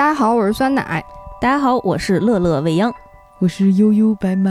[0.00, 1.04] 大家好，我是酸奶。
[1.42, 2.90] 大家好，我是乐乐未央。
[3.38, 4.50] 我是悠悠白马。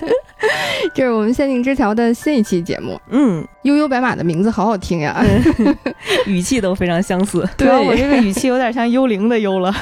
[0.94, 3.00] 这是我们限定之桥的新一期节目。
[3.08, 5.24] 嗯，悠悠白马的名字好好听呀，
[6.28, 7.48] 语气都非常相似。
[7.56, 9.74] 对我这个语气有点像幽灵的幽了。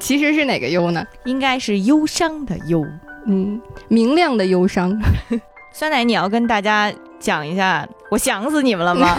[0.00, 1.06] 其实是哪个忧呢？
[1.24, 2.82] 应该是忧伤的忧。
[3.26, 4.98] 嗯，明亮的忧伤。
[5.74, 6.90] 酸奶，你要跟大家
[7.20, 9.18] 讲一下，我想死你们了吗？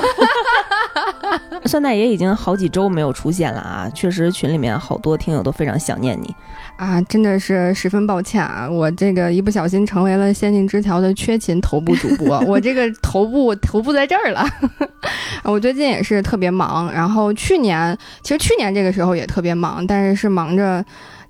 [1.65, 6.35] 酸奶也已经好几周没有出现了啊，确实群里面好多听友都非常想念你
[6.77, 14.45] 啊，真的是十分抱歉啊，我这个一不小心成为了仙境之桥的缺勤头部主播，我这个头部头部在这儿了。
[15.43, 20.83] 我最近也是特别忙，然后去年其实去年这个时候也特别忙，但是是忙着。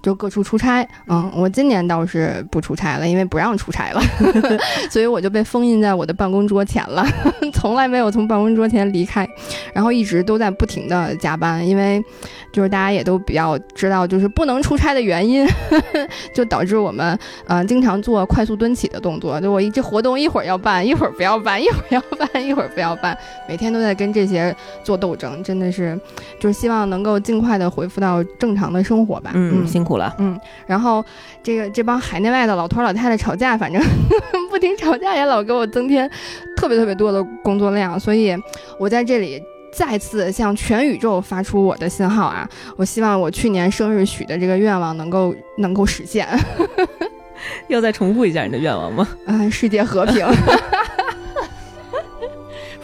[0.03, 4.01] 就各处出差，嗯，我今年倒是不出差了，因为不让出差了，
[4.91, 7.05] 所以我就被封印在我的办公桌前了，
[7.53, 9.25] 从来没有从办公桌前离开，
[9.73, 12.03] 然后一直都在不停的加班，因为
[12.51, 15.47] 就是大家也都比较知道，就是不能出差的原因，
[16.35, 25.97] 就导致我们呃经常做快速蹲起的动作，就我一这活动一会儿要办，一会儿不要办，一会儿要办，一会儿不要办，每天都在跟这些做斗争，真的是
[26.41, 29.92] 就是希望能够尽快的恢复到正常的生活吧，嗯，辛苦。
[29.97, 31.03] 了，嗯，然后
[31.41, 33.81] 这个这帮海内外的老头老太太吵架，反正
[34.49, 36.09] 不停吵架，也老给我增添
[36.55, 38.35] 特别特别多的工作量，所以
[38.79, 42.47] 我在这里再次向全宇宙发出我的信号啊！
[42.77, 46.27] 我希望我去年生日许的这个愿望能够能够实现。
[47.67, 49.07] 要再重复一下你的愿望吗？
[49.25, 50.25] 嗯，世界和平。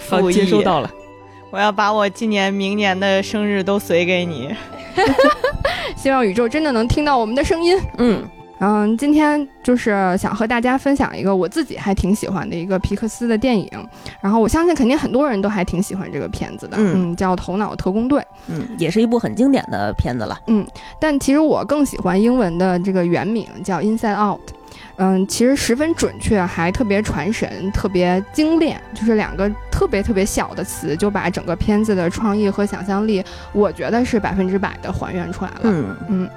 [0.09, 0.89] 好，接收到了。
[1.52, 4.55] 我要把我今年、明年的生日都随给你。
[5.95, 7.77] 希望宇宙真的能听到我们的声音。
[7.97, 8.23] 嗯
[8.61, 13.69] 嗯，今天就是想和大家分享一个我自己还挺喜欢的一个皮克斯的电影，
[14.19, 16.75] 然后我相信肯定很多人都还挺喜欢这个片子的。
[16.77, 18.19] 嗯，叫《头脑特工队》。
[18.47, 20.37] 嗯，也是一部很经典的片子了。
[20.47, 20.67] 嗯，
[20.99, 24.41] 但其实我更喜欢英文的这个原名叫《Inside Out》。
[24.99, 33.23] 嗯，其实十分准确，还特别传神，特别精炼，就是两个特别特别小的词，就把整个片子的创意和想象力，
[33.54, 35.59] 我觉得是百分之百的还原出来了。
[35.64, 36.30] 嗯嗯。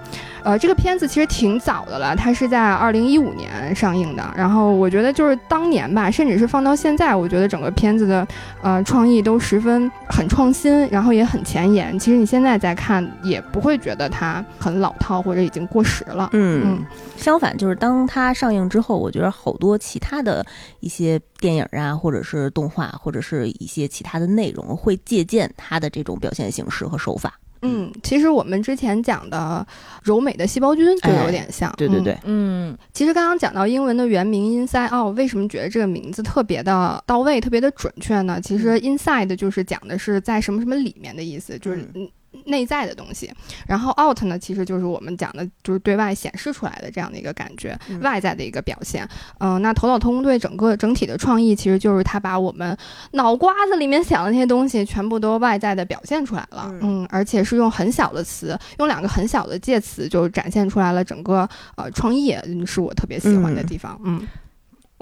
[0.45, 4.35] 呃，这个片子其实挺早的了，它是在二零一五年上映的。
[4.37, 8.27] 然后我觉得就是当年吧，甚至是放到现在，我觉得整个片子的
[8.63, 11.99] 呃创意都十分很创新，然后也很前沿。
[11.99, 16.29] 其实你现在再看，也不会觉得它很老套或者已经过时了。
[16.33, 16.85] 嗯，
[17.17, 20.45] 相反，就是当它上映之后，我觉得好多其他的
[20.81, 27.35] 一些电影啊，或者是动画，或者是一些其他的内容，会借鉴它的这种表现形式和手法。
[27.63, 29.67] 嗯，其实我们之前讲的
[30.03, 38.41] 柔美的细胞菌就有点像，对对对，嗯，其实刚刚讲到英文的原名 Inside Out，为什么觉得这个名字特别的到位，特别的准确呢？
[38.43, 42.09] 其实 Inside 就是讲的是在什么什么里面的意思，就是嗯。
[42.47, 43.31] 内在的东西，
[43.67, 49.09] 然后 out 呢，其实就是我们讲的，就是对外显示出来的这样的一个感觉，外在的一个表现。
[49.39, 52.77] 嗯，那头脑特工队整个整体的创意，其实就是他把我们
[53.13, 56.71] 脑瓜子里面想的那些东西，全部都外在的表现出来了。
[56.81, 64.01] 嗯，而且是用很小的词，用两个很小的介词，就展现出来了整个呃创意，是我特别喜欢的地方。
[64.05, 64.27] 嗯。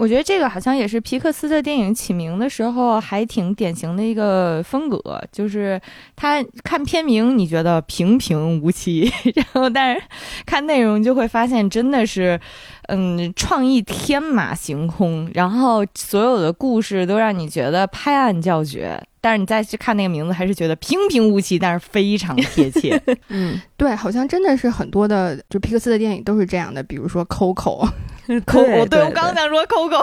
[0.01, 5.79] 我觉得这个好像也是皮克斯的电影起名的时候还挺典型的一个风格，就是
[6.17, 10.03] 他看片名你觉得平平无奇， 然后但是
[10.47, 12.41] 看内容就会发现真的是，
[12.89, 18.99] 嗯，创意天马行空，然后所有的故事都让你觉得拍案叫绝。
[19.21, 23.01] 但是你再去看那个名字，还是觉得平平无奇，但是非常贴切。
[23.29, 26.83] 嗯，对，好像真的是很多的，就皮克斯的电影都是这样的。
[26.83, 27.87] 比如说《Coco》，
[28.47, 30.03] Coco，对我刚刚想说 Coco，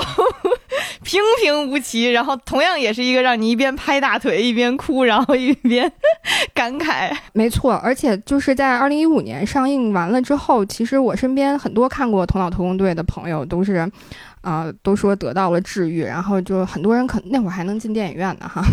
[1.03, 5.91] 平平无奇，然后同样也是一个让你一边拍大腿一边哭，然后一边
[6.53, 7.11] 感慨。
[7.34, 13.91] 没错，而且就是在二零一五年上映完了之后，其实我身边很多看过《头脑特工队》的朋友都是。
[14.41, 18.63] 啊，都说得到了治愈，然后就很多人可那会儿还能进电影院呢，哈，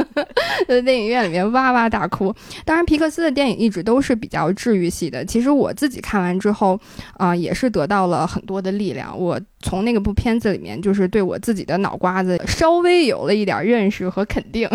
[0.66, 2.34] 在电影院里面哇哇大哭。
[2.64, 5.24] 当然，皮克斯的电影一直都是比较治愈系的。
[5.24, 6.78] 其实我自己看完之后，
[7.18, 9.18] 啊，也是得到了很多的力量。
[9.18, 14.68] 我从那个部片子里面，就是对我自己的脑瓜子稍微有了一点认识和肯定。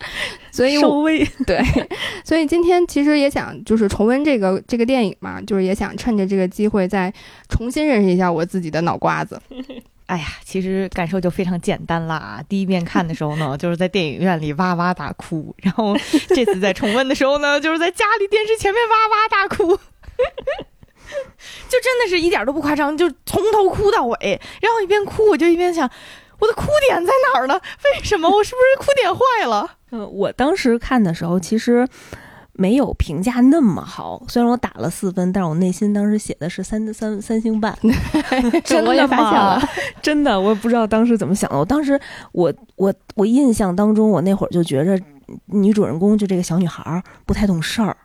[0.50, 1.62] 所以稍微 对，
[2.24, 7.12] 所以今天其实也想就是重温这个这个电影嘛，就是也想趁着这个机会再
[7.48, 9.40] 重新认识一下我自己的脑瓜子。
[10.06, 12.42] 哎呀，其实感受就非常简单啦。
[12.48, 15.96] 第一遍看的时候呢，就是在电影院里哇哇大哭；然后
[16.34, 19.76] 这次在重温的时候呢，就是在家里电视前面哇哇大哭，
[21.68, 24.40] 就真的是一点都不夸张，就从头哭到尾。
[24.60, 25.88] 然后一边哭，我就一边想。
[26.40, 27.54] 我的哭点在哪儿呢？
[27.84, 29.70] 为什么我是不是哭点坏了？
[29.92, 31.86] 嗯，我当时看的时候，其实，
[32.52, 34.22] 没有评价那么好。
[34.28, 37.76] 虽然我打了四分，但是我内心当时写的是三三三星半。
[38.64, 39.60] 真的吗？
[40.02, 41.58] 真的，我也不知道当时怎么想的。
[41.58, 41.98] 我当时，
[42.32, 44.98] 我我我印象当中，我那会儿就觉着
[45.46, 47.96] 女主人公就这个小女孩儿不太懂事儿。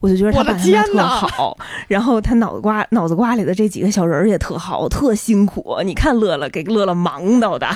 [0.00, 1.56] 我就觉得她我的表现得特好，
[1.88, 5.78] 然后他脑子瓜脑子瓜里的这几个小人儿也特好，特辛苦。
[5.84, 7.66] 你看乐乐给乐乐忙叨的，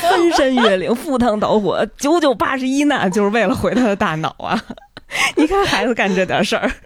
[0.00, 4.60] 翻山越岭、赴汤蹈火，九九八十一难，就是为了毁他的大脑啊！
[5.36, 6.70] 你看孩子干这点事儿。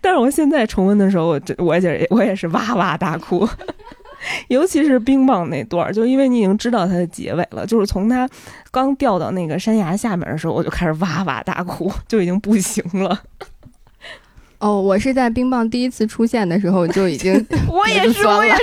[0.00, 3.48] 但是我现在重温的时候，我这我也我也是哇哇大哭，
[4.48, 8.28] 尤其是冰棒那段儿，就因为你已经知道它的结尾了，就是从他
[8.70, 13.22] 刚掉到那个山崖下面的时候，我就开始哇哇大哭，就已经不行了。
[14.58, 17.34] 哦，我是在冰棒第一次出现的时候就已经
[17.68, 18.62] 我也，就是我也是。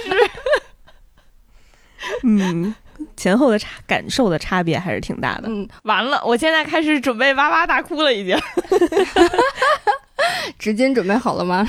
[2.24, 2.74] 嗯，
[3.16, 5.44] 前后的差感受的差别还是挺大的。
[5.48, 8.38] 嗯，完了，我现在开始准备哇哇大哭了，已经
[10.60, 11.66] 纸巾准备好了吗？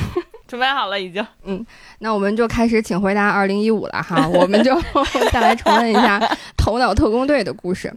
[0.55, 1.27] 准备好了，已经。
[1.45, 1.67] 嗯
[1.99, 4.81] 那我们就开始，请回答二零一五了哈，我们就
[5.33, 6.21] 再来重温一下
[6.57, 7.93] 《头脑特工队》的故事。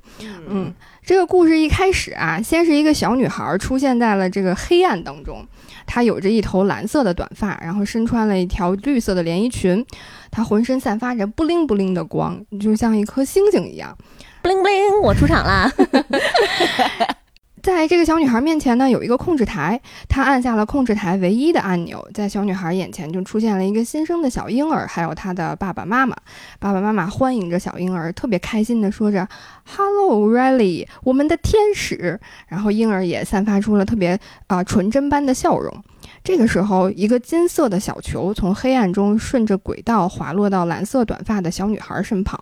[0.48, 0.74] 嗯，
[1.06, 5.46] 这个故事一开始啊，先是一个小女孩出现在了这个黑暗当中，
[5.86, 9.86] 她有着一头蓝色的短发，然后身穿了一条绿色的连衣裙，
[10.32, 13.96] 她浑身散发着布灵布灵的光，就像一颗星星一样。
[14.42, 15.72] 不灵不灵，我出场啦！
[17.68, 26.16] 在这个小女孩面前呢，有一个控制台，她按下了控制台唯一的按钮，在小女孩眼前就出现了一个新生的小婴儿，还有她的爸爸妈妈。
[26.60, 29.28] 爸爸妈妈欢迎着小婴儿，特别开心地说着
[29.66, 32.18] “Hello, Riley，我们的天使”。
[32.48, 34.18] 然后婴儿也散发出了特别
[34.48, 35.84] 啊、纯真般的笑容。
[36.24, 42.42] 这个时候，一个金色的小球从黑暗中顺着轨道滑落到蓝色短发的小女孩身旁，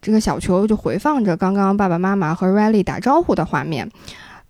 [0.00, 3.90] 这个小球就回放着刚刚爸爸妈妈和 Riley 打招呼的画面。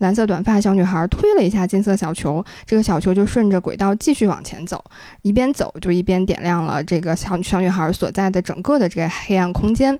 [0.02, 4.84] 蓝色短发小女孩推了一下金色小球，这个小球就顺着轨道继续往前走，
[5.22, 9.94] 一边走就一边点亮了这个小小女孩所在的整个的这个黑暗空间。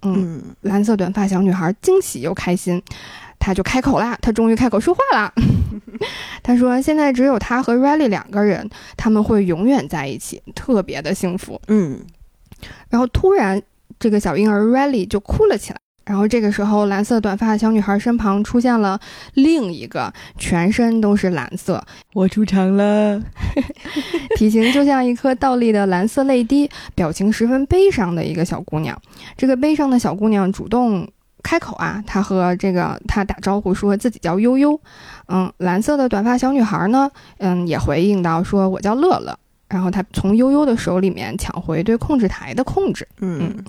[0.00, 2.82] 嗯，嗯，蓝色短发小女孩惊喜又开心，
[3.38, 5.30] 她就开口啦，她终于开口说话啦。
[6.42, 12.00] 她说：“现在只有她和 Riley 两个人，他们会永远在一起，特别的幸福。”嗯，
[12.88, 13.62] 然后突然，
[14.00, 15.78] 这个小婴儿 Riley 就哭了起来。
[16.04, 18.98] 然后这个时候，蓝色短发的小女孩身旁出现了
[19.34, 21.84] 另一个全身都是蓝色，
[22.14, 23.22] 我出场了。
[24.36, 29.00] 体型就像一颗倒立的蓝色泪滴，表情十分悲伤的一个小姑娘。
[29.36, 31.08] 这个悲伤的小姑娘主动
[31.42, 34.80] 开口啊，她和这个她打招呼，说自己叫悠悠。
[35.28, 39.38] 嗯，蓝色的短发小女孩呢，嗯，也回应到说我叫乐乐。
[39.68, 43.08] 然后她从悠悠的手里面抢回对控制台的控制。
[43.20, 43.64] 嗯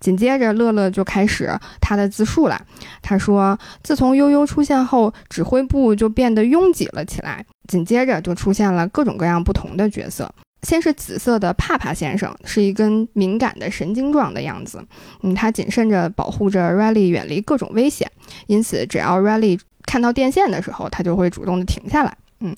[0.00, 1.50] 紧接着，乐乐就开始
[1.80, 2.60] 他的自述了。
[3.02, 7.44] 他说，自从悠悠出现后，指挥部就变得拥挤了起来。
[7.68, 10.30] 紧接着就出现了各种各样不同的角色。
[10.62, 14.82] 先是紫色的帕帕先生，是一根敏感的神经状的样子。
[15.22, 18.10] 嗯，他谨慎着保护着 Riley 远离各种危险，
[18.46, 22.16] 因此只要 Riley 看到电线的时候，他就会主动的停下来。
[22.44, 22.54] 嗯，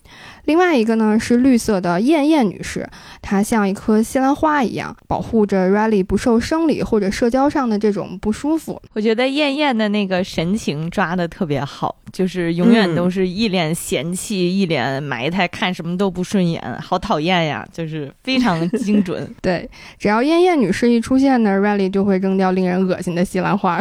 [0.46, 2.84] 另外一个呢是绿色的燕燕女士，
[3.22, 8.82] 她像一颗西兰花一样，保护着 Riley 不受生理或者社交上的这种不舒服。
[8.94, 17.64] 我觉得燕燕的那个神情抓的特别好，就是永远都是一脸嫌弃、一脸埋汰，看什么都不顺眼，好讨厌呀！
[17.72, 19.32] 就是非常精准。
[19.40, 23.80] 对，只要燕燕女士一出现呢，Riley 就会扔掉令人恶心的西兰花。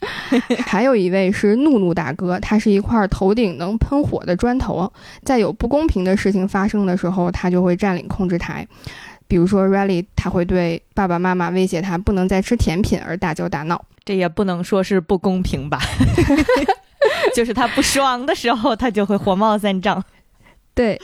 [0.64, 4.92] 还有一位是怒怒大哥，他是一块头顶能喷火的砖头，
[5.24, 8.66] 在有不公平的事情发生的时候，他就会占领控制台。
[9.26, 13.84] 比如说 Riley，他会对爸爸妈妈威胁他不能再吃甜品而大叫大闹。
[14.04, 15.78] 这也不能说是不公平吧？
[17.34, 20.02] 就是他不爽的时候，他就会火冒三丈。
[20.74, 21.00] 对，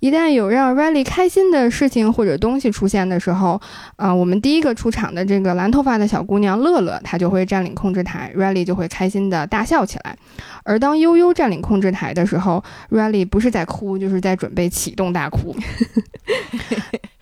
[0.00, 3.60] 一旦有让 Riley 开心的事情或者东西出现的时候，
[3.96, 10.16] 啊、我们第一个出场的这个蓝头发的小姑娘乐乐，她就会占领控制台，Riley 就会开心的大笑起来。
[10.62, 15.56] 而当悠悠占领控制台的时候，Riley 不是在哭，就是在准备启动大哭。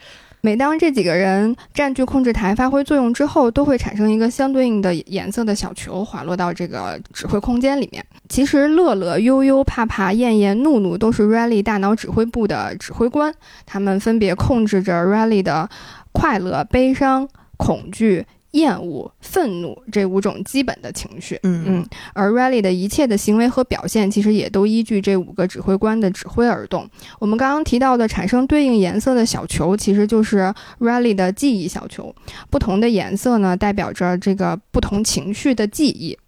[0.46, 8.06] 每当这几个人占据控制台发挥作用之后，都会产生一个相对应的颜色的小球滑落到这个指挥空间里面。
[8.28, 13.34] 其实乐乐、悠悠、帕帕、燕燕、怒怒都是 Rally 大脑指挥部的指挥官，
[13.66, 15.68] 他们分别控制着 Rally 的
[16.12, 18.24] 快乐、悲伤、恐惧、
[18.56, 21.38] 厌恶、愤怒这五种基本的情绪。
[21.42, 26.88] 嗯嗯，而 Riley 的一切的行为和表现，其实也都依据这五个指挥官的指挥而动。
[27.18, 32.14] 我们刚刚提到的产生对应颜色的小球，其实就是 Riley 的记忆小球。
[32.50, 36.18] 不同的颜色呢，代表着这个不同情绪的记忆。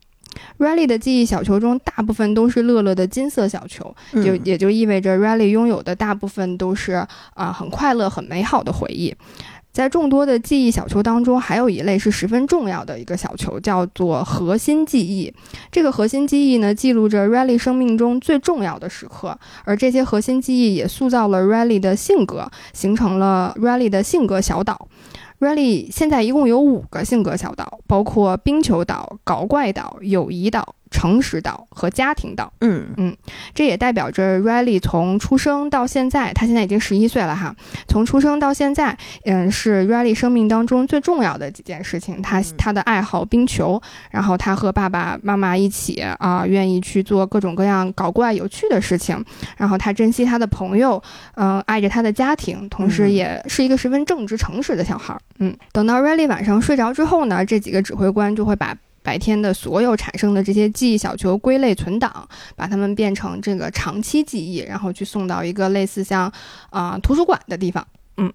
[0.58, 7.04] Riley 的记忆小球中大部分都是乐乐的金色小球，就嗯也就意味着 Riley 拥有的大部分都是
[7.34, 9.12] 啊、很快乐、很美好的回忆。
[9.78, 15.32] 在众多的记忆小球当中，还有一类是十分重要的一个小球，叫做核心记忆。
[15.70, 24.88] 这个核心记忆呢，记录着 Riley 生命中最重要的时刻，而这些核心记忆也塑造了 Riley 的性格，形成了 Riley 的性格小岛。
[25.38, 32.52] Riley 现在一共有五个性格小岛，包括冰球岛、搞怪岛、友谊岛、诚实岛和家庭岛。
[32.60, 33.16] 嗯嗯
[33.54, 37.54] 这也代表着 Riley 从出生到现在，他现在已经十一岁了哈。
[37.86, 42.20] 从出生到现在，嗯，是 Riley 生命当中最重要的几件事情。
[42.22, 43.80] 他嗯他的爱好冰球，
[44.10, 49.24] 然后他和爸爸妈妈一起啊、愿意去做各种各样搞怪有趣的事情。
[49.56, 51.02] 然后他珍惜他的朋友，
[51.34, 55.20] 嗯、爱着他的家庭，同时嗯也是一个十分正直诚实的小孩儿。
[55.38, 58.76] 嗯，等到 Riley 晚上睡着之后呢，这几个指挥官就会把。
[59.02, 66.30] 白天的所有产生的这些记忆小球归类存档，把它们变成这个长期记忆，然后去送到一个类似像
[66.70, 67.86] 啊、图书馆的地方。
[68.16, 68.32] 嗯，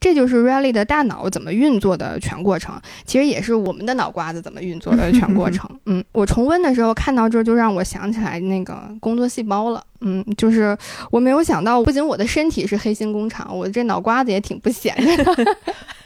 [0.00, 5.70] 这就是 Riley 的大脑怎么运作的全过程，其实也是我们的脑瓜子怎么运作的全过程。
[5.86, 9.84] 嗯，我重温的时候看到这儿，就让我想起来那个工作细胞了。
[10.00, 10.76] 嗯，就是
[11.10, 15.56] 我没有想到，不仅我的身体是黑心工厂，我这脑瓜子也挺不闲着的。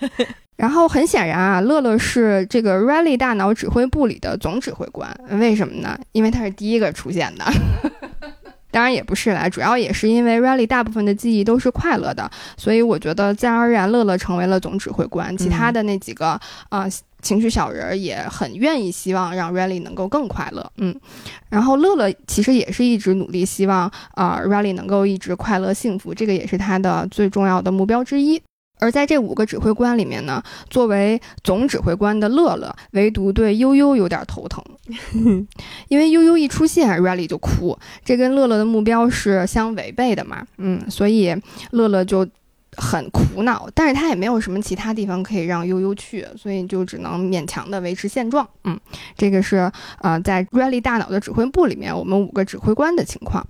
[0.58, 5.96] 然后很显然啊，乐乐是这个 Riley 大脑指挥部里的总指挥官，为什么呢？
[6.10, 7.44] 因为他是第一个出现的。
[8.70, 16.38] 当然也不是啦，主要也是因为 Riley 大部分的记忆都是快乐的，所以我觉得自然而然乐乐成为了总指挥官，其他的那几个
[16.68, 16.86] 啊、
[17.22, 20.94] 情绪小人儿也很愿意希望让 Riley 能够更快乐，嗯，
[21.48, 28.42] 然后乐乐其实也是一直努力希望啊、Riley 能够一直快乐幸福，这个也是他的最重要的目标之一。
[28.80, 34.62] 而在这五个指挥官里面呢，作为总指挥官的乐乐，唯独对悠悠有点头疼，
[35.88, 41.34] 因为悠悠一出现，Riley 就哭，这跟乐乐的目标是相违背的嘛，嗯，所以
[41.72, 42.26] 乐乐就
[42.76, 48.78] 很苦恼，但是他也没有什么其他地方可以让悠悠去，所以就只能勉强的维持现状，嗯，
[49.16, 49.70] 这个是
[50.00, 53.44] 呃在 Riley 大脑的指挥部里面，我们五个指挥官的情况。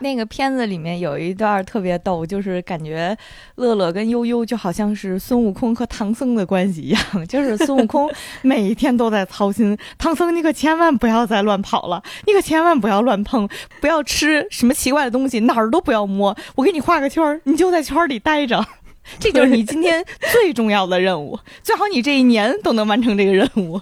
[0.00, 3.16] 那个片子里面有一段特别逗，就是感觉
[3.56, 8.10] 乐乐跟悠悠就好像是孙悟空和唐僧的关系一样， 就是孙悟空
[8.42, 13.48] 每天都在操心，唐僧你可千万不要再乱跑了，你可千万不要乱碰，
[13.80, 18.64] 不要吃什么奇怪的东西，哪儿都不要摸，我给你画个圈儿，你就在圈儿里待着。
[19.18, 23.80] 这就是你今天最重要的任务，最好你这一年都能完成这个任务。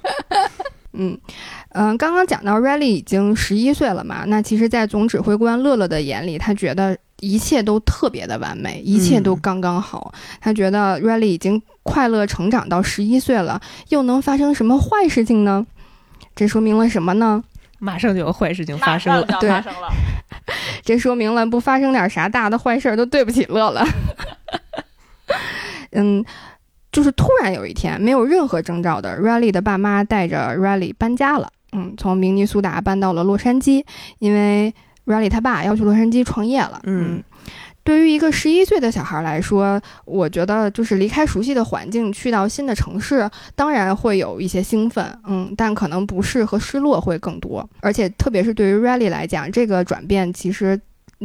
[0.93, 1.19] 嗯
[1.71, 10.13] 嗯、刚刚讲到 Riley 已经十一岁了嘛，那其实，在总指挥官乐乐的眼里，他觉得一切都特别的完美，一切都刚刚好。
[10.41, 13.61] 他觉得 Riley 已经快乐成长到十一岁了，
[13.91, 15.67] 又能发生什么坏事情呢？
[16.35, 17.45] 这说明了什么呢？
[17.79, 19.25] 马上就有坏事情发生了。
[19.41, 19.53] 对
[20.83, 23.87] 这说明了不发生点啥大的坏事儿都对不起乐乐。
[25.93, 26.25] 嗯，
[26.91, 31.51] 就是突然有一天，没有任何征兆的，Riley 的爸妈带着 Riley 搬家了。
[31.73, 33.85] 嗯，从明尼苏达搬到了洛杉矶，
[34.19, 34.73] 因为
[35.07, 36.81] Riley 他爸要去洛杉矶创业了。
[36.85, 37.23] 嗯
[37.85, 47.67] 对于一个十一岁的小孩来说，我觉得就是离开熟悉的环境，去到新的城市，当然会有一些兴奋，嗯，但可能不适和失落会更多。
[47.81, 50.79] 而且，特别是对于 Riley 来讲，这个转变其实。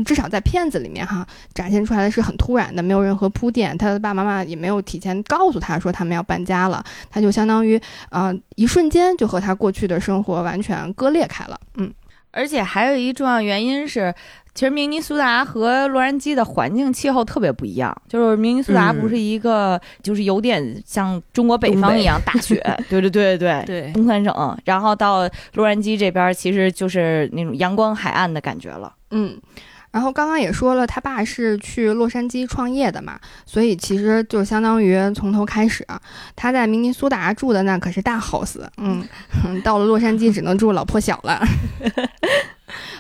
[0.06, 11.94] 至少在片子里面哈，展现出来的是很突然的，没有任何铺垫，他的爸爸妈妈也没有提前告诉他说他们要搬家了，他就相当于，呃，一瞬间就和他过去的生活完全割裂开了，嗯
[12.36, 14.12] 而且还有一重要原因是，
[14.56, 17.96] 其实明尼苏达和洛杉矶的环境气候特别不一样。
[18.10, 22.60] 就是明尼苏达嗯不是一个，就是有点像中国北方一样大雪，
[22.90, 24.58] 对对对对对东三省。
[24.66, 28.92] 然后到洛杉矶这边，其实就是那种阳光海岸的感觉了。
[29.12, 29.40] 嗯，
[29.94, 35.86] 然后刚刚也说了，他爸是去洛杉矶创业的嘛，所以其实就相当于从头开始。
[36.36, 39.08] 他在明尼苏达住的那可是大 house，嗯，
[39.64, 41.40] 到了洛杉矶只能住老破小了。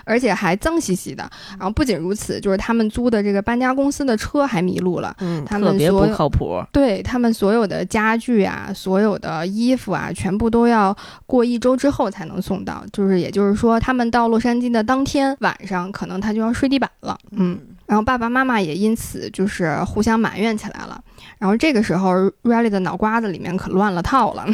[0.03, 6.63] 而且还脏兮兮的，然后不仅如此，就是他们租的这个搬家公司的车还迷路了，嗯，他们特别不靠谱。
[6.71, 10.95] 对他们所有的家具啊，所有的衣服啊，全部都要
[11.25, 12.83] 过一周之后才能送到。
[12.91, 17.17] 就是也就是说，他们到洛杉矶的当天晚上，可能他就要睡地板了。
[17.31, 21.01] 嗯，然后爸爸妈妈也因此就是互相埋怨起来了。
[21.37, 24.45] 然后这个时候，Riley 的脑瓜子里面可乱了套了。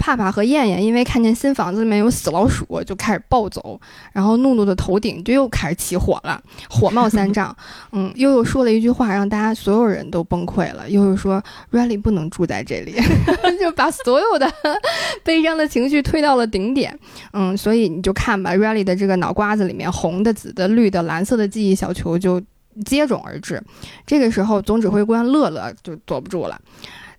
[0.00, 3.78] 帕帕和燕燕因为看见新房子里面有死老鼠，就开始暴走，
[4.12, 7.54] 然后怒怒的头顶就又开始起火了，火冒三丈。
[7.92, 10.88] 嗯，悠悠说了一句话，让大家所有人都崩溃了。
[10.88, 11.40] 悠悠说
[11.70, 12.94] ：“Riley 不能住在这里。
[13.60, 14.50] ”就把所有的
[15.22, 16.98] 悲伤的情绪推到了顶点。
[17.34, 22.40] 嗯，所以你就看吧，Riley 的这个脑瓜子里面红的、紫的、绿的、蓝色的记忆小球就
[22.86, 23.62] 接踵而至。
[24.06, 26.58] 这个时候，总指挥官乐乐就坐不住了，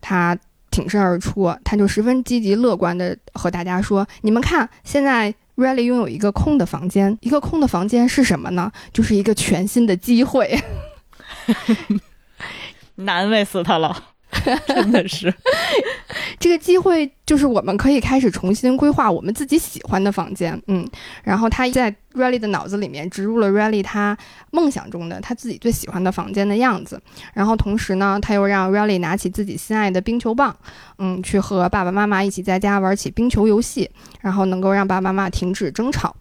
[0.02, 0.36] 他。
[0.72, 8.72] 挺身而出，他就十分积极乐观的和大家说：“你们看，现在 Riley 拥有一个空的房间，一个空的房间是什么呢？
[8.92, 10.60] 就是一个全新的机会。
[12.96, 14.06] 难为死他了。”
[14.68, 15.34] 真的是，
[16.40, 20.88] 这个机会就是我们可以开始重新规划我们自己喜欢的房间，嗯，
[21.24, 24.18] 然后他在 Riley 的脑子里面植入了 Riley 他
[24.52, 27.02] 梦想中的他自己最喜欢的房间的样子，
[27.34, 30.56] 然后同时呢，他又让 Riley 拿起自己心爱的冰球棒，
[30.98, 33.90] 嗯，去和爸爸妈妈一起在家玩起冰球游戏，
[34.22, 36.16] 然后能够让爸爸妈妈停止争吵。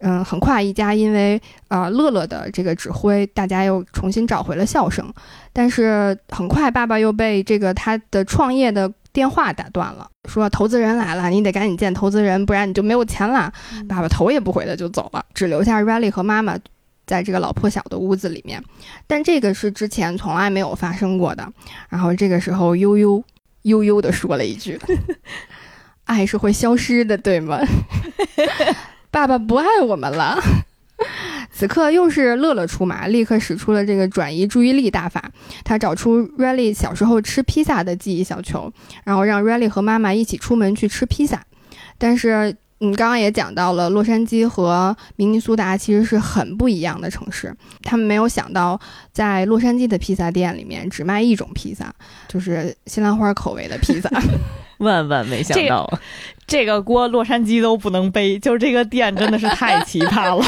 [0.00, 5.12] 嗯，很快一家因为啊乐乐的这个指挥，大家又重新找回了笑声。
[5.52, 13.52] 但是很快，爸爸又被这个他的创业的电话打断了，说投资人来了，你得赶紧见投资人，不然你就没有钱了。
[13.88, 16.56] 爸爸头也不回的就走了，只留下 Riley 和妈妈
[17.06, 18.62] 在这个老破小的屋子里面。
[19.06, 21.46] 但这个是之前从来没有发生过的。
[21.88, 23.22] 然后这个时候，悠悠
[23.62, 24.80] 悠悠的说了一句：
[26.04, 27.58] “爱是会消失的，对吗？”
[29.10, 30.38] 爸爸不爱我们了。
[31.52, 35.30] 此刻又是乐乐出马，立刻使出了这个转移注意力大法。
[35.64, 38.72] 他找出 Riley 小时候吃披萨的记忆小球，
[39.04, 41.42] 然后让 Riley 和妈妈一起出门去吃披萨。
[41.98, 47.54] 但是，你刚刚也讲到了，洛杉矶和明尼苏达其实是很不一样的城市。
[47.82, 48.78] 他们没有想到，
[49.12, 51.92] 在洛杉矶的披萨店里面只卖一种披萨，
[52.28, 54.10] 就是西兰花口味的披萨。
[54.78, 55.86] 万万没想到。
[56.50, 60.44] 这个锅洛杉矶都不能背，就是这个店真的是太奇葩了，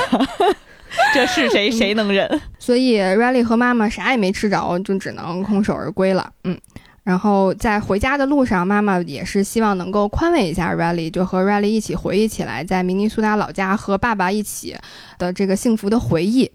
[1.15, 2.29] 这是谁谁能忍？
[2.59, 6.29] 所以 Riley 和妈妈啥也没吃着，就只能空手而归了。
[6.43, 6.59] 嗯，
[7.05, 14.77] 然后在回家的路上，妈妈也是希望能够宽慰一下 Riley，就和 Riley 一起回忆起来在明尼苏达老家和爸爸一起
[15.19, 16.51] 的这个幸福的回忆。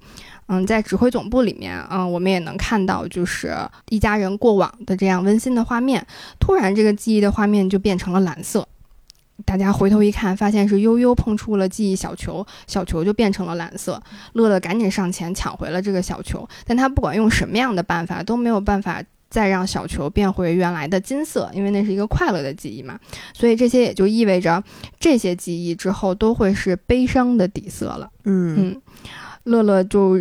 [0.50, 3.56] 嗯，在指挥总部里面，嗯，我们也能看到就是
[3.88, 6.06] 一家人过往的这样温馨的画面。
[6.38, 8.68] 突然，这个记忆的画面就变成了蓝色。
[9.48, 14.04] 大家回头一看，发现是悠悠碰触了记忆小球，小球就变成了蓝色。
[14.34, 23.00] 乐乐赶紧上前抢回了这个小球，但他不管用什么样的办法，都没有办法再让小球变回原来的金色，因为那是一个快乐的记忆嘛。
[23.34, 24.62] 所以这些也就意味着，
[25.00, 28.12] 这些记忆之后都会是悲伤的底色了。
[28.26, 28.82] 嗯嗯，
[29.44, 30.20] 乐乐就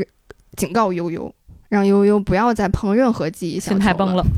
[0.55, 1.35] 警告悠悠，
[1.69, 3.81] 让悠悠不要再碰任何记忆小球了。
[3.81, 4.25] 心态崩了。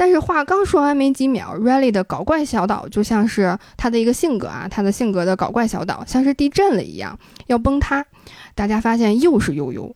[0.00, 8.02] 但是话刚说完没几秒，Riley 的搞怪小岛就像是他的一个性格啊，他的性格的搞怪小岛像是地震了一样要崩塌。
[8.54, 9.94] 大家发现又是悠悠，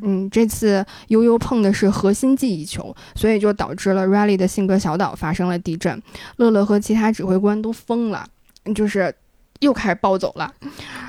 [0.00, 6.02] 嗯，这次悠悠碰的是核心记忆球，所以就导致了 Riley 的性格小岛发生了地震。
[6.36, 8.26] 乐乐和其他指挥官都疯了，
[8.74, 9.14] 就是
[9.60, 10.50] 又开始暴走了。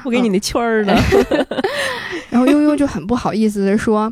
[0.04, 0.94] 我给你那圈儿呢。
[2.30, 4.12] 然后悠悠就很不好意思的说，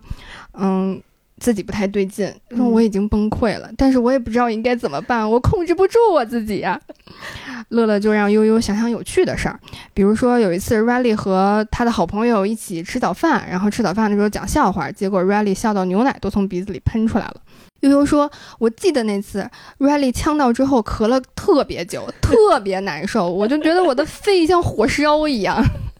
[0.54, 1.04] 嗯。
[1.42, 6.80] 自己不太对劲，说我已经崩溃了，但是我也不知道应该怎么办，我控制不住我自己呀。
[7.70, 9.60] 乐乐就让悠悠想想有趣的事儿，
[9.94, 17.36] 比如说有一次 Riley 和他的好朋友一起吃早饭，然后吃早饭的时候讲笑话，结果 Riley 笑到牛奶都从鼻子里喷出来了。
[17.80, 19.50] 悠悠说：“我记得那次
[19.80, 25.60] Riley 呛到之后咳了特别久，特别难受，我就觉得我的肺像火烧一样。”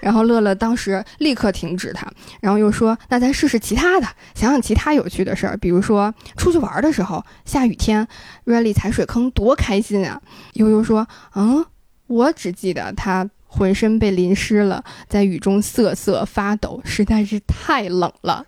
[0.00, 2.06] 然后乐乐当时立刻停止他，
[2.40, 8.06] 然后又说：“那咱试试其他的，想想其他有趣的事儿，比如说出去玩的时候下雨天
[8.44, 10.20] ，Riley 踩水坑多开心啊！”
[10.54, 11.64] 悠悠说：“嗯，
[12.06, 18.44] 我只记得他浑身被淋湿了，在雨中瑟瑟发抖，实在是太冷了。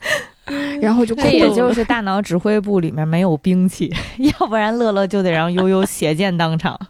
[0.80, 6.78] ”然后就这也就是大脑指挥部里面没有兵器， 要不然乐乐就得让悠悠血溅当场。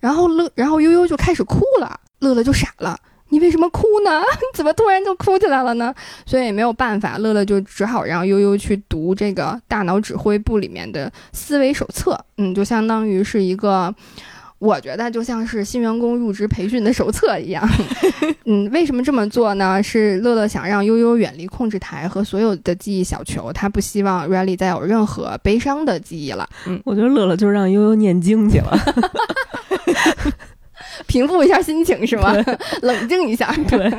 [0.00, 2.98] 然后乐，然后悠悠就开始哭了，乐乐就傻了。
[3.28, 4.20] 你为什么哭呢？
[4.54, 5.94] 怎么突然就哭起来了呢？
[6.26, 12.18] 所以没有办法，乐乐就只好让悠悠去读这个大脑指挥部里面的思维手册。
[12.38, 13.94] 嗯，就相当于是一个。
[14.60, 17.66] 我觉得就像是新员工入职培训的手册一样，
[18.44, 19.82] 嗯，为什么这么做呢？
[19.82, 26.46] 是乐乐想让悠悠远离控制台和所有的记忆小球，他不希望 Riley 再有任何悲伤的记忆了。
[26.66, 28.78] 嗯，我觉得乐乐就是让悠悠念经去了，
[31.06, 32.34] 平复一下心情是吗？
[32.82, 33.50] 冷静一下。
[33.66, 33.90] 对。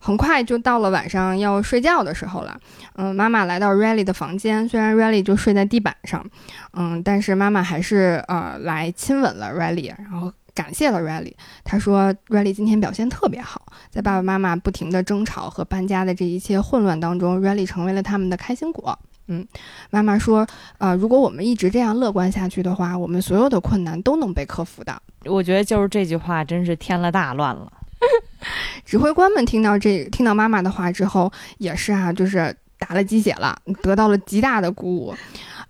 [0.00, 2.58] 很快就到了晚上要睡觉的时候了。
[3.00, 6.26] 嗯，妈妈来到 Riley 的房间，虽然 Riley 就睡在地板上，
[6.72, 11.32] 嗯，但是妈妈还是呃来亲吻了 Riley，然后感谢了 Riley。
[11.62, 18.98] 她说 Riley 今天表现特别好，在爸爸妈妈不停的争吵和搬家的这一切混乱当中，Riley 成为了他们的开心果。
[19.28, 19.46] 嗯，
[19.90, 20.44] 妈妈说，
[20.78, 25.00] 呃，如果我们一直这样乐观下去的话，我们所有的困难都能被克服的。
[25.24, 27.72] 我觉得就是这句话真是添了大乱了。
[28.84, 35.14] 指挥官们听到这听到妈妈的话之后，也是啊，就是打了鸡血了，得到了极大的鼓舞。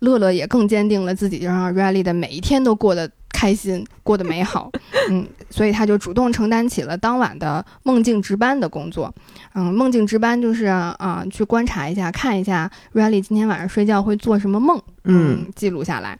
[0.01, 4.71] 乐乐也更坚定了自己，就让 Riley 的每一天都过得开心，过得美好。
[5.11, 9.13] 嗯，所以他就主动承担起了当晚的梦境值班的工作。
[9.55, 16.17] 嗯，梦境值班就是啊，去观察一下，看一下 Riley 今天晚上睡觉会做什么梦，嗯，记录下来。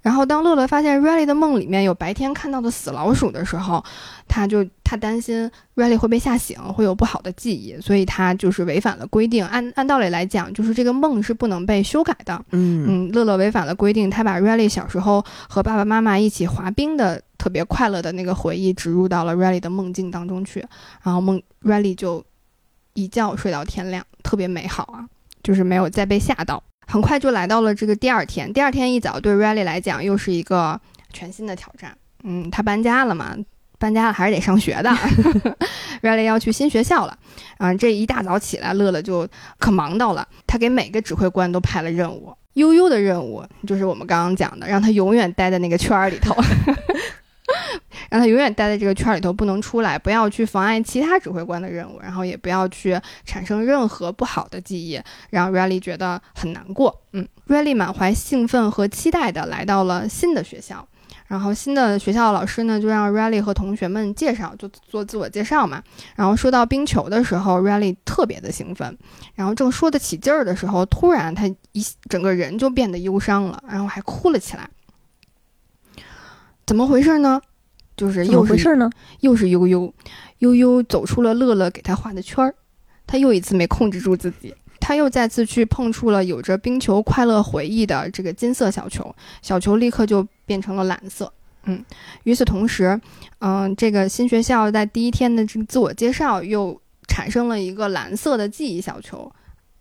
[0.00, 3.84] 然后，当乐乐发现 Riley 的梦里面有白天看到的死老鼠的时候，
[4.28, 9.44] 他就他担心 Riley 会被吓醒，会有不好的记忆，所以他就是违反了规定。
[9.44, 12.40] 按按道理来讲，就是这个梦是不能被修改的。
[12.52, 20.64] 嗯嗯，乐乐违反了规定，他把 Riley 小时候和爸爸妈妈一起滑冰的特别快乐的那个回忆植入到了 Riley 的梦境当中去，
[21.02, 22.24] 然后梦 Riley 就
[22.94, 25.04] 一觉睡到天亮，特别美好啊，
[25.42, 26.62] 就是没有再被吓到。
[26.90, 28.50] 很快就来到了这个第二天。
[28.50, 30.80] 第二天一早，对 Riley 来讲又是一个
[31.12, 31.94] 全新的挑战。
[32.24, 33.36] 嗯，他搬家了嘛，
[33.78, 34.90] 搬家了还是得上学的。
[36.00, 37.16] Riley 要去新学校了。
[37.58, 40.26] 啊，这一大早起来，乐乐就可忙到了。
[40.46, 42.34] 他给每个指挥官都派了任务。
[42.54, 46.34] 悠悠的任务就是我们刚刚讲的，让他永远待在那个圈儿里头。
[48.08, 57.02] 让他永远待在这个圈里头，不能出来，不要去妨碍其他指挥官的任务，然后也不要去产生任何不好的记忆，让 Riley 觉得很难过。
[57.12, 60.86] 嗯，Riley 满怀兴奋和期待的来到了新的学校，
[61.26, 65.82] 然后新的学校老师呢就让 Riley 和同学们介绍，就做自我介绍嘛。
[66.16, 68.96] 然后说到冰球的时候，Riley 特别的兴奋，
[69.34, 74.68] 然后正说得起劲儿的时候，突然他一整个人就变得忧伤了，然后还哭了起来。
[76.66, 77.40] 怎么回事呢？
[77.98, 78.88] 就是又回事呢？
[79.20, 79.92] 又是悠悠，
[80.38, 82.54] 悠悠走出了乐乐给他画的圈儿，
[83.08, 91.30] 他又一次没控制住自己，他又再次去碰触了有着冰球快乐回忆的这个金色小球，小球立刻就变成了蓝色。
[91.64, 91.84] 嗯，
[92.22, 92.98] 与此同时，
[93.40, 99.30] 嗯，这个新学校在第一天的这个自我介绍又产生了一个蓝色的记忆小球。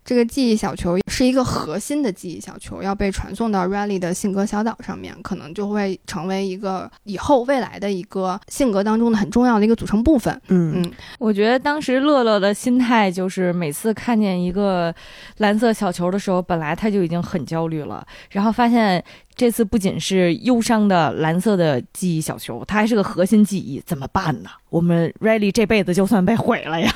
[0.08, 10.34] 这个记忆小球是一个核心的记忆小球，要被传送到 Riley 的性格小岛上面，可能就会成为一个以后未来的一个性格当中的很重要的一个组成部分。
[10.48, 14.96] 嗯嗯，我觉得当时乐乐的心态就是每次看见一个
[15.39, 19.04] 蓝色小球的时候，本来他就已经很焦虑了，然后发现
[19.36, 24.50] 这次不仅是忧伤的蓝色的记忆小球，它还是个核心记忆，怎么办呢？
[24.70, 26.89] 我们 Riley 这辈子就算被毁了呀！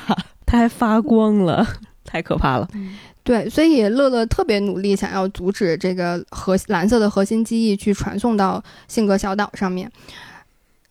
[0.46, 1.66] 它还发光了。
[2.04, 2.68] 太可怕了，
[3.24, 9.90] 对，所以乐乐特别努力，想要阻止这个核蓝色的核心记忆去传送到性格小岛上面。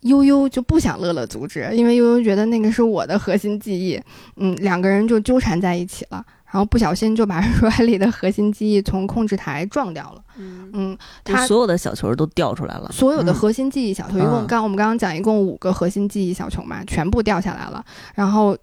[0.01, 4.01] 悠悠就不想乐乐阻止，因为悠悠觉得那个是我的核心记忆。
[4.37, 10.23] 嗯，两个人就纠缠在一起了，然后不小心就把 Riley 的核心记忆从控制台撞掉了。
[10.37, 18.57] 嗯，他所有的小球都掉出来了，所有的核心记忆小球，一共刚我们刚刚讲一共五个核心记忆小球嘛，全部掉下来了，然后。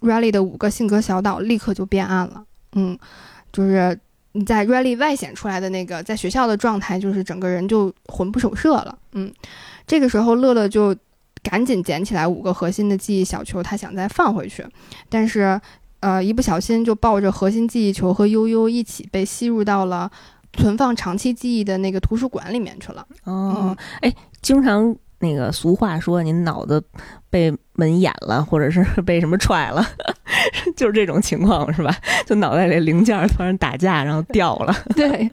[0.00, 2.98] Riley 的五个性格小岛立刻就变暗了，嗯，
[3.52, 3.98] 就是
[4.32, 9.32] 你在 Riley 外显出来的那个在学校的状态，就是整个人就魂不守舍了，嗯，
[9.86, 10.96] 这个时候乐乐就
[11.42, 14.66] 赶紧捡起来五个核心的记忆小球，他想再放回去，
[15.08, 15.60] 但是
[16.00, 20.10] 呃一不小心就抱着核心记忆球和悠悠一起被吸入到了
[20.54, 23.06] 存放长期记忆的那个图书馆里面去了。
[23.24, 24.96] 哦，哎，经常。
[25.20, 26.82] 那个俗话说，您脑子
[27.28, 29.86] 被门掩了，或者是 被什么踹了，
[30.76, 31.94] 就是这种情况，是吧？
[32.26, 34.74] 就脑袋里零件突然打架，然后掉了。
[34.96, 35.30] 对，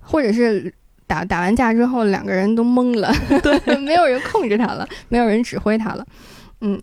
[0.00, 0.72] 或者是
[1.06, 3.12] 打打完架之后，两个人都懵了，
[3.42, 6.06] 对，没有人控制他了，没有人指挥他了，
[6.60, 6.80] 嗯。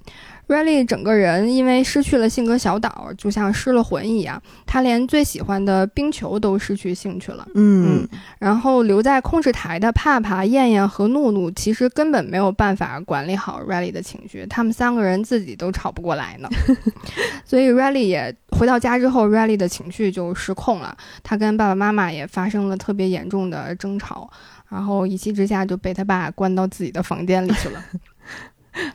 [0.48, 4.42] Riley 整个人因为失去了性格小岛，就像失了魂一样。
[4.66, 7.46] 他连最喜欢的冰球都失去兴趣了。
[7.56, 8.08] 嗯，
[8.40, 14.46] 然后留在控制台的帕帕、燕燕和怒怒，其实根本没有办法管理好 Riley 的情绪。
[14.48, 16.48] 他们三个人自己都吵不过来呢。
[17.44, 20.96] 所以 Riley 也回到家之后，Riley 的情绪就失控了。
[21.24, 24.30] 他跟爸爸妈妈也发生了特别严重的争吵，
[24.70, 27.84] 然后一气之下就被他爸关到自己的房间里去了。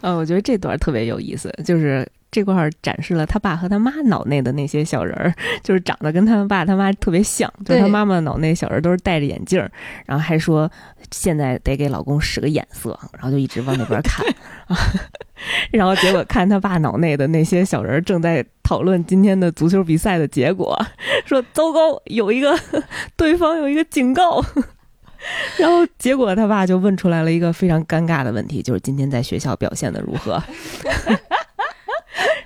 [0.00, 9.70] 嗯，我觉得这段特别有意思，就是这块儿展示了他爸和他妈脑内的那些小人儿， 就是长得跟他爸他妈特别像，就是他妈妈脑内小人都是戴着眼镜儿，
[10.06, 10.70] 然后还说
[11.10, 14.24] 现在得给老公使个眼色，然后就一直往那边看，
[15.70, 20.74] 然后结果看他爸脑内的那些小人儿正在讨论今天的足球比赛的结果，
[21.26, 22.58] 说糟糕，有一个
[23.16, 24.42] 对方有一个警告。
[25.58, 30.42] 然后结果他爸就问出来了一个非常尴尬的问题，就是今天在学校表现的如何？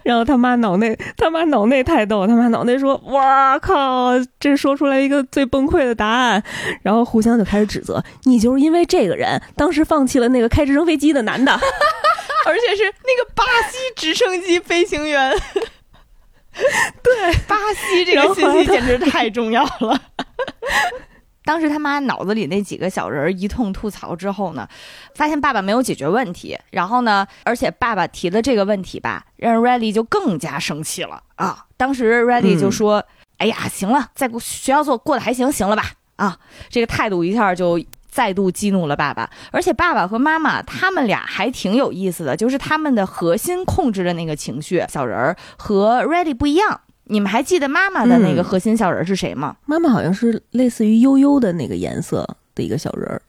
[0.02, 6.40] 然后他妈脑内，他妈脑内太逗，他妈脑内说：“哇靠，这说出来一个最崩溃的答案。”
[6.82, 11.52] 然后互相就开始指责：“你就是因为这个人，当时放弃了那个开直升飞机的男的。
[12.46, 15.32] 而且是那个巴西直升机飞行员。
[17.02, 20.00] 对，巴西这个信息简直太重要了。
[21.46, 24.68] 当时他妈脑子里那几个小人儿一通吐槽之后呢，
[25.14, 31.64] 发现爸爸没有解决问题，然后呢，而且爸爸提的这个问题吧，让 Riley 就更加生气了啊！
[31.76, 33.04] 当时 Riley 就说
[33.38, 35.92] ：“哎呀，行了，在学校做过得还行，行了吧？
[36.16, 36.37] 啊，
[36.68, 39.30] 这个态度一下就再度激怒了爸爸。
[39.52, 46.80] 而且爸爸和妈妈他们俩还挺有意思的，就是他们的核心控制的那个情绪小人儿和 Ready 不一样。
[47.06, 53.20] 你们还记得妈妈的那个嗯核心小人是谁吗？”妈妈好像是类似于悠悠的那个颜色的一个小人儿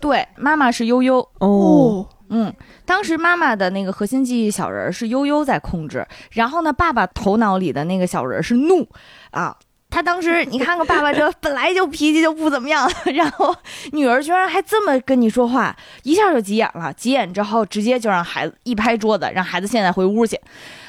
[0.00, 1.18] 对，妈妈是悠悠。
[1.40, 2.52] 哦，嗯，
[2.86, 8.88] 当时妈妈的那个核心记忆小人儿是悠悠在控制，然后呢，爸爸头脑里的那个小人儿是怒
[9.30, 9.56] 啊。
[9.90, 13.52] 他当时，你看看爸爸这本来就脾气就不怎么样， 然后
[13.90, 16.92] 女儿居然还这么跟你说话，一下就急眼了。
[16.92, 20.40] 急眼之后，直接就让孩子一拍桌子，让孩子现在回屋去。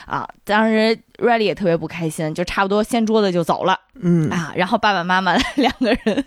[0.06, 3.80] 啊，当时 Riley 也特别不开心，就差不多掀桌子就走了。
[4.02, 6.26] 嗯啊，然后爸爸妈妈两个人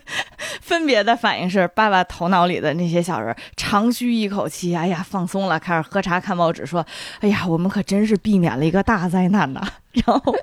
[0.61, 6.85] 分别的反应是，爸爸头脑里的那些小人长吁一口气，哎呀，放松了，开始喝茶看报纸，说，
[7.19, 9.61] 哎呀，我们可真是避免了一个大灾难呐。
[9.93, 10.35] 然后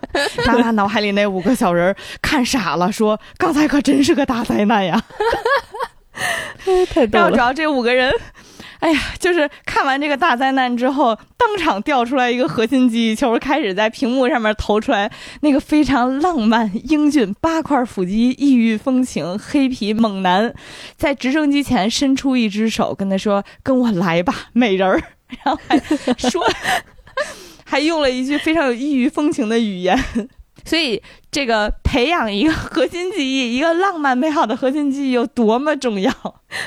[0.47, 5.03] 妈妈脑海里那五个小人看傻了，说，刚才可真是个大灾难呀。
[6.93, 7.25] 太逗了。
[7.25, 8.13] 然后主要这五个人。
[8.83, 15.09] 哎呀，就是看完这个大灾难之后，当场掉出来一个核心记忆球，开始在屏幕上面投出来
[15.43, 20.53] 那个非常浪漫、英俊、八块腹肌、异域风情、黑皮猛男，
[20.97, 25.01] 在直升机前伸出一只手，跟他说：“跟我来吧，美人儿。”
[25.45, 25.79] 然后还
[26.19, 26.45] 说，
[27.65, 29.97] 还用了一句非常有异域风情的语言。
[30.65, 36.13] 所以，这个培养一个核心记忆，一个浪漫美好的核心记忆有多么重要？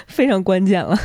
[0.08, 0.98] 非常关键了。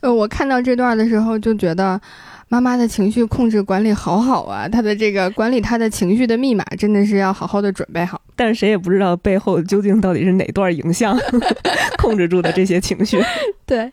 [0.00, 2.00] 呃，我看到这段的时候就觉得，
[2.48, 8.20] 妈妈的情绪控制管理好好啊，她的这个管理她的情绪的密码真的是要好好的准备好。
[8.34, 11.14] 但是谁也不知道背后究竟到底是哪段影像
[12.00, 13.22] 控制住的这些情绪。
[13.66, 13.92] 对，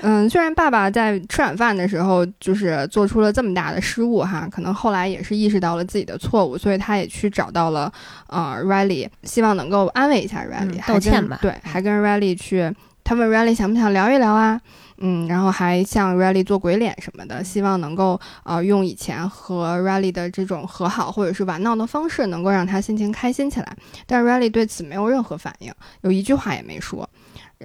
[0.00, 7.92] 嗯，虽然爸爸在吃晚饭的时候就是做出了这么大的失误哈，可能后来也是意识到了自己的错误，所以他也去找到了
[8.28, 12.72] 呃 Riley，希望能够安慰一下 Riley，、嗯道歉吧对，还跟 Riley 去，
[13.04, 14.58] 他问 Riley 想不想聊一聊啊？
[15.06, 23.76] 嗯，然后还向 Riley 做鬼脸什么的，希望能够呃用以前和 Riley 的这种和好或者是玩闹的方式，能够让他心情开心起来。
[24.06, 27.06] 但是 Riley 对此没有任何反应，有一句话也没说。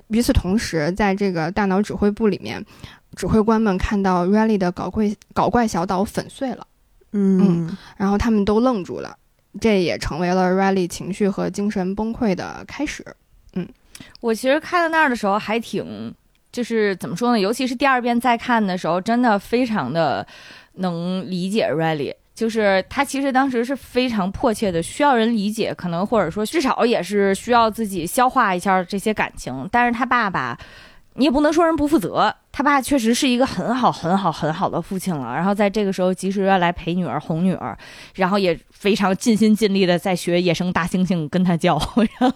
[0.07, 2.61] 与此同时，在这个大脑指挥部里面，
[3.15, 6.67] 指挥官们看到 Riley 的搞怪搞怪小岛粉碎了，
[7.13, 9.15] 嗯然后他们都愣住了，
[9.61, 13.05] 这也成为了 Riley 情绪和精神崩溃的开始。
[13.53, 13.65] 嗯
[14.19, 16.13] 我其实看到那儿的时候还挺，
[16.51, 17.39] 就是怎么说呢？
[17.39, 20.25] 尤其是第二遍再看的时候，真的非常的
[20.75, 22.13] 能理解 Really，。
[22.33, 29.67] 就是他其实当时是非常迫切的需要人理解，可能或者说至少也是需要自己消化一下这些感情。
[29.69, 30.57] 但是他爸爸，
[31.15, 35.35] 你也不能说人不负责，他爸确实是一个很好、很好、很好的父亲了。
[35.35, 37.77] 然后在这个时候，及时要来陪女儿、哄女儿，
[38.15, 41.77] 然后也非常尽心尽力的在学野生大猩猩跟他叫，
[42.19, 42.35] 然后。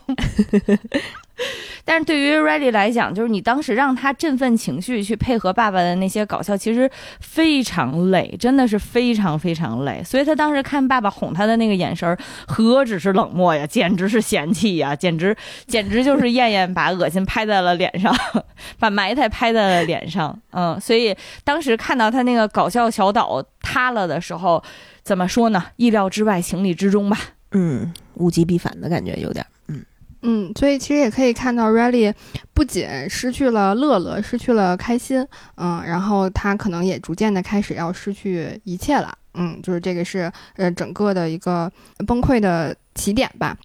[1.85, 10.01] 但是对于 Ready 来讲，就是你当时让他振奋情绪去配合爸爸的那些搞笑，其实非常累，真的是非常非常累。
[10.03, 12.17] 所以他当时看爸爸哄他的那个眼神儿，
[12.47, 15.35] 何止是冷漠呀，简直是嫌弃呀，简直
[15.67, 18.15] 简直就是燕燕把恶心拍在了脸上，
[18.79, 20.39] 把埋汰拍在了脸上。
[20.51, 24.63] 嗯，所以当时看到他那个搞笑小岛塌了的时候，
[25.03, 25.65] 怎么说呢？
[25.75, 27.17] 意料之外，情理之中吧。
[27.51, 29.45] 嗯，物极必反的感觉有点。
[29.67, 29.83] 嗯
[30.23, 32.13] 嗯，所以其实也可以看到 Riley
[32.53, 39.13] 不仅失去了乐乐，失去了开心，嗯，然后他可能也逐渐的开始要失去一切了。
[39.33, 41.71] 嗯，就是这个是呃整个的一个
[42.07, 43.57] 崩溃的起点吧。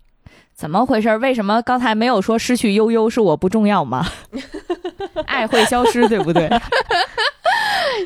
[0.59, 1.17] 怎么回事？
[1.19, 4.05] 为什么刚才没有说失去悠悠是我不重要吗？
[5.25, 6.51] 爱会消失，对不对？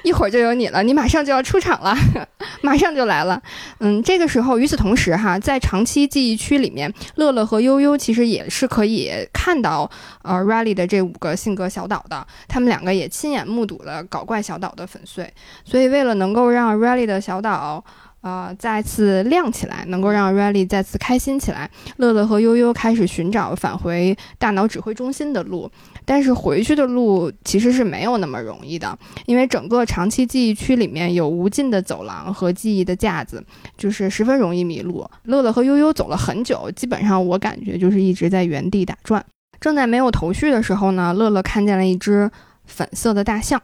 [0.05, 1.97] 一 一会儿就有你了，你马上就要出场了，
[2.61, 3.41] 马上就来了。
[3.79, 9.91] 嗯，这个时候，与此同时哈，在长期记忆区里面，乐乐和悠悠其实也是可以看到
[10.23, 15.33] 呃 Riley 的这五个性格小岛的，他们两个也亲眼目睹了搞怪小岛的粉碎。
[15.65, 17.83] 所以，为了能够让 Riley 的小岛
[18.23, 25.71] 呃再次亮起来，能够让 Riley 再次开心起来，乐乐和悠悠开始寻找返回大脑指挥中心的路。
[26.05, 33.45] 但是回去的路其实是没有那么容易的，因为整个长期记忆区里面有无尽的走廊和记忆的架子，
[33.77, 35.09] 就是十分容易迷路。
[35.25, 39.25] 乐乐和悠悠走了很久，基本上我感觉就是一直在原地打转。
[39.61, 42.29] 正在没有头绪的时候呢，乐乐看见了一只
[42.67, 43.63] 粉色的大象，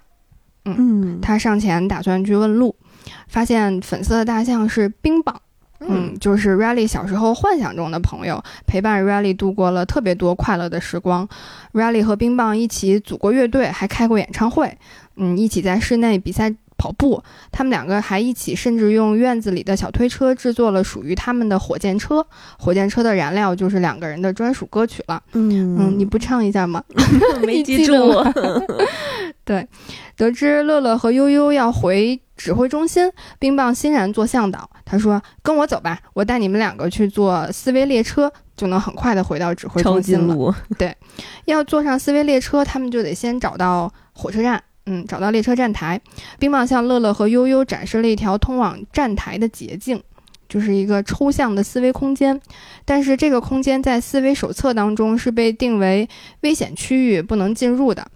[0.65, 2.77] 嗯，他上前打算去问路，
[3.29, 5.41] 发现粉色的大象是冰棒。
[5.81, 11.29] 嗯，就是 Riley 小时候幻想中的朋友，陪伴 Riley 度过了特别多快乐的时光。
[11.73, 14.77] Riley 和冰棒一起组过乐队，还开过演唱会。
[15.15, 17.23] 嗯，一起在室内比赛跑步。
[17.53, 22.27] 他们两个还一起，甚至用院子里的小推车制作了属于他们的火箭车。
[22.59, 25.23] 火箭车的燃料就是两个人的专属歌曲了。
[25.35, 26.83] 嗯嗯，你不唱一下吗？
[27.47, 28.67] 没记记住得。
[29.45, 29.67] 对，
[30.17, 34.71] 得知乐乐和悠悠要回指挥中心，冰棒欣然做向导。
[34.87, 40.55] 他说：“跟我走吧，我带你们两个去坐思维列车，就能很快的回到指挥中心了。
[40.79, 40.97] 对，
[41.45, 46.01] 要坐上思维列车，他们就得先找到火车站。”嗯，找到列车站台，
[46.39, 50.03] 冰棒向乐乐和悠悠展示了一条通往站台的捷径，
[50.49, 52.41] 就是一个抽象的思维空间。
[52.87, 56.09] 但是这个空间在思维手册当中是被定为
[56.41, 58.07] 危险区域，不能进入的。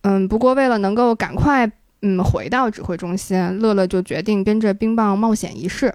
[0.00, 1.70] 嗯，不过为了能够赶快
[2.02, 5.92] 嗯回到指挥中心，乐乐就决定跟着冰棒冒险一试。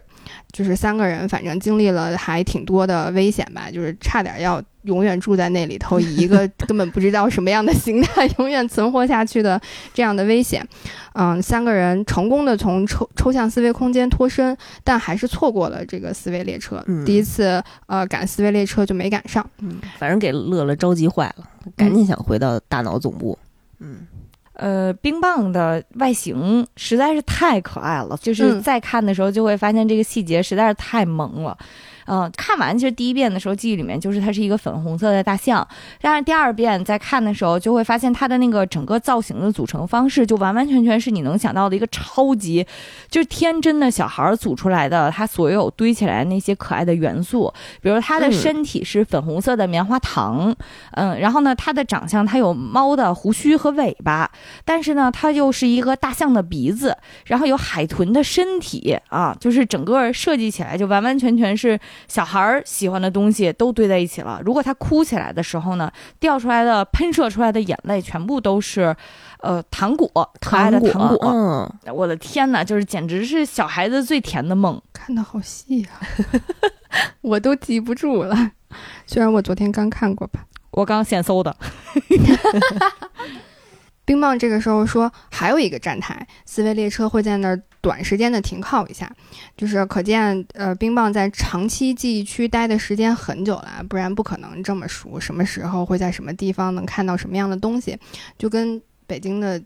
[0.51, 9.61] 就是三个人，反正经历了还挺多的危险吧，就是差点要永远住在那里头，以一个 根本不知道什么样的形态 永远存活下去的
[9.93, 10.67] 这样的危险。
[11.13, 16.83] 嗯，三个人成功的从抽抽象思维空间脱身，但还是错过了这个思维列车。
[16.87, 19.47] 嗯第一次呃赶思维列车就没赶上。
[19.59, 23.37] 嗯，反正给乐乐着急坏了，赶紧想回到大脑总部。
[23.79, 24.07] 嗯，
[24.55, 31.57] 呃，冰棒的外形实在是太可爱了，就是嗯再看的时候就会发现这个细节实在是太萌了。
[31.59, 31.65] 嗯、
[32.37, 35.67] 看完其实第一遍的时候记忆里面就是它是一个粉红色的大象，
[36.01, 42.65] 但是第二遍在看的时候就会发现它的那个整个造型的组成方式就完完全全是你能想到的一个超级
[43.09, 48.31] 就是天真的小孩儿组出来的，它所有堆起来的那些可爱的元素，比如它的嗯。
[48.45, 50.55] 身体是粉红色的棉花糖，
[50.91, 54.29] 嗯，然后呢，它的长相它有猫的胡须和尾巴，
[54.63, 64.41] 但是呢，它又是一个大象的鼻子，然后有海豚的身体啊，就是整个设计起来就完完全全是小孩儿喜欢的东西都堆在一起了。
[64.43, 68.95] 如果他哭起来的时候呢，掉出来的喷射出来的眼泪全部都是，
[69.39, 71.29] 呃，糖果，可爱的糖果。
[71.29, 74.81] 嗯，我的天哪，就是简直是小孩子最甜的梦。
[74.93, 76.01] 看的好细啊，
[77.21, 78.51] 我都记不住了。
[79.05, 80.45] 虽然我昨天刚看过吧。
[80.71, 81.55] 我刚现搜的，
[84.05, 89.11] 冰棒这个时候说，还有一个站台，思维列车会在那儿短时间的停靠一下，
[89.57, 97.97] 就是可见，呃，冰棒在长期记忆区待的时间很久了，不然不可能这么熟，什么时候会在什么地方能看到什么样的东西，
[98.37, 99.61] 就跟北京的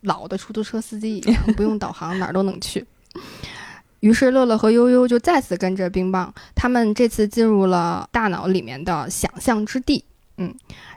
[0.00, 2.84] 老的出租车司机一样，不用导航哪儿都能去。
[4.00, 10.04] 于是乐乐和悠悠就再次跟着冰棒，他们这次进入了大脑里面的想象之地。
[10.38, 10.52] 嗯，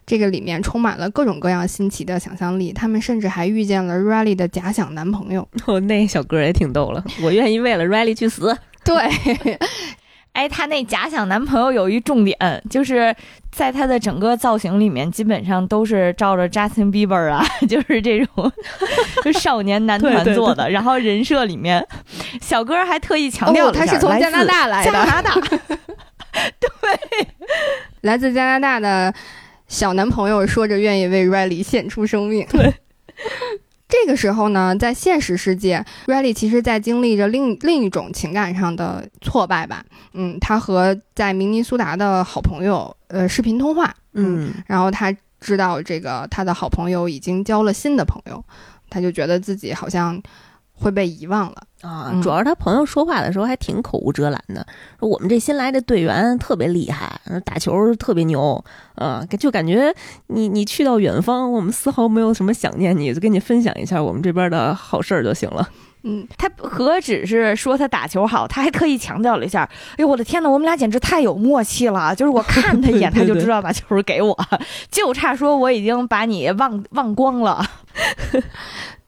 [0.05, 5.47] 这个里面充满了各种各样新奇的想象力，他们甚至还遇见了 Riley 的假想男朋友。
[5.65, 8.55] 哦，那小哥也挺逗了，我愿意为了 Riley 去死。
[8.85, 8.95] 对，
[10.33, 12.37] 哎，她那假想男朋友有一重点，
[12.69, 13.15] 就是
[13.51, 18.51] 在她的整个造型里面，基本上都是照着 Justin Bieber 啊， 就是这种
[19.23, 20.69] 就少年男团做的。
[20.69, 21.83] 然后人设里面，
[22.41, 25.33] 小哥还特意强调哦，了一下、他是从加拿大来的，加拿大，
[26.59, 27.27] 对
[28.01, 29.11] 来自加拿大的
[29.75, 32.47] 小男朋友说着愿意为 Riley 献出生命。
[32.49, 32.73] 对。
[33.89, 39.83] 这个时候呢，在现实世界，Riley 其实在经历着另另一种情感上的挫败吧。
[40.13, 48.41] 嗯，他和在明尼苏达的好朋友呃视频通话，嗯，然后他知道这个他的好朋友已经交了新的朋友，
[48.89, 50.21] 他就觉得自己好像
[50.75, 51.63] 会被遗忘了。
[51.81, 54.65] 啊嗯，主要是他朋友说话的时候还挺口无遮拦的，
[54.99, 58.63] 说我们这新来的队员特别厉害，打球特别牛，
[58.95, 59.93] 啊，就感觉
[60.27, 65.69] 你你去到远方，我们丝毫没有什么想念你，就跟你分享一下我们这边的好事儿就行了。
[66.07, 72.13] 嗯，他何止是说他打球好，他还特意强调了一下：“哎呦，我的天呐，我们俩简直太有默契了！
[72.15, 74.37] 就是我看他一眼，他就知道把球给我，
[74.91, 77.63] 就差说我已经把你忘忘光了。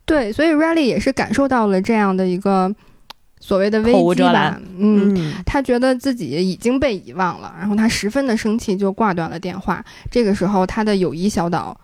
[0.08, 2.74] 对，所以 Riley 也是感受到了这样的一个
[3.41, 4.60] 所谓的危机吧。
[4.78, 9.84] 嗯，嗯他觉得自己已经被遗忘了，然后他十分的生气，就挂断了电话。
[10.10, 11.78] 这个时候，他的友谊小岛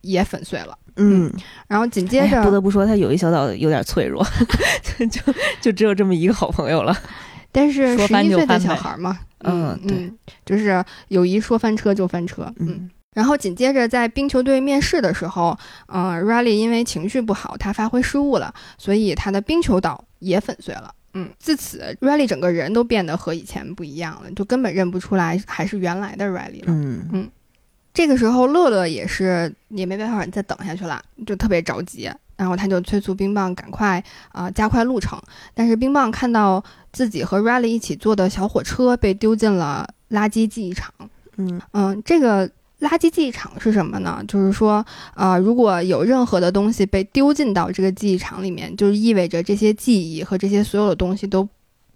[0.00, 0.76] 也粉碎了。
[0.96, 1.32] 嗯，
[1.68, 4.26] 然后紧接哎着，不得不说，他友谊小岛有点脆弱，
[4.98, 5.20] 就就
[5.60, 6.96] 就只有这么一个好朋友了。
[7.52, 12.68] 但是十一岁的就翻呗小孩嘛，嗯对嗯，就是友谊说翻车就翻车，嗯。
[12.68, 20.94] 嗯然后紧接着在冰球队面试的时候，嗯、r i l e y 因为情绪不好，他发挥失误了，所以他的冰球岛也粉碎了。
[21.14, 26.66] 嗯，自此 Riley 整个人都变得和以前不一样了，就根本认不出来还是原来的 Riley 了。
[26.66, 27.30] 嗯
[27.92, 34.02] 这个时候，乐乐也是也没办法再等下去了，就特别着急，然后他就催促冰棒赶快
[34.32, 35.16] 啊、加快路程。
[35.54, 36.60] 但是冰棒看到
[36.92, 40.92] 自己和 Riley 一起坐的小火车被丢进了垃圾记忆场，
[41.36, 42.50] 嗯嗯，这个
[42.84, 44.22] 垃圾记忆场是什么呢？
[44.28, 51.48] 就是说，呃，如果有任何的东西被丢进到这个记忆场里面，就意味着这些记忆和这些所有的东西都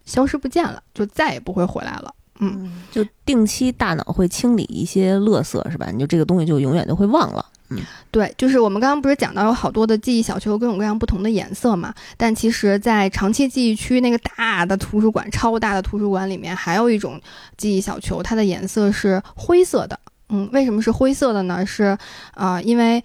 [0.07, 2.15] 消失不见了，就再也不会回来了。
[2.41, 5.91] 嗯，嗯，就定期大脑会清理一些垃圾，是吧？
[5.93, 7.45] 你就这个东西就永远都会忘了。
[7.71, 7.79] 嗯
[8.11, 11.93] 对，就是我们刚刚不是讲到有好多的记忆小球，各种各样不同的颜色嘛？
[12.17, 17.21] 但其实，在长期记忆区那个大的图书馆、超大的图书馆里面，还有一种
[17.59, 20.01] 记忆小球，它的颜色是灰色的。
[20.29, 21.65] 嗯，为什么是灰色的呢？
[21.65, 21.97] 是
[22.33, 23.03] 啊、因为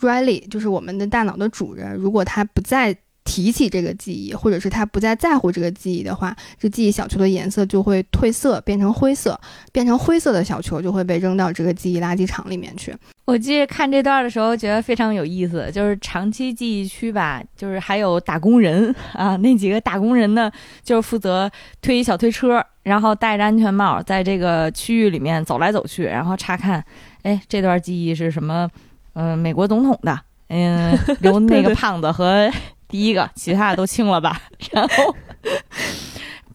[0.00, 9.38] Riley 就是我们的大脑的主人，如果他不再提起这个记忆，或者是他不再在乎这个记忆的话，这记忆小球的颜色就会褪色，变成灰色，
[9.72, 12.96] 变成灰色的小球就会被扔到这个记忆垃圾场里面去。
[13.30, 20.50] 我记得看这段的时候，觉得非常有意思，就是长期记忆区吧，就是还有打工人啊，那几个打工人呢，
[20.82, 21.48] 就是负责
[21.80, 26.84] 推一小推车，然后戴着安全帽，在这个区域里面走来走去，然后查看，
[27.22, 28.68] 哎，这段记忆是什么？
[29.12, 30.18] 呃，美国总统的，
[30.48, 32.50] 嗯，留那 个胖子和
[32.88, 34.40] 第一个，其他的都清了吧？
[34.72, 35.14] 然后。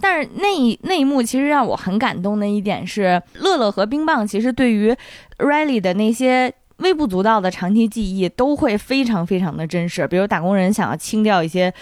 [0.02, 4.96] 但是那一那一幕其实让我很感动的一点是，乐乐和冰棒其实对于
[5.40, 11.74] Riley 的那些微不足道的长期记忆都会非常非常的真实，比如打工人想要清掉一些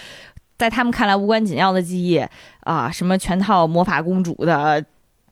[0.57, 2.23] 在他们看来无关紧要的记忆
[2.61, 4.83] 啊，什么全套魔法公主的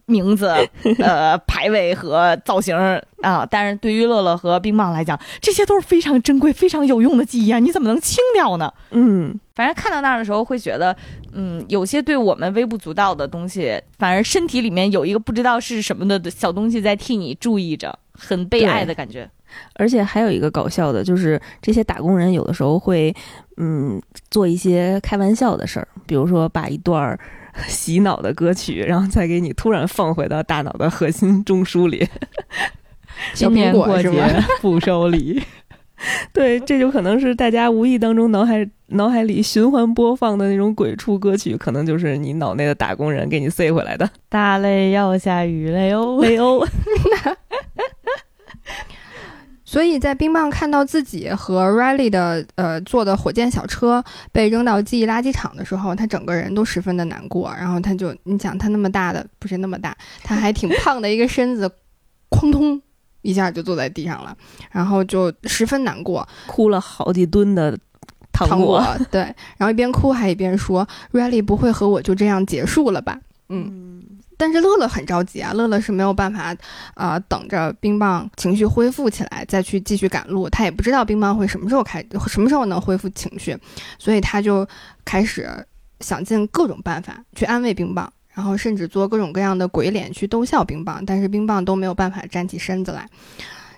[0.08, 0.54] 名字、
[1.00, 2.76] 呃排位和造型
[3.22, 8.74] 啊，但是对于乐乐和冰棒来讲，这些都是非常珍贵、非常有用的记忆啊，你怎么能清掉呢？
[8.90, 10.96] 嗯反正看到那儿的时候，会觉得，
[11.34, 19.30] 嗯，有些对我们微不足道的东西，反而身体里面有一个不知道是什么的小东西在替你注意着，很被爱的感觉。
[19.76, 23.14] 而且还有一个搞笑的，就是这些打工人有的时候会，
[23.58, 27.20] 嗯，做一些开玩笑的事儿，比如说把一段儿
[27.68, 32.08] 洗脑的歌曲，然后再给你突然放回到大脑的核心中枢里。
[33.36, 35.40] 小苹新年过果是吗节不收礼，
[36.34, 44.10] 对，这就可能是大家无意当中脑海脑海里循环播放的那种鬼畜歌曲，可能就是你脑内的打工人给你塞回来的。
[44.28, 46.20] 大雷要下雨了哟。
[46.22, 46.66] 雷欧，
[49.72, 57.50] 所以在冰棒看到自己和 Riley 的呃坐的火箭小车被扔到记忆垃圾场的时候，他整个人都十分的难过。
[57.58, 61.72] 然后他就，你想他那么大的不是那么大，他还挺胖的一个身子，
[62.30, 62.82] 哐通
[63.22, 64.36] 一下就坐在地上了，
[64.72, 66.28] 然后就十分难过。
[66.48, 67.72] 哭了好几吨的
[68.34, 69.22] 糖糖果 对，
[69.56, 73.18] 然后一边哭还一边说：“Riley 不会和我就这样结束了吧？”
[73.48, 74.04] 嗯。
[74.42, 76.52] 但是乐乐很着急啊，乐乐是没有办法，
[76.96, 80.50] 啊、等着冰棒情绪恢复起来再去继续赶路。
[80.50, 83.56] 他也不知道冰棒会什么时候开，什么时候能恢复情绪，
[84.00, 84.68] 所以他就
[85.06, 85.48] 开始
[86.00, 93.08] 想尽各种办法去安慰冰棒，然后甚至做各种各样的鬼脸去逗笑冰棒，但是冰棒都没有办法站起身子来。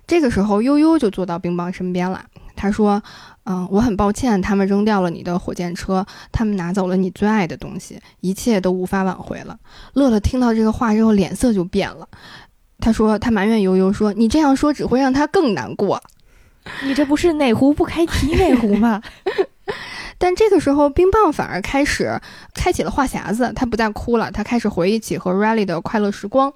[0.07, 2.23] 这个时候，悠悠就坐到冰棒身边了。
[2.55, 3.03] 他说
[3.45, 9.57] ：“嗯，我很抱歉，他们扔掉了你的火箭车，他们拿走了你最爱的东西，一切都无法挽回了。”
[9.93, 12.07] 乐乐听到这个话之后，脸色就变了。
[12.79, 16.01] 他说：“他埋怨悠悠说，你这样说只会让他更难过。
[16.83, 19.01] 你这不是哪壶不开提哪壶吗？”
[20.17, 22.19] 但这个时候，冰棒反而开始
[22.53, 26.53] 开启了话匣子，他不再哭了，他开始回忆起和 Riley 的快乐时光。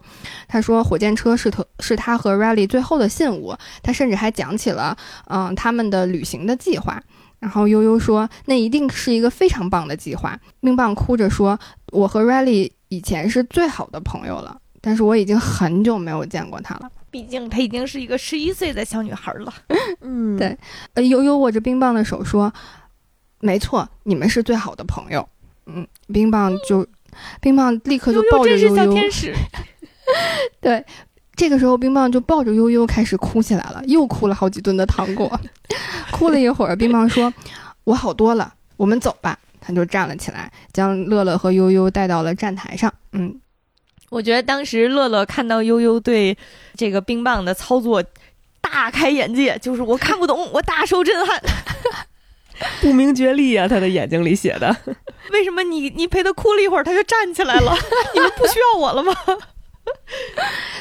[0.47, 3.55] 他说，火箭车是他是他和 Riley 最后的信物。
[3.81, 4.95] 他甚至还讲起了
[5.27, 7.01] 嗯他们的旅行的计划。
[7.39, 10.37] 然后悠悠说，那一定是一个非常棒的计划。
[10.59, 11.57] 冰棒哭着说，
[11.91, 16.89] 我和 Riley 以前是最好的朋友了，但是我已经很久没有见过他了。
[17.11, 19.53] 毕竟她已经是一个十一岁的小女孩了。
[20.01, 20.57] 嗯，对
[20.95, 22.51] 呃，悠悠握着冰棒的手说
[23.39, 25.27] ：“没错，你们是最好的朋友。”
[25.67, 26.87] 嗯，冰棒就，
[27.41, 28.75] 冰棒立刻就抱着悠悠。
[28.75, 29.33] 小天使。
[30.61, 30.85] 对，
[31.35, 35.39] 这个时候冰棒就抱着悠悠开始哭起来了，又哭了好几吨的糖果。
[36.11, 37.33] 哭了一会儿，冰棒说
[37.83, 39.37] ：“我好多了，我们走吧。
[39.59, 42.93] 他就站了起来，将乐乐和悠悠带到了站台上。
[43.11, 43.37] 嗯，
[44.09, 46.37] 我觉得当时乐乐看到悠悠对
[46.75, 48.01] 这个冰棒的操作
[48.61, 51.41] 大开眼界，就是我看不懂，我大受震撼。
[52.81, 53.67] 不明觉厉啊！
[53.67, 54.75] 他的眼睛里写的。
[55.31, 57.73] 为什么你你陪他哭了一会儿，他就站起来了？
[58.13, 59.13] 你们不需要我了吗？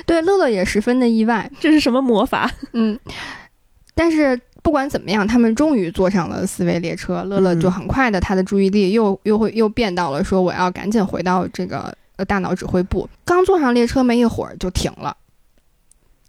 [0.05, 2.51] 对，乐乐也十分的意外，这是什么魔法？
[2.73, 2.99] 嗯，
[3.95, 7.23] 但是不管怎么样，他们终于坐上了思维列车。
[7.25, 13.09] 乐乐就很快的，他的注意力又又会又变到了说我要赶紧回到这个呃大脑指挥部。
[13.25, 15.17] 刚坐上列车没一会儿就停了。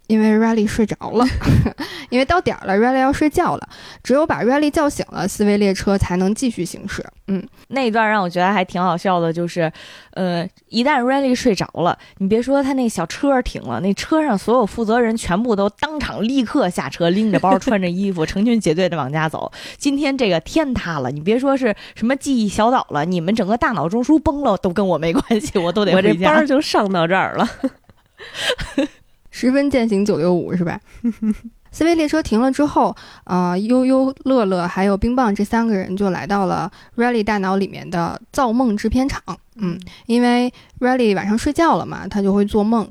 [0.08, 1.24] 因为 Riley 睡着了，
[2.10, 3.68] 因为到点儿了，Riley 要睡觉了。
[4.02, 7.04] 只有把 Riley 叫醒了，思维列车才能继续行驶。
[7.26, 9.70] 嗯，那一段让我觉得还挺好笑的，就是，
[10.12, 19.52] 呃，一旦 Riley 睡着了，你别说他那小车停了，那车上所有负责人全部都当场立刻下车，拎着包，穿着衣服， 成群结队的往家走。
[19.76, 27.46] 今天这个天塌了，你别说是什么记忆小岛了，你们整个大脑中枢崩了都跟我没关系，我都得我这班就上到这儿了。
[29.38, 30.80] 十分践行九六五是吧？
[31.70, 39.22] 思维列车停了之后，啊，悠悠、乐乐还有冰棒这三个人就来到了 Riley 大脑里面的造梦制片厂。
[39.54, 42.88] 嗯，因为 Riley 晚上睡觉了嘛，他就会做梦，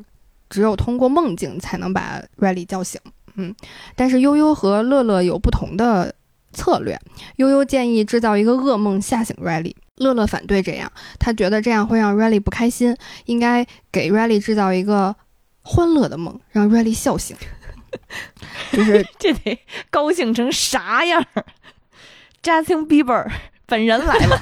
[0.49, 3.01] 只有通过梦境才能把 Riley 叫醒。
[3.35, 3.53] 嗯，
[3.95, 6.15] 但是悠悠和乐乐有不同的
[6.53, 6.97] 策略。
[7.35, 10.89] 悠悠建议制造一个噩梦吓醒 Riley，乐乐反对这样，
[11.19, 12.95] 他觉得这样会让 Riley 不开心，
[13.25, 15.13] 应该给 Riley 制造一个。
[15.69, 17.35] 欢乐的梦让 Riley 笑醒，
[18.71, 19.59] 就是这得
[19.89, 21.21] 高兴成啥样
[22.41, 23.29] ？Justin Bieber
[23.65, 24.41] 本人来了，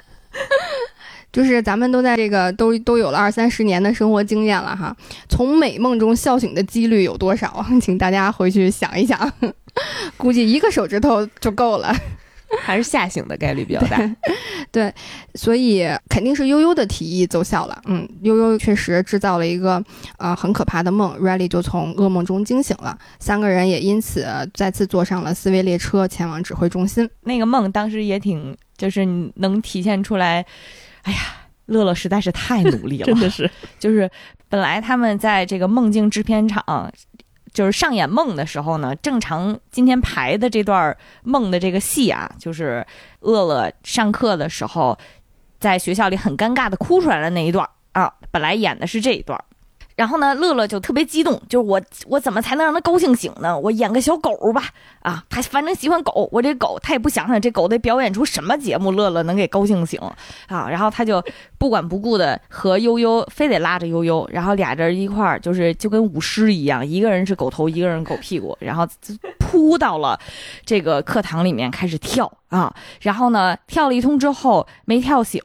[1.30, 4.96] 就是咱们都在这个都都有了二三十年的生活经验了哈，
[5.28, 7.64] 从美梦中笑醒的几率有多少？
[7.80, 9.30] 请大家回去想一想，
[10.16, 11.94] 估计一个手指头就够了。
[12.62, 13.98] 还是吓醒的概率比较大，
[14.72, 14.92] 对，
[15.34, 17.82] 所以肯定是悠悠的提议奏效了。
[17.86, 19.82] 嗯，悠悠确实制造了一个
[20.16, 27.08] 呃很可怕的梦，Riley 就从噩梦中惊醒了，三个人也因此再次坐上了思维列车前往指挥中心。
[27.22, 29.04] 那个梦当时也挺，就是
[29.36, 30.44] 能体现出来，
[31.02, 31.18] 哎呀，
[31.66, 34.10] 乐乐实在是太努力了， 真的是，就是
[34.48, 36.90] 本来他们在这个梦境制片厂。
[37.52, 42.86] 就是上演梦的时候呢，正常今天排的这段梦的这个戏啊，就是
[43.20, 44.98] 乐乐上课的时候，
[45.58, 49.38] 在学校里很尴尬的哭出来的那一段啊，本来演的是这一段。
[49.98, 53.58] 然后呢，乐乐就特别激动，就是我我怎么才能让他高兴醒呢？
[53.58, 54.62] 我演个小狗吧，
[55.00, 60.00] 啊，他反正喜欢狗，我这狗他也不想想这狗得表演出什么节目，乐乐能给高兴醒
[60.46, 60.68] 啊。
[60.70, 61.20] 然后他就
[61.58, 68.86] 不管不顾的和悠悠非得拉着悠悠，然后俩人一块儿就是就跟舞狮一样，一个人是狗头，一个人狗屁股，然后
[69.40, 70.16] 扑到了
[70.64, 72.72] 这个课堂里面开始跳啊。
[73.00, 75.42] 然后呢，跳了一通之后没跳醒，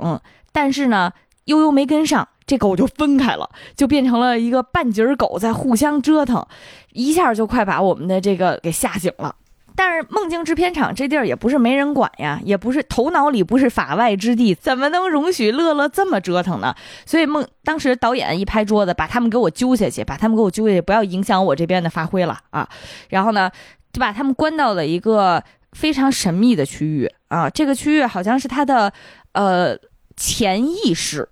[0.51, 1.11] 但是呢，
[1.45, 2.27] 悠悠没跟上。
[2.45, 6.45] 这狗就分开了，就变成了一个半截狗在互相折腾，
[6.91, 9.35] 一下就快把我们的这个给吓醒了。
[9.75, 16.75] 但是梦境制片厂这地儿也不是没人管呀，也不是头脑里不是法外之地，怎么能容许乐乐这么折腾呢？
[17.07, 22.69] 所以梦当时导演一拍桌子，把他们给我揪下去，把他们给我揪下去，不要影响我这边的发挥了啊！
[23.09, 23.49] 然后呢，
[23.91, 28.93] 就把他们关到了一个非常神秘的区域啊，这个区域好像是他的
[29.31, 29.75] 呃
[30.15, 31.27] 潜意识。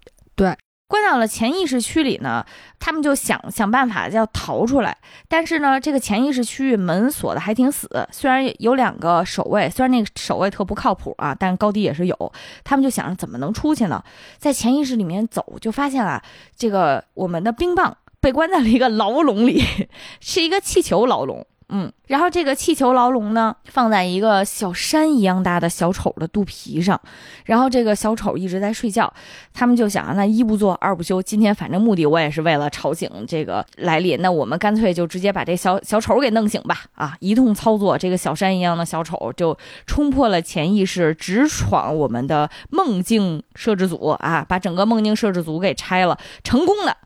[0.91, 2.45] 关到了潜意识区里呢，
[2.77, 4.97] 他们就想想办法要逃出来。
[5.29, 12.33] 但是呢，这个潜意识区域门锁的还挺死，虽然有两个守卫，虽然那个守卫特不靠谱啊，但是高低也是有。
[12.65, 14.03] 他们就想着怎么能出去呢？
[14.37, 16.21] 在潜意识里面走，就发现啊，
[16.57, 19.63] 这个我们的冰棒被关在了一个牢笼里，
[20.19, 21.47] 是一个气球牢笼。
[21.73, 26.99] 嗯，然后这个气球牢笼呢，放在一个小山一样大的小丑的肚皮上，
[27.45, 29.11] 然后这个小丑一直在睡觉，
[29.53, 36.77] 他们就想，那一不做二不休，今天反正目的我也是为了吵醒这个莱利，那我们干脆就直接把这小小丑给弄醒吧！
[36.95, 39.57] 啊，一通操作，这个小山一样的小丑就
[39.87, 46.97] 冲破了潜意识，直闯我们的梦境摄制组啊，把整个梦境摄制组给拆了，成功的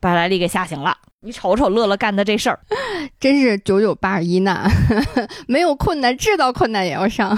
[0.00, 0.96] 把莱利给吓醒了。
[1.24, 2.60] 你瞅瞅乐乐干的这事儿，
[3.18, 4.70] 真是九九八十一难，
[5.48, 7.36] 没有困难，制造困难也要上。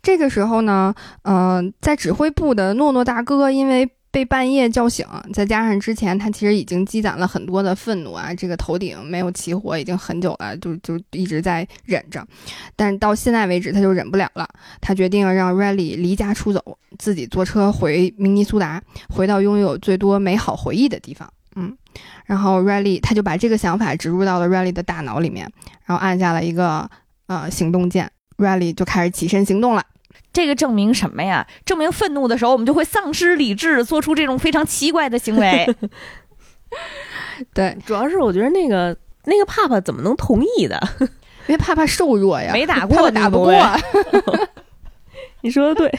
[0.00, 5.04] 这个时候呢，嗯，在指挥部的诺诺大哥因为被半夜叫醒，
[5.34, 12.24] 再加上之前他其实已经积攒了很多的愤怒啊，这个头顶没有起火已经很久了，就就一直在忍着。
[12.74, 14.48] 但是到现在为止，他就忍不了了，
[14.80, 21.30] 他决定让 Riley 离家出走，自己坐车回明尼苏达，回到拥有最多美好回忆的地方。
[21.98, 22.24] 嗯。
[22.26, 25.50] 然后 Riley 他就把这个想法植入到了 Riley 的大脑里面，
[25.86, 26.88] 然后按下了一个
[27.26, 28.10] 呃行动键。
[28.36, 29.82] ，Riley 就开始起身行动了。
[30.32, 31.46] 这个证明什么呀？
[31.64, 35.74] 证明愤怒的时候，我们就会丧失理智，做出这种非常奇怪的行为。
[37.54, 40.78] 对， 主要是我觉得那个那个帕帕怎么能同意的？
[41.00, 43.54] 因为帕帕瘦弱呀， 没打过帕打不过。
[45.40, 45.98] 你说的对，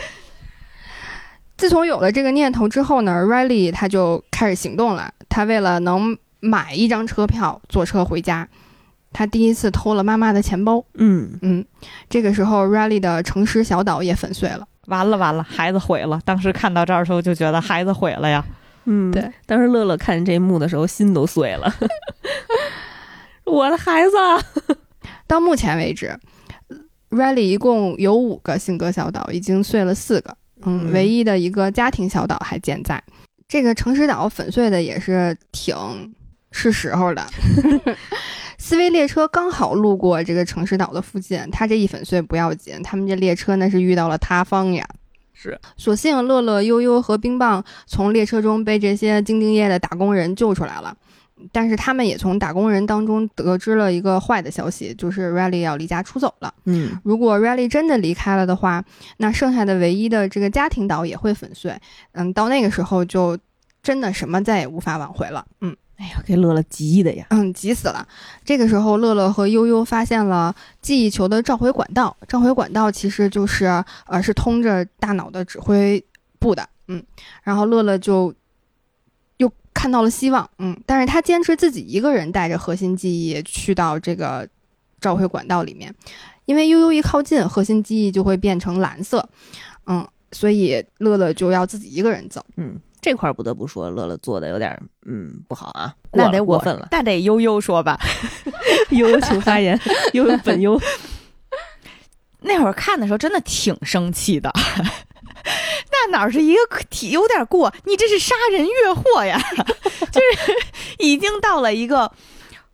[1.57, 5.11] 自从有了这个念头之后呢，Riley 他就开始行动了。
[5.29, 8.47] 他为了能买一张车票坐车回家，
[9.13, 10.83] 他第一次偷了妈妈的钱包。
[10.95, 11.63] 嗯，嗯，
[12.09, 14.67] 这个时候 Riley 的城市小岛也粉碎了。
[14.87, 16.19] 完了完了，孩子毁了。
[16.25, 18.43] 当时看到这儿的时候就觉得孩子毁了呀。
[18.85, 19.31] 嗯，对。
[19.45, 21.71] 当时乐乐看见这一幕的时候，心都碎了。
[23.45, 24.75] 我的孩子，
[25.27, 26.17] 到目前为止
[27.11, 30.35] ，Riley 一共有五个性格小岛，已经碎了四个。
[30.63, 33.03] 嗯，嗯唯一的一个家庭小岛还健在。
[33.49, 35.75] 这个城市岛粉碎的也是挺
[36.51, 37.25] 是时候的。
[38.59, 44.87] 思维列车刚好路过这个城市岛的附近，他这一粉碎不要紧，他们这列车那是遇到了塌方呀。
[45.33, 50.95] 是，所幸乐乐、悠悠和冰棒从列车中被这些兢兢业业的打工人救出来了，
[51.51, 56.53] 但是他们也从打工人当中得知了一个坏的消息，就是 Riley 要离家出走了。
[56.65, 58.83] 嗯如果 Riley 真的离开了的话，
[59.17, 61.75] 那剩下的唯一的这个家庭岛也会粉碎。
[62.13, 63.37] 嗯，到那个时候就
[63.83, 65.45] 真的什么再也无法挽回了。
[65.61, 67.25] 嗯哎呀，给乐乐急的呀。
[67.31, 68.07] 嗯，急死了。
[68.45, 72.15] 这个时候，乐乐和悠悠发现了记忆球的召回管道。
[72.25, 73.65] 召回管道其实就是
[74.05, 76.01] 呃是通着大脑的指挥
[76.39, 76.65] 部的。
[76.87, 77.03] 嗯，
[77.43, 78.33] 然后乐乐就又
[79.79, 80.49] 看到了希望。
[80.57, 84.45] 嗯，但是他坚持自己一个人带着核心记忆去到这个
[84.99, 85.95] 召回管道里面，
[86.43, 89.25] 因为悠悠一靠近，核心记忆就会变成蓝色。
[89.85, 92.45] 嗯，所以乐乐就要自己一个人走。
[92.57, 96.89] 嗯，这块儿不得不说，乐乐做的有点儿嗯不好啊，那得我过分了。
[96.91, 97.97] 那得悠悠说吧。
[98.91, 99.79] 悠悠请发言，
[100.11, 100.77] 悠悠本悠。
[102.41, 104.51] 那会儿看的时候真的挺生气的。
[106.07, 107.73] 那哪是一个体有点过？
[107.85, 109.39] 你这是杀人越货呀！
[110.11, 110.53] 就是
[110.99, 112.11] 已经到了一个，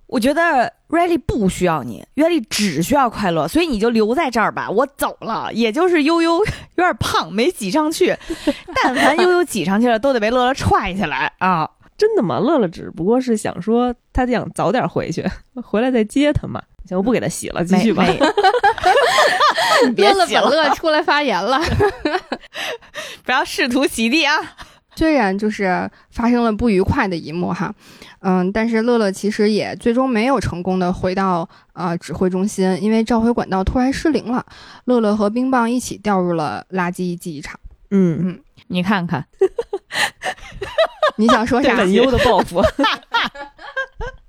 [0.08, 5.52] 我觉得 Riley 不需要你，Riley 只需要快乐，所以你就留在这儿吧，我走了。
[5.54, 6.38] 也就是悠悠
[6.76, 8.16] 有点胖，没挤上去。
[8.84, 11.70] 但凡悠悠挤上去了，都得被乐乐踹下来啊！
[11.98, 12.40] 真的吗？
[12.40, 15.26] 乐乐只不过是想说他想早点回去，
[15.64, 16.62] 回来再接他嘛。
[16.88, 18.06] 行，我不给他洗了，继续吧。
[19.86, 21.60] 你 别了本乐出来发言了。
[23.26, 24.36] 不要试图洗地啊！
[24.96, 27.74] 虽然就是发生了不愉快的一幕哈，
[28.20, 34.46] 嗯，但是乐乐其实也最终没有成功的回到呃指挥中心，因为召回管道突然失灵了，
[34.86, 37.60] 乐乐和冰棒一起掉入了垃圾记忆场。
[37.92, 39.26] 嗯嗯，你看看，
[41.18, 41.70] 你想说啥？
[41.70, 42.62] 对本优的报复。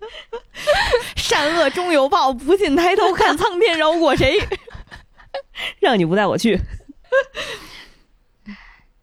[1.17, 4.39] 善恶终有报，不信抬头看，苍天饶过谁？
[5.81, 6.59] 让你不带我去。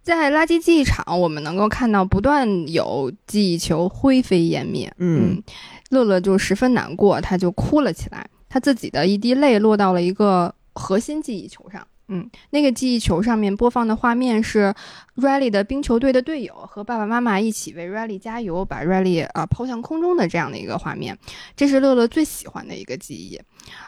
[0.02, 4.94] 在垃圾记忆场，我们能够看到不断有记忆球灰飞烟灭。
[4.98, 5.42] 嗯
[5.90, 8.28] 乐乐就十分难过，他就哭了起来。
[8.50, 11.88] 他自己的一滴泪落到了一个核心记忆球上。
[12.10, 14.74] 嗯，那个记忆球上面播放的画面是
[15.16, 21.18] Riley 的冰球队的队友和爸爸妈妈一起为 Riley 加油，把 Riley 啊、抛向空中的这样的一个画面。
[21.56, 23.40] 这是乐乐最喜欢的一个记忆。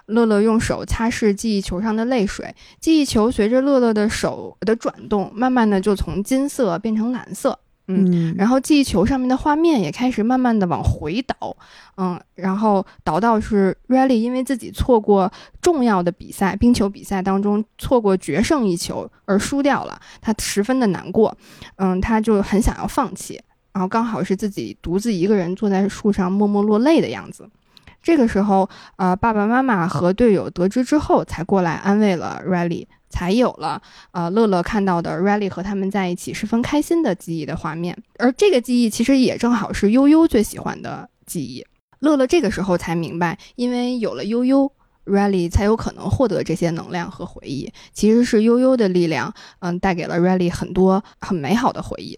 [0.06, 7.60] 乐乐用手擦拭记忆球上的泪水，记忆球随着乐乐的手的转动，慢慢的就从金色变成蓝色。
[7.88, 11.56] 嗯然后记忆球上面的画面也开始慢慢的往回倒，
[11.98, 15.32] 嗯，然后倒到是 Riley 因为自己错过
[15.62, 21.36] 重要的比赛，冰球比赛当中错过决胜一球而输掉了，他十分的难过，
[21.76, 23.40] 嗯，他就很想要放弃，
[23.72, 27.48] 然后刚好是自己独自一个人坐在树上默默落泪的样子。
[28.02, 32.86] 这个时候，呃，爸爸妈妈和队友得知之后，才过来安慰了 Riley，
[33.16, 37.98] 才有了呃乐乐看到的 Riley 和他们在一起十分开心的记忆的画面。
[38.20, 41.66] 而这个记忆其实也正好是悠悠最喜欢的记忆。
[42.00, 44.70] 乐乐这个时候才明白，因为有了悠悠。
[45.06, 52.18] Riley 才有可能获得这些能量和回忆，其实是悠悠的力量，嗯，带给了 Riley 很多很美好的回忆。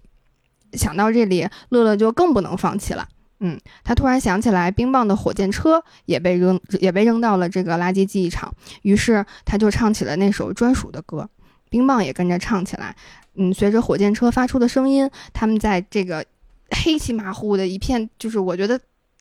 [0.72, 3.06] 想到这里，乐乐就更不能放弃了。
[3.40, 8.54] 嗯，他突然想起来，冰棒的火箭车也被扔，也被扔到了这个垃圾记忆场。
[8.82, 11.30] 于是他就唱起了那首专属的歌，
[11.70, 12.96] 冰棒也跟着唱起来。
[13.36, 16.26] 嗯，随着火箭车发出的声音，他们在这个
[16.72, 18.80] 黑漆麻糊的一片，就是我觉得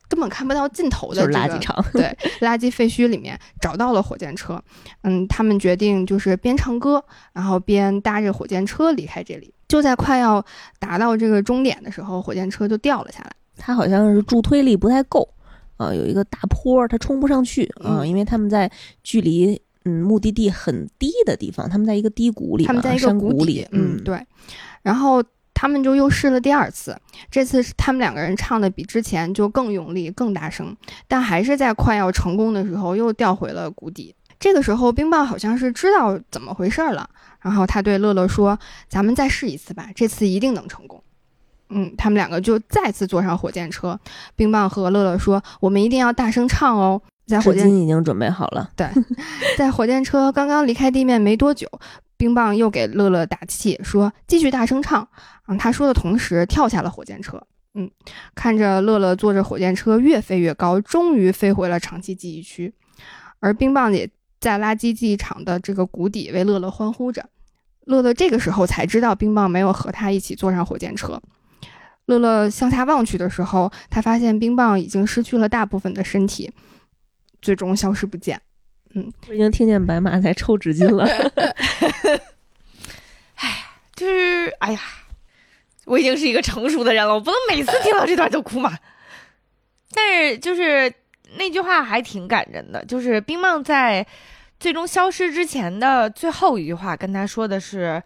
[0.09, 1.85] 根本看不到尽头的、垃圾场。
[1.93, 4.59] 对，垃圾废墟里面找到了火箭车。
[5.03, 7.05] 嗯，他们决定就是边唱歌，
[7.35, 9.53] 然后边搭着火箭车离开这里。
[9.69, 10.43] 就在快要
[10.79, 13.31] 达到这个终点的时候，火箭车就掉了下来。
[13.57, 15.29] 他好像是助推力不太够，
[15.77, 18.71] 啊，有一个大坡，他冲不上去啊，嗯因为他们在
[19.03, 24.25] 距离嗯目的地很低的地方，他们在一个低谷里嘛，他们在一个谷底谷里，，嗯，对。
[24.83, 25.23] 然后
[25.55, 26.97] 他们就又试了第二次，
[27.31, 30.77] 这次是他们两个人唱的比之前就更用力、更大声，
[31.09, 34.15] 但还是在快要成功的时候又掉回了谷底。
[34.39, 37.09] 这个时候，冰棒好像是知道怎么回事儿了，
[37.41, 41.03] 然后他对乐乐说：“咱们再试一次吧，这次一定能成功。”
[41.69, 43.99] 嗯，他们两个就再次坐上火箭车。
[44.35, 48.71] 冰棒和乐乐说：“我们一定要大声唱哦。”在火箭已经准备好了。
[48.77, 48.89] 对
[49.59, 51.69] 在火箭车刚刚离开地面没多久，
[52.17, 55.09] 冰棒又给乐乐打气，说继续大声唱。
[55.49, 57.43] 嗯，他说的同时跳下了火箭车。
[57.75, 57.91] 嗯，
[58.37, 62.73] 看着乐乐坐着火箭车越飞越高，终于飞回了长期记忆区，
[63.41, 64.09] 而冰棒也
[64.39, 67.29] 在垃圾记忆场的这个谷底为乐乐欢呼着。
[67.87, 71.21] 乐乐这个时候才知道冰棒没有和他一起坐上火箭车。
[72.07, 76.51] 乐乐向下望去的时候，他发现冰棒已经失去了大部分的身体，
[77.43, 78.41] 最终消失不见。
[78.95, 81.05] 嗯我已经听见白马在抽纸巾了。
[83.37, 84.81] 哎就是哎呀，
[85.85, 88.79] 我已经是一个成熟的人了，我不能每次听到这段就哭嘛。
[89.93, 90.93] 但是就是
[91.37, 94.07] 那句话还挺感人的，就是冰棒在
[94.59, 98.03] 最终消失之前的最后一句话跟他说的是：“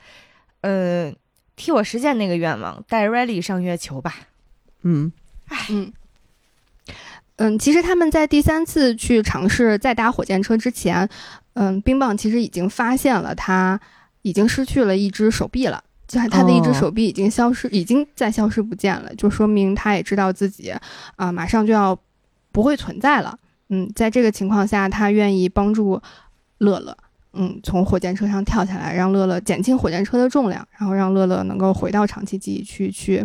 [0.63, 1.15] 嗯、
[1.61, 4.15] 替我实现那个愿望，带 Riley 上月球吧。
[4.81, 5.13] 嗯，
[5.69, 5.93] 嗯，
[7.37, 11.07] 嗯，其实他们在第三次去尝试再搭火箭车之前，
[11.53, 13.79] 嗯，冰棒其实已经发现了他
[14.23, 20.73] 已经失去了一只手臂了，就是他的一只哦手臂已经消失，已经在消失不见了，就说明他也知道自己
[21.17, 21.95] 啊、马上就要
[22.53, 23.39] 不会存在了。
[23.69, 26.01] 嗯，在这个情况下，他愿意帮助
[26.57, 26.97] 乐乐。
[27.33, 33.24] 嗯，从火箭车上跳下来，让乐乐减轻火箭车的重量，然后让乐乐能够回到长期记忆区去，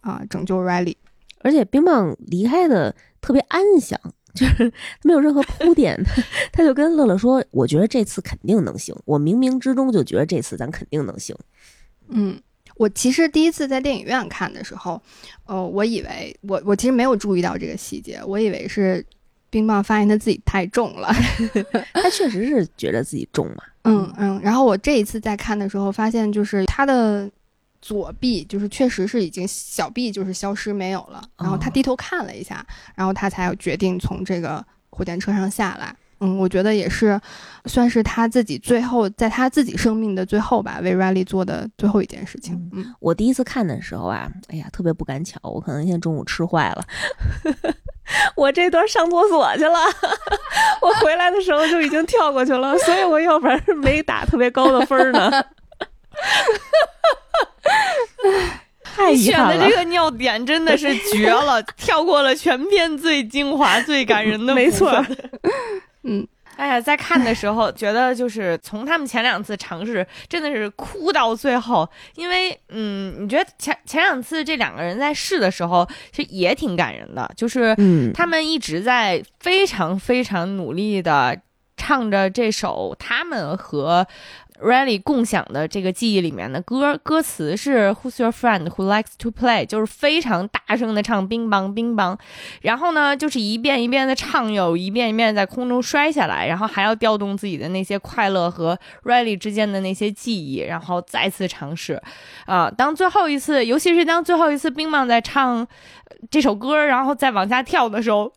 [0.00, 0.96] 啊、拯救 Riley。
[1.40, 3.98] 而且冰棒离开的特别安详，
[4.34, 4.72] 就是
[5.02, 6.22] 没有任何铺垫，他
[6.52, 11.36] 他就跟乐乐说：“我觉得这次肯定能行，我冥冥之中就觉得这次咱肯定能行。
[12.08, 12.40] 嗯，
[12.76, 15.00] 我其实第一次在电影院看的时候，
[15.46, 19.04] 呃，我以为我我其实没有注意到这个细节，我以为是
[19.50, 21.08] 冰棒发现他自己太重了，
[21.94, 27.30] ”他确实是觉得自己重嘛，嗯嗯，然后我这一次在看的时候，发现就是他的
[27.80, 35.94] 左臂就是确实是已经小臂就是消失没有了，然后他哦低头看了一下，然后他才决定从这个火箭车上下来。
[36.20, 37.20] 嗯，我觉得也是，
[37.66, 42.54] 算是他自己最后在他自己生命的最后吧，为 Riley 做的最后一件事情。
[42.74, 46.84] 嗯我第一次看的时候啊，哎呀，特别不赶巧，我可能今天中午吃坏了，
[48.34, 49.78] 我这段上厕所去了，
[50.82, 55.30] 我回来的时候就已经跳过去了，所以我要不然是没打特别高的分儿呢。
[58.82, 65.16] 太你遗憾了选的这，个尿点真的是绝了，跳过了全片最精华、最感人的没部分错。
[66.08, 81.38] 嗯，哎呀，在看的时候觉得就是从他们前两次尝试，真的是哭到最后，因为嗯，你觉得前前两次这两个人在试的时候，其实也挺感人的，就是嗯，他们一直在非常非常努力的
[81.76, 84.06] 唱着这首他们和
[84.60, 92.18] Riley 共享的这个记忆里面的歌，歌词是 Who's your friend who likes to play，就是非常大声的唱乒乓乒乓，
[92.62, 102.02] 然后呢就是一遍一遍的唱，又一遍一遍在空中摔下来，然后还要调动自己的那些快乐和 Riley 之间的那些记忆，然后再次尝试。
[102.46, 108.32] 啊、当最后一次，尤其是当最后一次冰棒在唱呃这首歌，然后再往下跳的时候，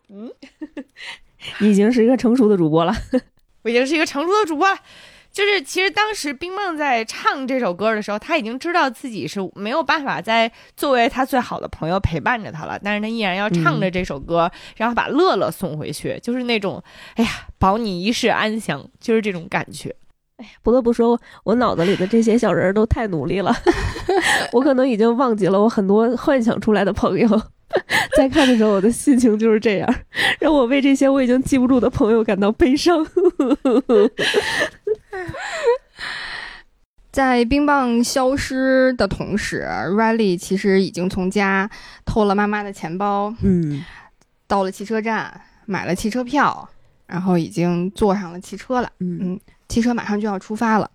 [1.59, 2.93] 你 已经是一个成熟的主播了。
[3.63, 4.77] 我已经是一个成熟的主播了。
[5.31, 16.83] 就是其实当时冰梦在唱这首歌的时候，他已经知道自己是没有办法再作为他最好的朋友陪伴着他了，但是他依然要唱着这首歌，然后把乐乐送回去，就是那种
[17.15, 19.95] 哎呀保你一世安详，就是这种感觉。
[20.37, 23.55] 哎不得不说，我脑子里的这些小人儿都太努力了，
[24.51, 27.41] 我可能已经忘记了我很多幻想出来的朋友。
[28.17, 29.95] 在看的时候，我的心情就是这样，
[30.39, 33.05] 让我为这些我已经记不住的朋友感到悲伤。
[37.11, 41.69] 在冰棒消失的同时，Riley 其实已经从家
[42.05, 43.83] 偷了妈妈的钱包，嗯，
[44.47, 46.69] 到了汽车站买了汽车票，
[47.07, 48.89] 然后已经坐上了汽车了。
[48.99, 50.89] 嗯嗯，汽车马上就要出发了。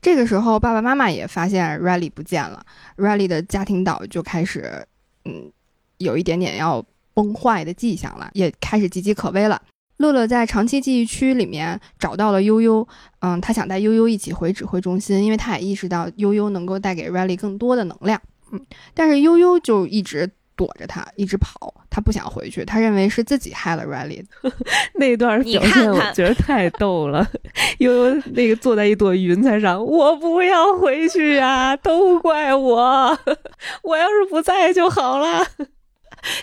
[0.00, 2.64] 这个时候，爸爸妈妈也发现 Riley 不见了
[2.96, 4.86] ，Riley 的家庭岛就开始，
[5.26, 5.52] 嗯，
[5.98, 6.84] 有一点点要
[7.14, 9.60] 崩坏的迹象了，也开始岌岌可危了。
[9.98, 12.86] 乐乐在长期记忆区里面找到了悠悠，
[13.18, 18.20] 嗯，他想带悠悠一起回指挥中心，因为他也意识到悠悠能够带给 Riley 更多的能量，
[18.52, 18.60] 嗯，
[18.94, 24.24] 但是悠悠就一直躲着他，一直跑，他不想回去，他认为是自己害了 Riley。
[24.94, 27.26] 那段表现我觉得太逗了，
[27.78, 33.18] 悠悠那个坐在一朵云彩上，我不要回去呀，都怪我，
[33.82, 35.44] 我要是不在就好了。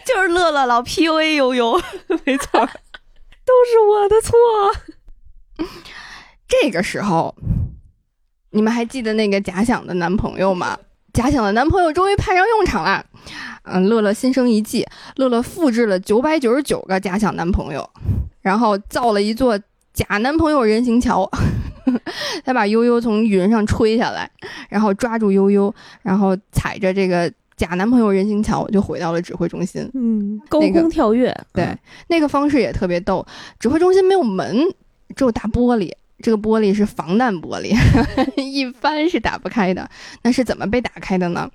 [0.05, 1.81] 就是乐乐老 PUA 悠悠，
[2.23, 2.59] 没错，
[3.43, 4.35] 都是我的错。
[6.47, 7.35] 这个时候，
[8.51, 10.77] 你们还记得那个假想的男朋友吗？
[11.11, 13.03] 假想的男朋友终于派上用场了。
[13.63, 14.85] 嗯，乐乐心生一计，
[15.15, 17.89] 乐乐复制了九百九十九个假想男朋友，
[18.41, 19.59] 然后造了一座
[19.91, 21.27] 假男朋友人行桥。
[22.45, 24.29] 他把悠悠从云上吹下来，
[24.69, 27.31] 然后抓住悠悠，然后踩着这个。
[27.57, 31.77] 假男朋友人行桥就回到了指挥中心，嗯，高空跳跃，对，
[32.07, 33.25] 那个方式也特别逗。
[33.59, 34.57] 指挥中心没有门，
[35.15, 37.73] 只有大玻璃，这个玻璃是防弹玻璃，
[38.41, 39.89] 一翻是打不开的。
[40.23, 41.49] 那是怎么被打开的呢？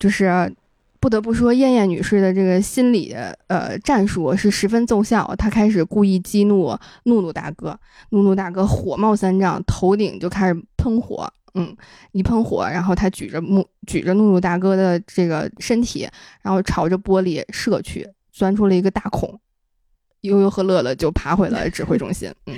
[0.00, 0.52] 就是
[0.98, 3.14] 不得不说，燕燕女士的这个心理
[3.46, 5.32] 呃战术是十分奏效。
[5.38, 7.78] 她开始故意激怒怒怒大哥，
[8.10, 11.32] 怒怒大哥火冒三丈，头顶就开始喷火。
[11.54, 11.76] 嗯，
[12.12, 16.08] 一喷火，然后他举着木举着怒怒大哥的这个身体，
[16.42, 19.40] 然后朝着玻璃射去，钻出了一个大孔。
[20.22, 22.32] 悠悠和乐乐就爬回了指挥中心。
[22.46, 22.56] 嗯。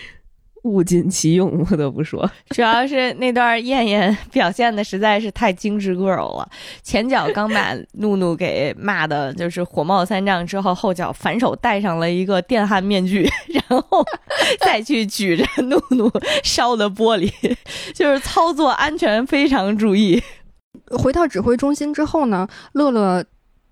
[0.62, 6.48] 物尽其用， 不得不说，主要是那段燕燕表现的实在是太精致 girl 了。
[6.82, 14.04] 前脚刚把怒怒给骂的，就是火冒三丈，之后后脚反手戴上了一个电焊面具，然后
[14.60, 16.10] 再去举着怒怒
[16.42, 17.30] 烧的玻璃，
[17.92, 20.22] 就是操作安全非常注意。
[20.90, 23.24] 回到指挥中心之后呢，乐乐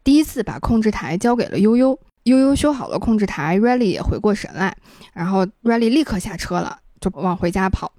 [0.03, 1.99] 第一次把控制台交给了悠悠。
[2.25, 4.77] 悠悠修好了控制台，Riley 也回过神来，
[5.13, 7.93] 然后 Riley 立刻下车了，就往回家跑。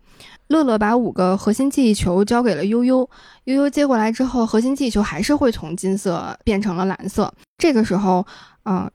[0.47, 3.09] 乐乐把五个核心记忆球交给了悠悠，
[3.45, 7.33] 悠悠接过来之后，核心记忆球还是会从金色变成了蓝色。
[7.57, 8.25] 这个时候，
[8.65, 8.89] 嗯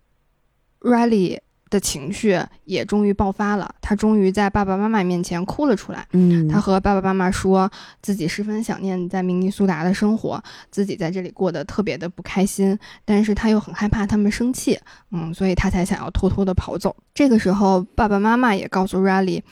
[0.80, 1.40] ，Riley。
[1.68, 6.06] 的情绪也终于爆发了，他终于在爸爸妈妈面前哭了出来。
[6.12, 14.78] 嗯，他和爸爸妈妈说自己十分想念在明尼苏达的生活，自己在这里过得特别的不开心，但是他又很害怕他们生气，
[15.10, 16.94] 嗯，所以他才想要偷偷的跑走。
[17.12, 19.42] 这个时候，爸爸妈妈也告诉 Riley，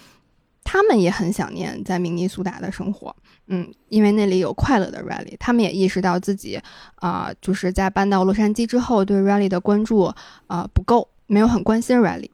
[0.62, 3.14] 他们也很想念在明尼苏达的生活，
[3.48, 5.34] 嗯，因为那里有快乐的 Riley。
[5.40, 6.60] 他们也意识到自己
[6.94, 10.12] 啊，就是在搬到洛杉矶之后，对 Riley 的关注
[10.46, 11.08] 啊不够。
[11.34, 12.30] 没有很关心 Riley，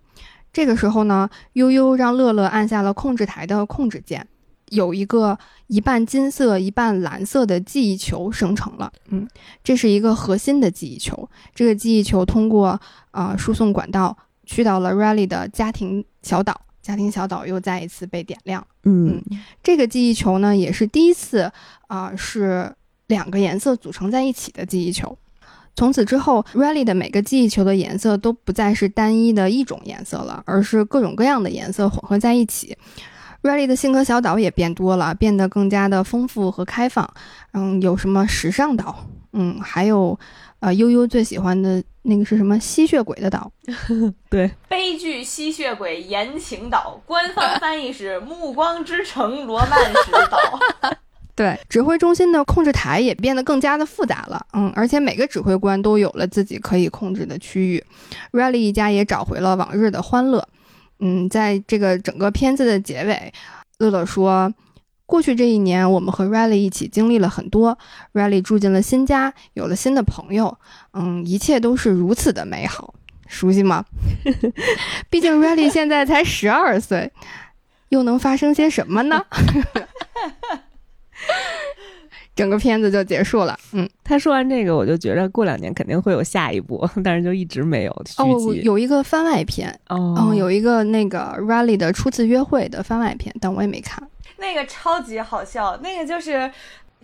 [0.52, 4.28] 这个时候呢，悠悠让乐乐按下了控制台的控制键，
[4.68, 5.38] 有一个
[5.68, 8.92] 一半金色一半蓝色的记忆球生成了。
[9.08, 9.26] 嗯，
[9.64, 11.26] 这是一个核心的记忆球。
[11.54, 12.78] 这个记忆球通过
[13.10, 18.66] 啊输送管道去到了 Riley 的家庭小岛，家庭小岛又再一次被点亮。
[18.84, 19.22] 嗯，
[19.62, 21.50] 这个记忆球呢，也是第一次
[21.88, 22.70] 啊是
[23.06, 25.16] 两个颜色组成在一起的记忆球。
[25.76, 32.76] 从此之后，Riley 的每个记忆球的颜色都不再是单一的一种颜色了，而是各种各样的颜色混合在一起。
[33.42, 37.08] Riley 的性格小岛也变多了，变得更加的丰富和开放。
[37.52, 39.06] 嗯，有什么时尚岛？
[39.32, 40.18] 嗯，还有，
[40.58, 43.50] 呃，悠悠最喜欢的那个是什么吸血鬼的岛？
[44.28, 50.92] 对，悲剧吸血鬼言情岛，官方翻译是暮光之城罗曼史岛。
[51.40, 57.82] 对，指挥中心的控制台也变得更加的复杂了，嗯，而且每个指挥官都有了自己可以控制的区域
[58.32, 60.46] ，Riley 一家也找回了往日的欢乐，
[60.98, 63.32] 嗯，在这个整个片子的结尾，
[63.78, 64.52] 乐乐说，
[65.06, 67.78] 过去这一年我们和 Riley 一起经历了很多
[68.12, 70.58] ，Riley 住进了新家，有了新的朋友，
[70.92, 72.92] 嗯，一切都是如此的美好，
[73.26, 73.82] 熟悉吗？
[75.08, 77.10] 毕竟 Riley 现在才十二岁，
[77.88, 79.24] 又能发生些什么呢？
[82.36, 83.58] 整个片子就结束了。
[83.72, 94.08] 嗯，他说完这个，我就觉得过两年肯定会有下一部， 但是就一直没有哦，有一个番外篇哦，有一个那个 Riley 的初次约会的番外篇，但我也没看。
[94.38, 96.50] 那个超级好笑，那个就是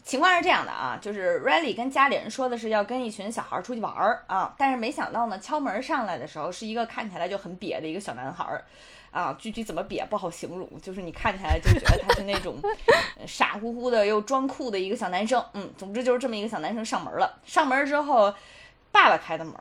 [0.04, 8.64] 情况是这样的啊，就是 Riley 跟家里人说的是要跟一群小孩出去玩儿啊，但是没想到呢，敲门上来的时候是一个看起来就很瘪的一个小男孩儿。
[9.10, 12.56] 啊，具体怎么瘪不好形容，就是你看起来就觉得他是那种
[13.26, 15.42] 傻乎乎的又装酷的一个小男生。
[15.54, 17.40] 嗯，总之就是这么一个小男生上门了。
[17.46, 18.34] 上门之后，
[18.92, 19.54] 爸爸开的门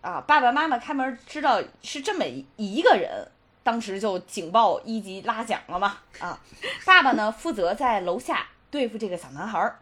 [0.00, 2.24] 啊，爸爸妈妈开门知道是这么
[2.56, 3.28] 一个人，
[3.62, 5.98] 当时就警报一级拉响了嘛。
[6.20, 6.40] 啊，
[6.86, 9.78] 爸爸呢负责在楼下对付这个小男孩儿，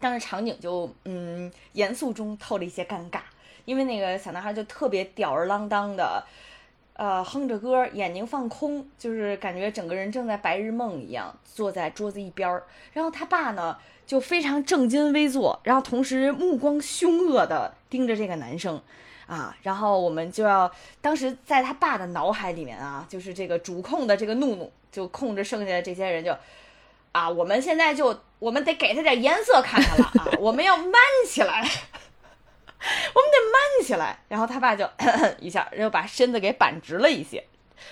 [0.00, 3.20] 当时场景就嗯严肃中透了一些尴尬，
[3.66, 6.24] 因为那个小男孩就特别吊儿郎当的。
[6.98, 12.64] 呃，哼着歌，眼睛放空，就是感觉整个人正在白日梦一样，坐在桌子一边儿。
[12.92, 18.82] 然后他爸呢，就非常正襟危坐，然后同时目光凶恶的盯着这个男生，
[19.28, 20.68] 啊，然后我们就要，
[21.00, 26.36] 当时在他爸的脑海里面啊，就是这个主控的这个怒怒，就控制剩下的这些人就。
[27.10, 30.28] 啊，我们现在就我们得给他点颜色看看了啊！
[30.38, 30.92] 我们要慢
[31.26, 31.66] 起来，
[33.14, 34.18] 我们得慢起来。
[34.28, 34.88] 然后他爸就
[35.38, 37.44] 一下，又把身子给板直了一些，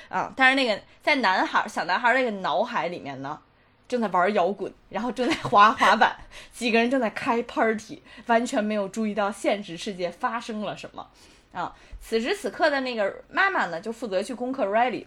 [0.08, 0.32] 啊！
[0.36, 3.40] 但是那个在男孩小男孩那个脑海里面呢，
[3.88, 6.16] 正在玩摇滚，然后正在滑滑板，
[6.52, 11.08] 几个人正在开 party，完全没有注意到现实世界发生了什么
[11.52, 11.74] 啊！
[12.00, 15.06] 此时此刻的那个妈妈呢，就负责去攻克 Riley，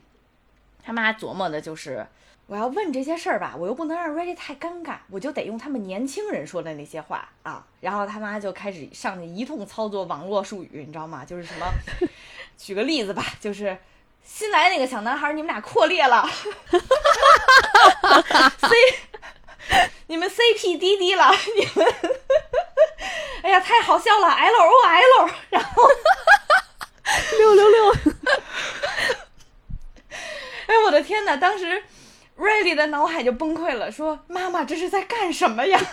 [0.84, 2.06] 他妈琢磨的就是。
[2.50, 7.64] 我要问这些事儿吧，我又不能让 Ready 太尴尬，我就得用他们年轻人说的那些话啊。
[7.80, 11.24] 然后他妈就开始上去一通操作网络术语，你知道吗？
[11.24, 11.68] 就是什么，
[12.58, 13.78] 举个例子吧，就是
[14.24, 16.28] 新来那个小男孩，你们俩扩列了
[18.58, 18.68] ，C，
[20.08, 21.94] 你们 CP 滴滴了，你们，
[23.44, 25.84] 哎呀，太好笑了，LOL，然后
[27.38, 27.94] 六六六，
[30.66, 31.84] 哎，我的天哪，当时。
[32.70, 35.80] 自己的脑海就崩溃了，说：“妈妈这是在干什么呀？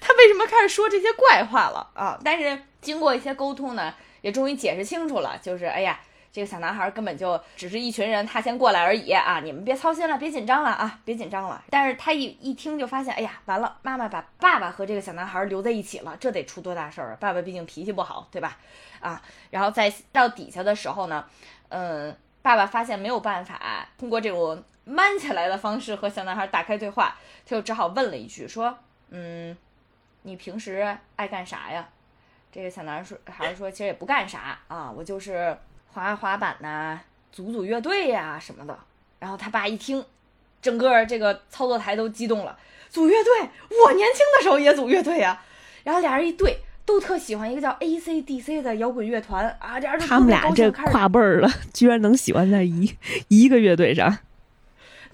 [0.00, 5.98] 他为什么开始说这些怪话了啊？”但是经过一些沟通呢，也终于解释清楚了，就是哎呀，
[6.30, 9.40] 这个小男孩根本就只是一群人，他先过来而已啊！
[9.42, 11.60] 你们别操心了，别紧张了啊，别紧张了。
[11.70, 17.16] 但是他一一听就发现，哎呀，完了，妈妈把爸爸和这个小男孩留在一起了，这得出多大事儿啊！
[17.18, 18.56] 爸爸毕竟脾气不好，对吧？
[19.00, 21.24] 啊，然后在到底下的时候呢，
[21.70, 24.62] 嗯，爸爸发现没有办法通过这种。
[24.88, 27.16] 慢起来的方式和小男孩打开对话，
[27.46, 28.78] 他就只好问了一句，说
[29.10, 29.56] ：“嗯，
[30.22, 31.86] 你平时爱干啥呀？”
[32.50, 35.56] 这个小男孩说：“孩子说，其实也不干啥啊，我就是
[35.92, 36.98] 滑滑板呐，
[37.30, 38.78] 组组乐队呀什么的。”
[39.20, 40.02] 然后他爸一听，
[40.62, 42.58] 整个这个操作台都激动了，
[42.88, 43.32] 组乐队，
[43.84, 45.42] 我年轻的时候也组乐队呀。
[45.84, 52.96] 然后俩人一对，都特喜欢一个叫 AC/DC 的摇滚乐团啊，俩人他们俩这跨辈儿了，居然能喜欢在一
[53.28, 54.18] 一个乐队上。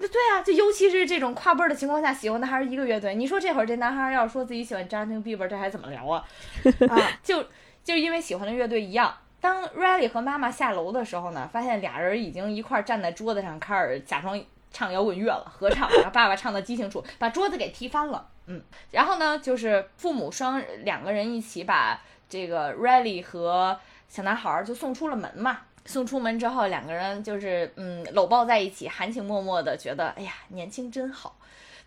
[0.05, 3.15] 那对啊，就尤其是这种跨辈儿的情况下，喜欢的还是一个乐队。
[3.15, 6.23] 你说这会儿这男孩要是说自己喜欢 Justin Bieber，这还怎么聊啊？
[6.89, 7.43] 啊，就
[7.83, 9.11] 就因为喜欢的乐队一样。
[9.41, 14.39] 当 Riley 和妈妈下楼的时候呢，发现俩人已经一块站在桌子上开始假装
[14.71, 15.89] 唱摇滚乐了，合唱。
[15.89, 18.27] 然后爸爸唱的激情处，把桌子给踢翻了。
[18.45, 21.99] 嗯，然后呢，就是父母双两个人一起把
[22.29, 25.61] 这个 Riley 和小男孩就送出了门嘛。
[25.85, 31.37] 送出门之后，两个人就是嗯搂抱在一起，含情脉脉的，觉得哎呀年轻真好。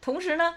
[0.01, 0.55] 同时呢，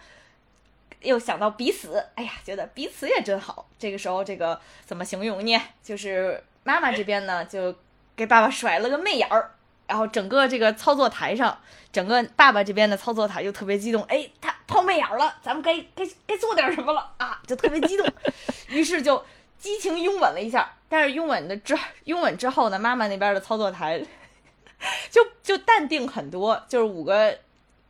[1.02, 3.68] 又想到彼此，哎呀觉得彼此也真好。
[3.80, 5.62] 这个时候，这个怎么形容呢？
[5.84, 7.76] 就是妈妈这边呢，就
[8.16, 9.52] 给爸爸甩了个媚眼儿，
[9.88, 11.60] 然后整个这个操作台上，
[11.92, 18.08] 整个爸爸这边的操作台就特别激动，哎，他抛媚眼了，咱们该该该做点什么了啊，就特别激动，
[18.70, 19.24] 于是就。
[19.62, 21.74] 激情拥吻了一下，但是拥吻的之
[22.04, 23.98] 拥吻之后呢，妈妈那边的操作台
[25.10, 27.34] 就就淡定很多，就是五个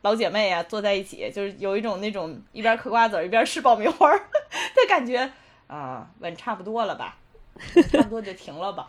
[0.02, 5.28] 老姐妹啊坐在一起，就是有一种那种一边嗑瓜子一边吃爆米花的感觉
[5.66, 7.16] 啊，吻差不多了吧，
[7.90, 8.86] 差不多就停了吧，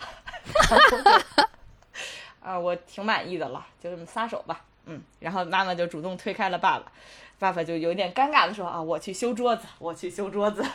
[2.39, 6.91] 啊，我挺满意的了，就这么撒手吧，嗯，然后妈妈就主动推开了爸爸，
[7.39, 10.64] 爸爸就有点尴尬的说啊，我去修桌子，我去修桌子。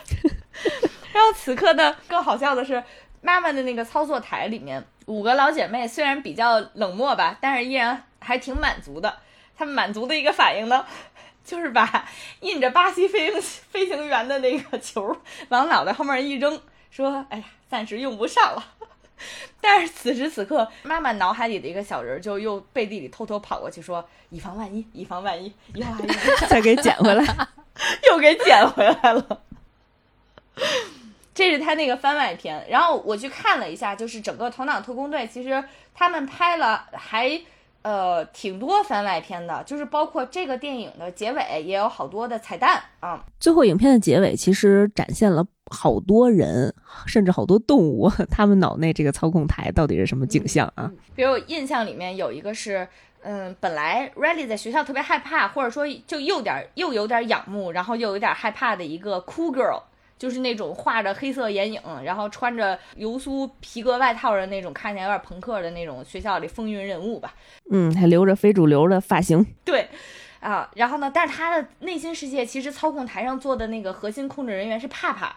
[1.11, 2.83] 然后此刻呢，更好笑的是，
[3.21, 9.19] 妈妈的那个操作台里面，五个老姐妹虽然比较冷漠吧，但是依然还挺满足的。
[9.57, 10.87] 她们满足的一个反应呢，
[11.45, 12.09] 就是把
[12.41, 15.17] 印着巴西飞行飞行员的那个球
[15.49, 16.61] 往脑袋后面一扔，
[16.91, 18.65] 说：“哎呀，暂时用不上了。
[19.61, 26.13] ”但是此时此刻，妈妈脑海里的一个小人就又背地里偷偷跑过去说：“以防万一，以防万一，以防万一
[26.47, 27.25] 再给捡回来，
[28.09, 29.43] 又给捡回来了。”
[31.39, 35.63] 这是他那个番外篇，然后我去看了一下，就是整个《头脑特工队》，其实
[35.95, 37.41] 他们拍了还
[37.83, 43.25] 呃挺多番外篇的，就是包括这个电影的结尾也有好多的彩蛋啊。
[43.39, 46.75] 最后影片的结尾其实展现了好多人，
[47.07, 50.91] 甚至好多动物， 他们脑内这个操控台到底是什么景象啊？
[51.15, 52.89] 比如印象里面有一个是，
[53.23, 59.83] 嗯，本来 Riley 在学校特别害怕，或者说就又点又有点仰慕，然后又有点害怕的一个 Cool Girl。
[60.19, 67.35] 就是那种画着黑色眼影，然后穿着流苏皮革外套的那种，看起来有点朋克的那种学校里风云人物吧。
[67.71, 69.47] 嗯，还留着非主流的发型。
[69.65, 69.89] 对，
[70.41, 75.37] 啊，然后呢，但是他的内心世界其实操控台上坐的那个核心控制人员是帕帕，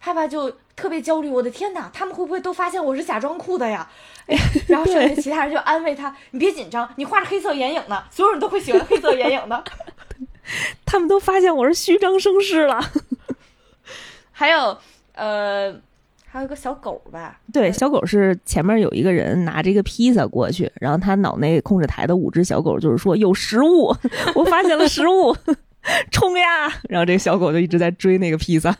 [0.00, 1.28] 帕帕就特别焦虑。
[1.28, 3.90] 我的天哪，他们会不会都发现我是假装酷的呀？
[4.26, 4.36] 哎，
[4.68, 9.64] 然后剩下其他人就安慰他：“你别紧张，你画着黑色眼影呢，所有人都会喜欢黑色眼影的。
[10.86, 12.80] ”他们都发现我是虚张声势了。
[14.40, 14.76] 还有，
[15.14, 15.74] 呃。
[16.32, 17.40] 还有个小狗吧？
[17.52, 23.92] 对，小狗是前面有一个人拿着一个披萨过去，然后他脑内控制台的五只小狗就是说有食物，
[24.36, 25.36] 我发现了食物，
[26.12, 26.68] 冲呀！
[26.88, 28.72] 然后这个小狗就一直在追那个披萨，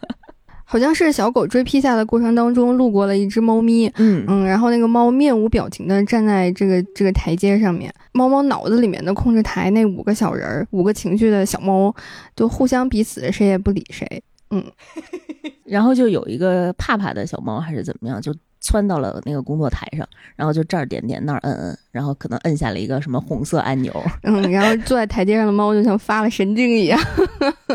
[0.65, 11.93] 好像是小狗追披萨的过程当中路过了一只猫咪，嗯嗯，然后那个猫面无表情的站在这个这个台阶上面，猫猫脑子里面的控制台那五个小人儿，五个情绪的小猫，
[12.37, 14.23] 就互相彼此谁也不理谁。
[14.53, 14.65] 嗯，
[15.71, 23.95] 然后就有一个怕怕的小猫还是怎么样，就窜到了那个工作台上，然后就这儿点点那儿摁摁，然后可能摁下了一个什么红色按钮。
[24.25, 27.01] 嗯，然后坐在台阶上的猫就像发了神经一样，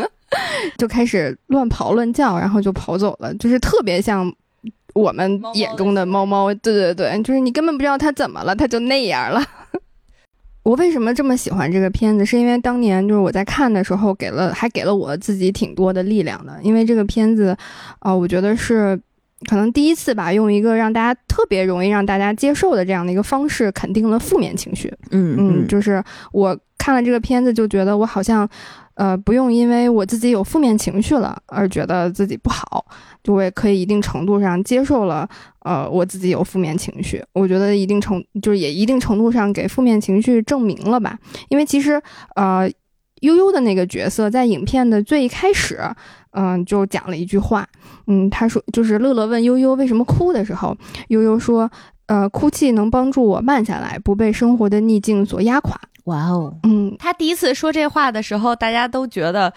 [0.78, 4.30] 就开始乱跑乱叫，然后就跑走了，就是特别像
[4.94, 6.52] 我们眼中的猫猫。
[6.54, 9.42] 对对对，就是你根本不知道它怎么了，它就那样了。
[10.66, 12.26] 我为什么这么喜欢这个片子？
[12.26, 16.58] 是因为当年就是我在看的时候，给了还给了我自己挺多的力量的。
[16.60, 17.56] 因为这个片子，
[18.00, 19.00] 啊，我觉得是
[19.48, 24.92] 可能第一次吧，用一个让大家特别容易让大家接受的这样的一个方式，肯定了负面情绪。
[25.12, 26.02] 嗯嗯，就是
[26.32, 28.48] 我看了这个片子，就觉得我好像。
[28.96, 32.82] 呃，不用因为我自己有负面情绪了而觉得自己不好，
[33.22, 35.28] 就我也可以一定程度上接受了。
[35.66, 41.18] 呃，我自己有负面情绪，我觉得一定程就是也一定程度上给负面情绪证明了吧。
[41.48, 42.00] 因为其实，
[42.36, 42.70] 呃，
[43.22, 45.80] 悠悠的那个角色在影片的最一开始，
[46.30, 47.66] 嗯，就讲了一句话，
[48.06, 50.76] 嗯，他说就是乐乐问悠悠为什么哭的时候，
[51.08, 51.68] 悠悠说，
[52.06, 55.80] 呃，哭泣能帮助我慢下来，不被生活的逆境所压垮。
[56.04, 59.52] 哇哦，嗯，他第一次说这话的时候，大家都觉得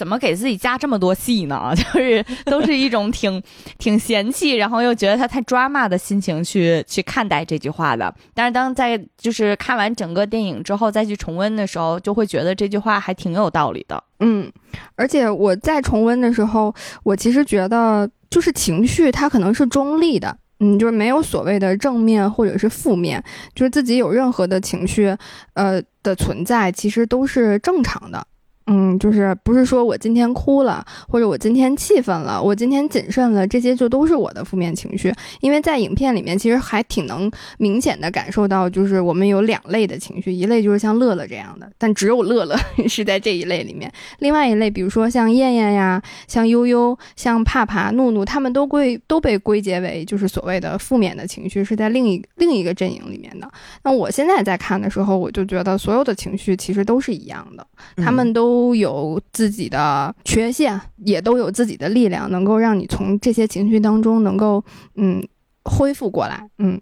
[0.00, 1.70] 怎么给自己加这么多戏呢？
[1.76, 3.42] 就是都是一种挺
[3.76, 8.14] 挺嫌弃，然后又觉得他太抓马的心情去去看待这句话的。
[8.32, 14.02] 但是当在就是看完整个电影之后再去重温的时候，就会觉得这句话还挺有道理的。
[14.20, 14.50] 嗯，
[14.96, 20.34] 而且我在重温的时候，我其实觉得就是情绪它可能是中立的。
[20.60, 23.22] 嗯，就是没有所谓的正面或者是负面，
[23.54, 25.14] 就是自己有任何的情绪，
[25.52, 28.26] 呃的存在，其实都是正常的。
[28.72, 35.12] 嗯，就是不是说我今天哭了，或者我今天气愤了，我今天谨慎了，这些就都是我的负面情绪。
[35.40, 42.56] 因为在影片里面，其实还挺能明显的感受到，就是我们有两类的情绪，一类就是像乐乐这样的，但只有乐乐
[42.86, 43.92] 是在这一类里面。
[44.20, 53.50] 另外一类，比如说像燕燕呀，像悠悠，像帕帕、怒怒，他们都归都被归结为就是所谓的负面的情绪，是在另一另一个阵营里面的。
[53.82, 57.66] 那我现在在看的时候，我就觉得所有的情绪其实都是一样的，
[57.96, 58.59] 他们都。
[58.60, 64.62] 都有自己的缺陷，也都有自己的力量，能够让你从这些情绪当中能够
[64.96, 65.26] 嗯
[65.64, 66.46] 恢复过来。
[66.58, 66.78] 嗯，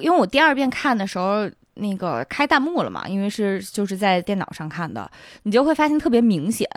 [0.00, 5.08] 因为我第二遍看的时候，那个开弹幕了嘛，因为是就是在电脑上看的，
[5.44, 6.68] 你就会发现特别明显。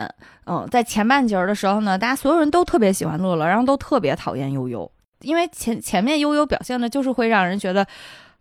[0.44, 4.88] 嗯，在前半截的时候呢，大家所有人都特别喜欢乐乐，然后都特别讨厌悠悠，
[5.22, 7.84] 因为前前面悠悠表现的就是会让人觉得。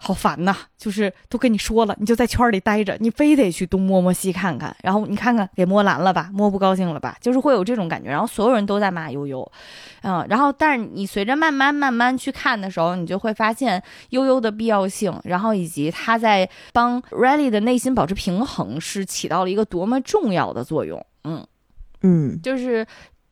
[0.06, 0.56] 好烦呐！
[0.78, 8.12] 就是都跟你说了，你就在圈里待着，你非得去东摸摸西看看，然后你看看给摸蓝了吧，摸不高兴了吧，就是会有这种感觉。
[8.12, 9.52] 然后所有人都在骂悠悠，
[10.04, 13.82] 嗯，然后但是你随着慢慢慢慢去看的时候，你就会发现
[14.12, 21.04] 悠悠的必要性，然后以及他在帮 Riley 的内心保持平衡是起到了一个多么重要的作用。
[21.24, 21.44] 嗯
[22.04, 22.86] 嗯，就是。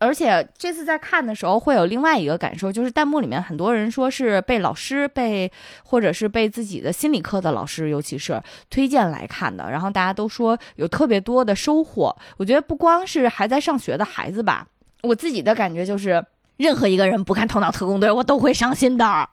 [0.04, 5.52] 而且这次在看的时候，会有另外一个感受，就是弹幕里面很多人说是被老师被，
[5.84, 9.72] 或者是被自己的心理课的老师，尤其是推荐来看的。
[9.72, 12.16] 然后大家都说有特别多的收获。
[12.38, 14.68] 我觉得不光是还在上学的孩子吧，
[15.04, 16.24] 我自己的感觉就是，
[16.58, 19.30] 任何一个人不看《头脑特工队》，我都会伤心的。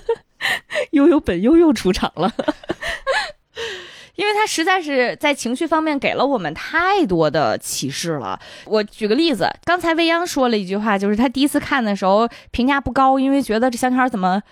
[0.92, 2.32] 悠悠本悠悠出场了。
[4.20, 8.38] 因为他实在是在情绪方面给了我们太多的启示了。
[8.66, 14.42] 我举个例子，刚才未央说了一句话，就是他第一次看的时候评价不高，因为觉得这小女孩怎么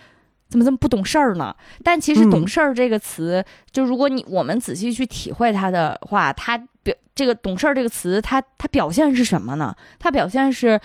[0.49, 1.55] 怎么这么不懂事儿呢？
[1.85, 9.77] 但其实“懂事儿”这个词，就如果你我们仔细去体会它的话，它表这个“懂事儿”这个词，它它表现是什么呢？
[9.99, 10.81] 它表现是，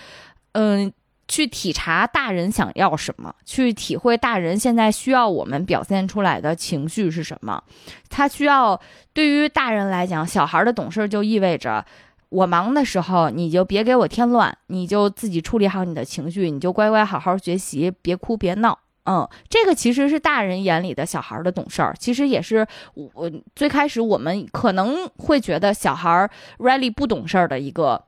[0.52, 0.92] 嗯。
[1.26, 7.62] 去体察大人想要什么，去体会大人现在需要我们表现出来的情绪是什么。
[8.10, 8.80] 他需要
[9.12, 11.84] 对于大人来讲，小孩的懂事就意味着
[12.28, 18.78] 我忙的时候你就别给我添乱，你就自己处理好你的情绪，你就乖乖好好学习，别哭别闹。
[19.06, 28.04] 嗯，这个其实是大人眼里的小孩的懂事儿，其实也是我最开始我们可能会觉得小孩 really 不懂事儿的一个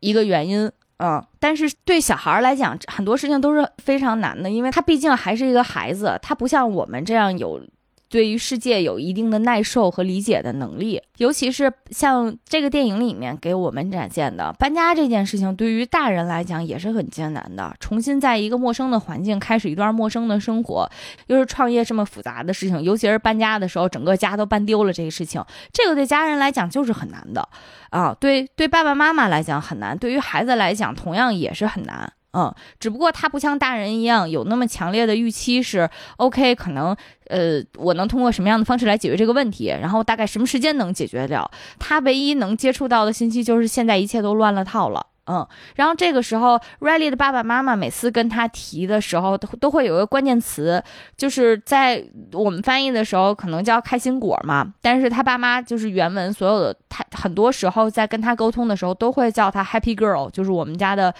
[0.00, 0.70] 一个原因。
[0.98, 7.60] 嗯，但是对小孩来讲，很多事情都是非常难的，因为他毕竟还是一个孩子，他不像我们这样有。
[8.08, 17.74] 对于世界有一定的耐受和理解的能力，尤其是像这个电影里面给我们展现的搬家这件事情，对于大人来讲也是很艰难的。
[17.80, 20.88] 重新在一个陌生的环境开始一段陌生的生活，
[21.26, 27.48] 又是创业这么复杂的事情，尤其是搬家的时候，整个家都搬丢了，这个事情，这个对家人来讲就是很难的
[27.90, 28.16] 啊。
[28.20, 32.12] 对对，爸爸妈妈来讲很难，对于孩子来讲同样也是很难。
[32.36, 35.88] 嗯，只不过他不像大人一样有那么强烈的预期，是
[36.18, 36.94] OK，可能
[37.28, 41.50] 呃，我能通过什么样的方式来解决这个问题，然后大概什么时间能解决掉？
[41.78, 45.06] 他唯一能接触到的信息就是现在一切都乱了套了。
[45.28, 50.82] 嗯，然后这个时候，Riley 的爸爸妈妈每次跟他提的时候，都都会有一个关键词，
[51.16, 61.12] 就是在我们翻译的时候可能叫开心果嘛，但是他爸妈就是原文所有的他很多时候在跟他沟通的时候都会叫他 Happy Girl，就是我们家的，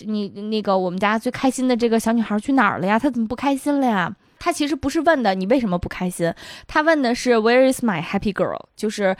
[0.00, 2.98] 你那个我们家最开心的这个小女孩去哪儿了呀？
[2.98, 4.14] 她怎么不开心了呀？
[4.38, 6.30] 他其实不是问的你为什么不开心，
[6.66, 8.60] 他问的是 Where is my Happy Girl？
[8.76, 9.16] 就是。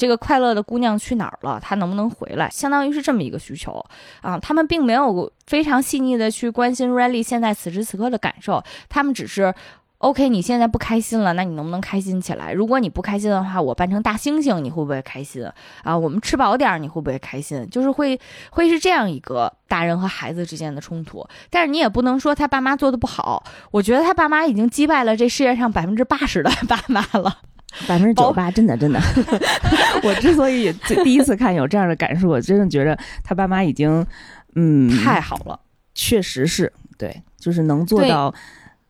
[0.00, 1.60] 这个快乐的姑娘去哪儿了？
[1.60, 2.48] 她能不能回来？
[2.48, 3.84] 相当于是这么一个需求
[4.22, 4.38] 啊。
[4.38, 9.54] 他们并没有非常细腻的去关心 Riley 现在此时此刻的感受，他们只是
[9.98, 10.30] OK。
[10.30, 12.50] 你现在不开心了，那你能不能开心起来？
[12.50, 15.44] 如果你不开心的话，我扮成大猩猩，你会不会开心
[15.84, 15.94] 啊？
[15.94, 17.68] 我们吃饱点，你会不会开心？
[17.68, 18.18] 就是会
[18.50, 21.28] 会是这样一个大人和孩子之间的冲突。
[21.50, 27.36] 但是你也不能说他爸妈做的不好，我觉得他爸妈已经击败了这世界上百分之八十的爸妈了。
[27.86, 29.00] 百分之九十八，真的真的。
[30.02, 30.72] 我之所以
[31.04, 34.04] 第一次看有这样的感受，我真的觉得他爸妈已经，
[34.54, 35.58] 嗯，太好了，
[35.94, 38.34] 确实是对，就是能做到，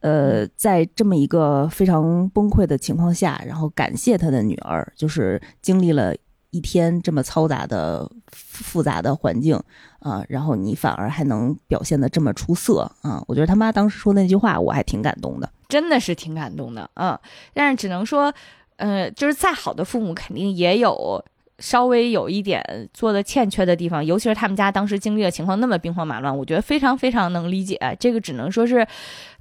[0.01, 6.15] 呃，在这么一个非常崩溃的情况下，然后感谢他的女儿，就是经历了
[6.51, 9.61] 一天这么嘈杂的复杂的环境
[9.99, 13.23] 啊，然后你反而还能表现的这么出色啊！
[13.27, 17.19] 我觉得他妈当时说那句话，我还挺感动的，真的是挺感动的，嗯，
[17.53, 18.33] 但是只能说。
[18.81, 21.23] 呃，就是再好的父母，肯定也有
[21.59, 27.79] 稍微有一点做的欠缺的地方，尤其是他们家当时经历的情况那么兵荒马乱，我觉得非常非常能理解。
[28.01, 28.87] 这个只能说是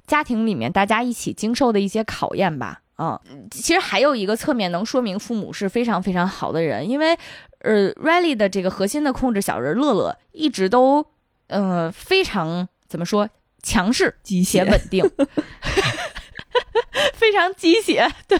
[0.06, 2.82] 家庭里面大家一起经受的一些考验吧。
[2.98, 3.18] 嗯，
[3.50, 7.16] 其实还有一个侧面能说明父母是非常非常好的人，因为
[7.60, 11.06] 呃，Riley 的这个核心的控制小人乐乐一直都
[11.46, 13.30] 呃非常怎么说
[13.62, 15.02] 强势、机械、稳定。
[17.14, 18.38] 非常鸡血，对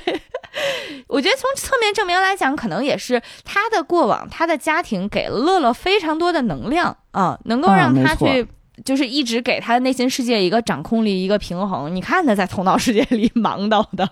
[1.06, 8.46] 我觉得从侧面证明来讲，可能也是他的过往，他的家庭给了乐乐非常多的能量啊，能够让他去，
[8.84, 11.94] 就是一直给他的内心世界一个掌控力，一个平衡。
[11.94, 14.08] 你看他在头脑世界里 忙叨的，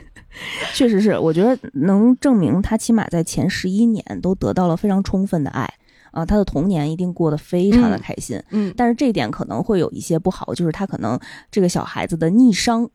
[0.74, 5.72] 确实是，我觉得能证明他起码在前十一年都得到了非常充分的爱
[6.10, 8.42] 啊，他的童年一定过得非常的开心。
[8.50, 11.18] 嗯，但是这一点可能会有一些不好，就是他可能
[11.50, 12.90] 这个小孩子的逆商。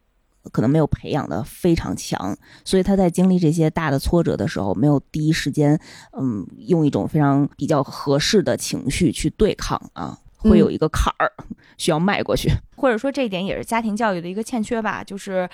[0.51, 5.79] 可能没有培养的非常强，所以他在经历这些大的挫折的时候，没有第一时间，
[6.19, 11.31] 嗯，用一种非常比较合适的情绪去对抗啊，会有一个坎儿
[11.77, 15.49] 需要迈过去， 或者说这一点也是家庭教育的一个欠缺吧，就是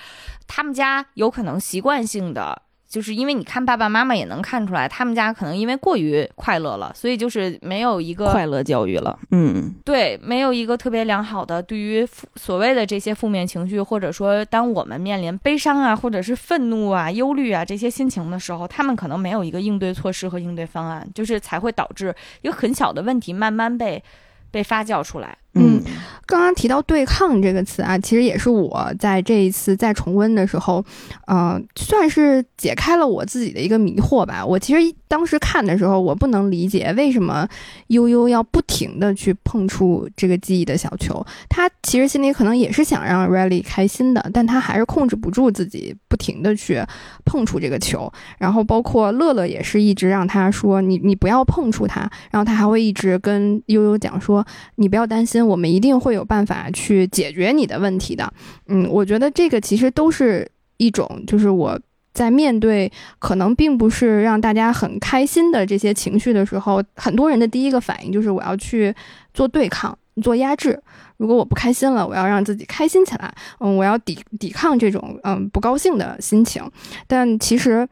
[0.46, 2.62] 他们家有可能习惯性的。
[2.90, 9.16] 就是因为你看爸爸妈妈也能看出来，他们家可能因为过于快乐了，所以就是没有一个快乐教育了。
[9.30, 12.04] 嗯，对，没有一个特别良好的对于
[12.34, 22.12] 所谓的这些负面情绪，或者说当我们面临悲伤啊，或者是愤怒啊、忧虑啊这些心情的时候，他们可能没有一个应对措施和应对方案，就是才会导致
[22.42, 24.02] 一个很小的问题慢慢被
[24.50, 25.38] 被发酵出来。
[25.54, 25.82] 嗯，
[26.26, 30.84] 刚刚提到“对抗”这个词啊，其实也是我在这一次再重温的时候，
[31.26, 34.46] 呃，算是解开了我自己的一个迷惑吧。
[34.46, 37.48] 我其实当时看的时候，我不能理解为什么
[37.88, 41.26] 悠悠要不停的去碰触这个记忆的小球。
[41.48, 46.80] 他其实心里可能也是想让 Riley 开心的，但他还是控制不住自己，不停的去
[47.24, 48.10] 碰触这个球。
[48.38, 54.46] 然后包括乐乐也是一直让他说：“你你不要碰触它。”然后他还会一直跟悠悠讲说
[54.76, 58.32] ：“你不要担心。”我们一定会有办法去解决你的问题的。
[58.68, 61.78] 嗯，我觉得这个其实都是一种，就是我
[62.12, 68.94] 在面对可能并不是让大家很开心的这些情绪的时候，很多人的第一个反应就是我要去
[69.34, 70.80] 做对抗、做压制。
[71.16, 73.34] 如果我不开心了，我要让自己开心起来。
[73.58, 76.62] 嗯，我要抵抵抗这种嗯不高兴的心情。
[77.06, 77.88] 但其实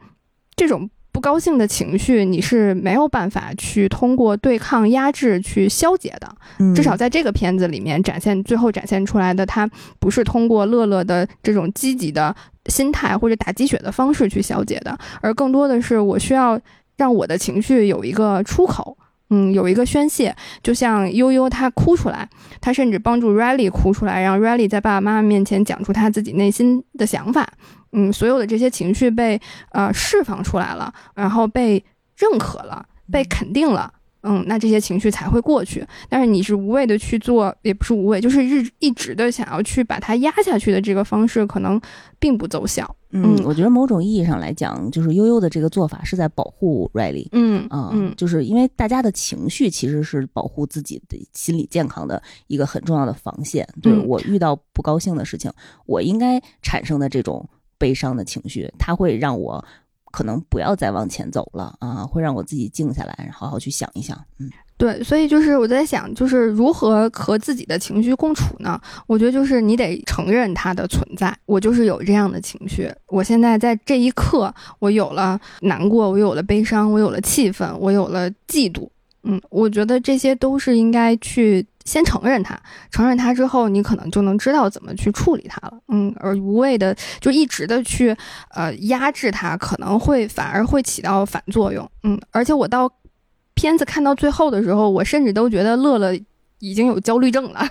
[0.55, 0.89] 这种。
[1.19, 6.33] 不高兴的情绪，你是没有办法去通过对抗、压制去消解的。
[6.73, 9.69] 至少在这个片子里面展现，最后展现出来的，它
[9.99, 12.33] 不是通过乐乐的这种积极的
[12.67, 16.57] 心态或者打鸡血的方式去消解的，而更多的是我需要
[16.95, 18.95] 让我的情绪有一个出口。
[19.29, 22.27] 嗯，有一个宣泄，就像悠悠她哭出来，
[22.59, 27.47] 她甚至帮助 Riley 哭出来，让 Riley 在爸爸妈妈面前讲出他自己内心的想法。
[27.91, 29.39] 嗯，所有的这些情绪被
[29.71, 31.83] 呃释放出来了，然后被
[32.17, 33.91] 认可了，被肯定了。
[34.21, 35.85] 嗯，那这些情绪才会过去。
[36.09, 41.79] 但是你是无谓的去做，也不是无谓，就是日一直的想要去把它压下去的这个方式，可能
[42.19, 42.95] 并不奏效。
[43.11, 47.27] 嗯，我觉得某种意义上来讲，就是悠悠的这个做法是在保护 Riley。
[47.31, 53.67] 嗯啊，就是因为大家的情绪其实是保护自己的心理健康的一个很重要的防线。
[53.81, 55.51] 对我遇到不高兴的事情，
[55.85, 57.47] 我应该产生的这种
[57.77, 59.63] 悲伤的情绪，它会让我。
[60.11, 64.17] 可能不要再往前走了啊，会让我自己静下来，好好去想一想。
[64.39, 68.79] 嗯，对，所以就是我在想，就是如何和自己的情绪共处呢？
[69.07, 71.35] 我觉得就是你得承认它的存在。
[71.45, 78.87] 我就是有这样的情绪，我现在在这一刻，我有了难过，我有了悲伤，我有了气愤，我有了嫉妒。
[79.23, 81.65] 嗯，我觉得这些都是应该去。
[81.89, 82.55] 先承认它，
[82.91, 85.73] 承认它之后，你可能就能知道怎么去处理它了。
[85.87, 88.15] 嗯，而无谓的就一直的去
[88.51, 91.89] 呃压制它，可能会反而会起到反作用。
[92.03, 92.87] 嗯，而且我到
[93.55, 96.13] 片子看到最后的时候，我甚至都觉得乐乐
[96.59, 97.67] 已经有焦虑症了。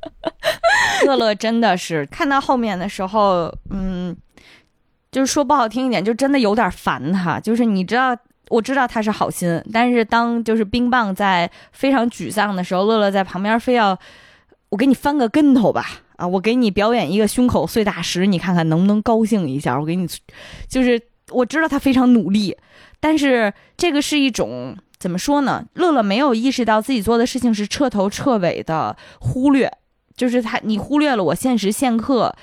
[1.06, 4.14] 乐乐真的是看到后面的时候，嗯，
[5.10, 7.40] 就是说不好听一点，就真的有点烦他。
[7.40, 8.14] 就是你知道。
[8.48, 13.98] 我知道他是好心，但是当就是冰棒在非常沮丧的时候，乐乐在旁边非要
[14.68, 19.78] 我给你翻个跟头吧，啊，我给你表演一个胸口碎大石，你看看能不能高兴一下？
[19.78, 20.06] 我给你，
[20.68, 21.00] 就是
[21.30, 22.56] 我知道他非常努力，
[23.00, 25.64] 但是这个是一种怎么说呢？
[25.74, 29.70] 乐乐没有意识到自己做的事情是彻头彻尾的忽略，
[30.16, 32.34] 就是他你忽略了我现时现刻。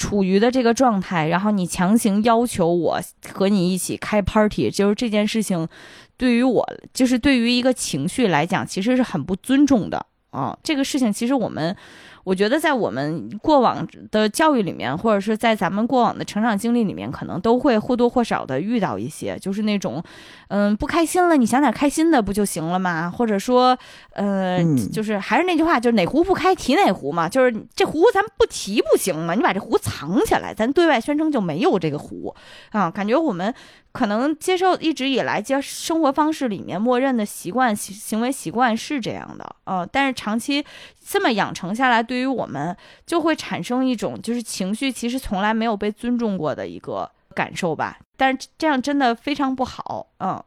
[0.00, 2.98] 处于的这个状态，然后你强行要求我
[3.34, 5.68] 和你一起开 party，就是这件事情，
[6.16, 10.58] 对于我，就是对于一个情绪来讲，其实是很不尊重的啊。
[10.62, 11.76] 这个事情其实我们。
[12.24, 20.02] 我觉得在我们过往的教育里面，或者是在咱们过往的成长经历里面，可能都会或多或少的遇到一些，就是那种，
[20.48, 23.10] 嗯，不开心了，你想点开心的不就行了吗？
[23.10, 23.76] 或者说，
[24.12, 24.58] 呃，
[24.92, 29.34] 就是还是那句话，就是哪壶不开提哪壶嘛，就是这壶咱不提不行吗？
[29.34, 32.34] 你把这壶藏起来，咱对外宣称就没有这个壶
[32.70, 32.90] 啊。
[32.90, 33.54] 感觉我们。
[33.92, 40.64] 可能接受一直以来接生活方式里面默认的习惯行行为习惯是这样的，呃，但是长期
[41.04, 47.98] 这么养成下来，对于我们就会产生一种就是情绪其实从来没有被尊重过的一个感受吧。
[48.16, 50.42] 但是这样真的非常不好，嗯。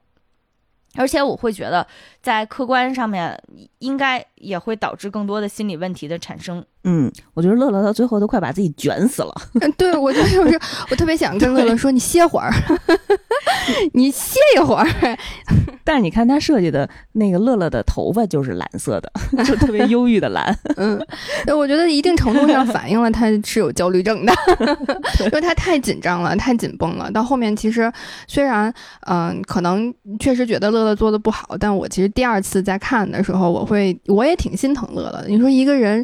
[0.95, 1.87] 而且我会觉得，
[2.21, 3.35] 在客观上面
[3.79, 6.63] 应该也会导致更多的心理问题的产生。
[6.85, 9.33] 嗯，我觉得乐乐到最后都快把自己卷死了。
[9.77, 10.39] 对，我就 是
[10.89, 12.51] 我特别想跟乐乐说：“你歇会儿，
[13.93, 14.85] 你歇一会儿。
[15.85, 19.11] ”但是你看他设计的那个乐乐的头发就是蓝色的，
[19.43, 20.57] 就特别忧郁的蓝。
[20.77, 20.97] 嗯，
[21.57, 24.33] 我觉得一定程度上反映了他是有焦虑症的，
[25.25, 27.11] 因为他太紧张了，太紧绷了。
[27.11, 27.91] 到后面其实
[28.27, 28.73] 虽然
[29.07, 35.25] 嗯，可能确实觉得乐乐做的不好，但我其实第二次在看的时候，我会我也挺心疼乐乐的。
[35.27, 36.03] 你说一个人。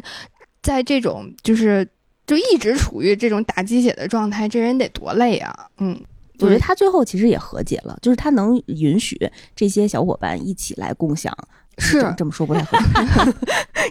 [0.62, 1.88] 在这种就是
[2.26, 5.68] 就一直处于这种打鸡血的状态，这人得多累啊！
[5.78, 5.98] 嗯，
[6.38, 9.18] 我觉得他最后其实也和解了，就是他能允许
[9.56, 11.36] 这些小伙伴一起来共享，
[11.78, 13.34] 是这么说不太合适，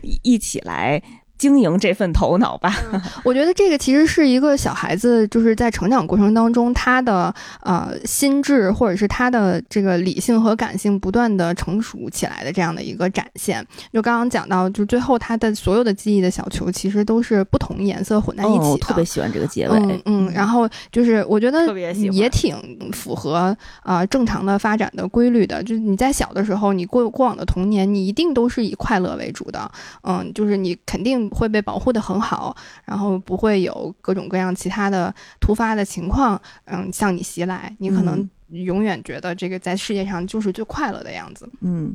[0.23, 1.01] 一起来。
[1.39, 2.75] 经营这份头脑吧，
[3.23, 13.65] 我觉得这个其实是一个小孩子就是在成长过程当中，他的呃心智或者是他的这个理性和感性不断的成熟起来的这样的一个展现。
[13.93, 18.65] 就刚刚讲到，就最后他的所有的记忆的小球其实都是不同颜色混在一起的。
[18.65, 21.73] 我特别喜欢这个结尾，嗯嗯，然后就是我觉得
[22.11, 22.57] 也挺
[22.91, 25.63] 符合啊正常的发展的规律的。
[25.63, 29.71] 就是你在小的时候，你过过往的童年，你一定都是以快乐为主的，
[30.03, 31.28] 嗯，就是你肯定。
[31.30, 37.76] 会被保护的很好，然后不会有各种各样其他的突发的情况，嗯，向你袭来。
[37.80, 41.93] 你可能永远觉得这个在世界上就是最快乐的样子，嗯。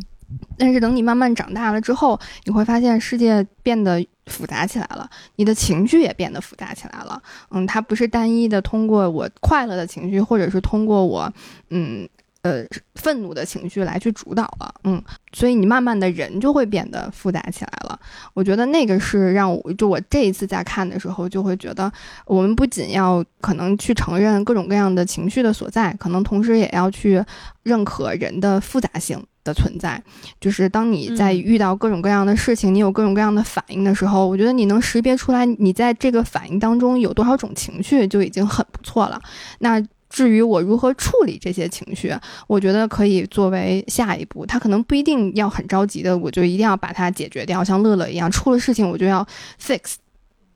[0.56, 7.22] 但是等你慢慢长大了之后，你会发现世界变得复杂起来了，你的情绪也变得复杂起来了。
[7.50, 11.32] 嗯，它不是单一的通过我快乐的情绪，或者是通过我，
[11.70, 12.08] 嗯。
[12.44, 12.62] 呃，
[12.96, 15.02] 愤怒的情绪来去主导了，嗯，
[15.32, 17.98] 所以你慢慢的人就会变得复杂起来了。
[18.34, 21.90] 我觉得那个是让我就我这一次在看的时候，就会觉得
[22.26, 27.24] 我们不仅要可能去承认各种各样的情绪的所在，可能同时也要去
[27.62, 29.98] 认可人的复杂性的存在。
[30.38, 39.18] 就是当你在遇到各种各样的事情，你有各种各样的反应的时候，我觉得你能识别出来你在这个反应当中有多少种情绪，就已经很不错了。
[39.60, 39.82] 那。
[40.14, 42.14] 至于我如何处理这些情绪，
[42.46, 44.46] 我觉得可以作为下一步。
[44.46, 49.26] 他可能不一定要很着急的，我就一定要把它解决掉，像乐乐一样，出了事情我就要
[49.60, 49.96] fix，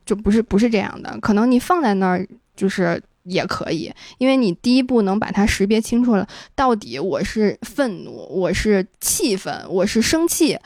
[0.07, 1.19] 就不是不是这样的。
[1.21, 2.25] 可能你放在那儿
[2.55, 6.25] 就是也可以，因为你第一步能把它识别清楚了，
[6.55, 10.57] 到底我是愤怒，我是气愤，我是生气。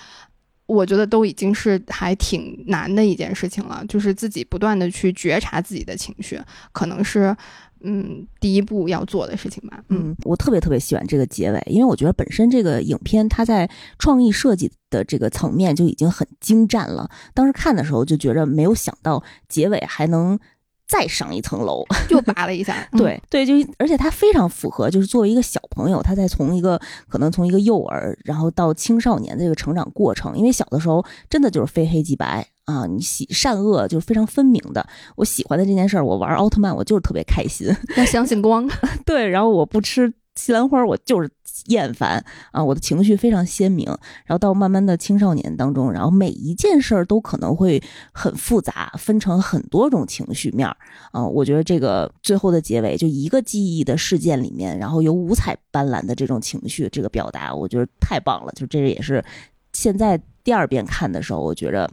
[0.66, 6.40] 我觉得都已经是还挺难的一件事情了，就是自己不断的去觉察自己的情绪，
[6.70, 7.36] 可能是，
[7.84, 9.82] 嗯，第一步要做的事情吧。
[9.88, 13.68] 嗯，我特别特别喜欢这个结尾，因为我觉得本身这个影片它在
[13.98, 17.10] 创意设计的这个层面就已经很精湛了。
[17.34, 20.38] 当时看的时候就觉着没有想到结尾还能。
[20.84, 22.86] 再上一层楼， 又拔了一下。
[22.98, 26.78] 对对，就而且他非常符合，就是作为一个小朋友，他在从一个
[27.08, 30.36] 可能从一个幼儿，然后到青少年的这个成长过程。
[30.36, 34.86] 因为小的时候真的就是非黑即白啊，你喜善恶就是非常分明的。
[35.16, 37.68] 我喜欢的这件事儿，我玩奥特曼，我就是特别开心。
[37.96, 38.68] 要相信光，
[39.06, 39.28] 对。
[39.28, 41.30] 然后我不吃西兰花，我就是。
[41.66, 43.86] 厌烦啊，我的情绪非常鲜明，
[44.24, 47.80] 然后到慢慢的青少年当中，然后每一件事儿都可能会
[48.12, 50.76] 很复杂，分成很多种情绪面儿
[51.12, 51.24] 啊。
[51.24, 58.50] 我觉得这个最后的结尾，就一个记忆的事件里面，然后有五彩斑斓的这种情绪，这个表达，我觉得太棒了。
[58.56, 59.24] 就这也是
[59.72, 61.88] 现在第二遍看的时候，我觉得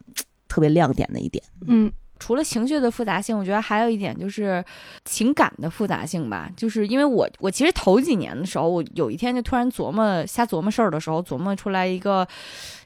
[0.49, 1.41] 特别亮点的一点。
[1.65, 1.89] 嗯。
[2.21, 4.61] 除了情绪的复杂性，我觉得还有一点就是
[5.05, 6.51] 情感的复杂性吧。
[6.57, 12.27] 就是因为我我其实头几年的时候，我有一天就突然琢磨瞎琢磨事儿的时候，琢磨出来一个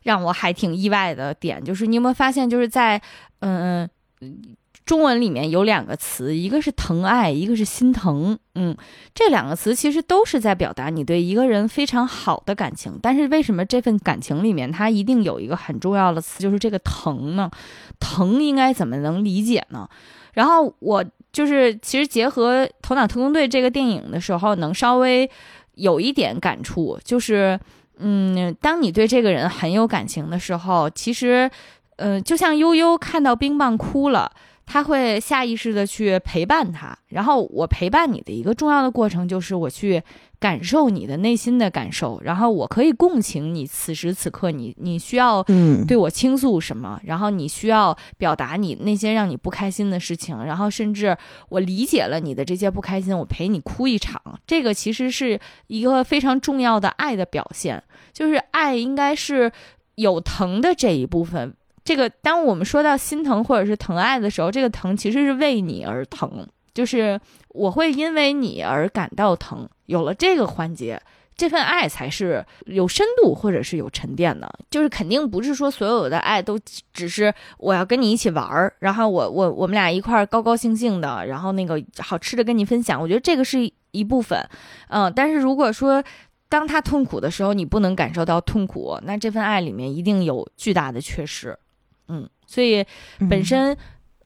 [0.04, 3.02] 让我还挺意外的点，就是你有没有发现，就是在
[3.40, 3.90] 嗯。
[4.86, 8.38] 中文里面有两个词，一个是疼爱，一个是心疼。
[8.56, 8.76] 嗯，
[9.16, 13.00] 这两个词其实都是在表达你对一个人非常好的感情。
[13.02, 17.50] 但是为什么这份感情里面它一定有一个很重要的词，就是这个疼呢？
[18.00, 19.88] 疼应该怎么能理解呢？
[20.34, 25.30] 然后我就是其实结合《头脑特工队》这个电影的时候，能稍微
[25.76, 27.58] 有一点感触，就是
[28.00, 31.50] 嗯，当你对这个人很有感情的时候，其实
[31.96, 34.32] 嗯，就像悠悠看到冰棒哭了。
[34.66, 40.02] 他会下意识的去陪伴他，然后我陪伴你的一个重要的过程就是我去
[40.40, 45.44] 感受你的内心的感受，然后我可以共情你此时此刻你你需要
[45.88, 51.16] 对我倾诉什么，然后你需要表达你那些让你不开心的事情，然后甚至
[51.50, 59.52] 我理解了你的这些不开心，我陪你哭一场，这个其实是一个非常重要的爱的表现，就是爱应该是
[59.96, 61.54] 有疼的这一部分。
[61.84, 67.20] 这个，当我们说到心疼或者是疼爱的时候，这个疼其实是为你而疼，就是
[67.50, 69.68] 我会因为你而感到疼。
[69.88, 71.02] 有了这个环节，
[71.36, 74.50] 这份爱才是有深度或者是有沉淀的。
[74.72, 76.58] 就是肯定不是说所有的爱都
[76.94, 83.00] 只是我要跟你一起玩儿，然后我我我们俩一块儿高高兴兴的，然后那个好吃的跟你分享。
[83.00, 84.48] 我觉得这个是一部分，
[84.88, 85.12] 嗯。
[85.14, 86.02] 但是如果说
[86.48, 91.60] 当他痛苦的时候，你不能感受到痛苦，那这份爱里面一定有巨大的缺失。
[92.54, 92.86] 嗯，所以
[93.30, 93.76] 本身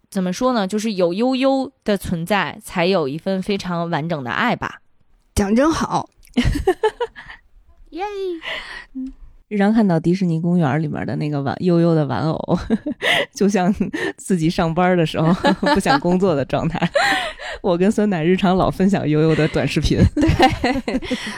[0.09, 0.67] 怎么说呢？
[0.67, 4.81] 就是有悠悠的存在，才有一份非常完整的爱吧。
[5.35, 6.09] 讲真好，
[7.91, 8.03] 耶！
[9.49, 12.59] 日常看到迪士尼公园里面的那个玩悠悠的玩偶，
[13.33, 13.73] 就像
[14.17, 15.33] 自己上班的时候
[15.73, 16.79] 不想工作的状态。
[17.61, 19.97] 我跟酸奶日常老分享悠悠的短视频。
[20.15, 20.29] 对，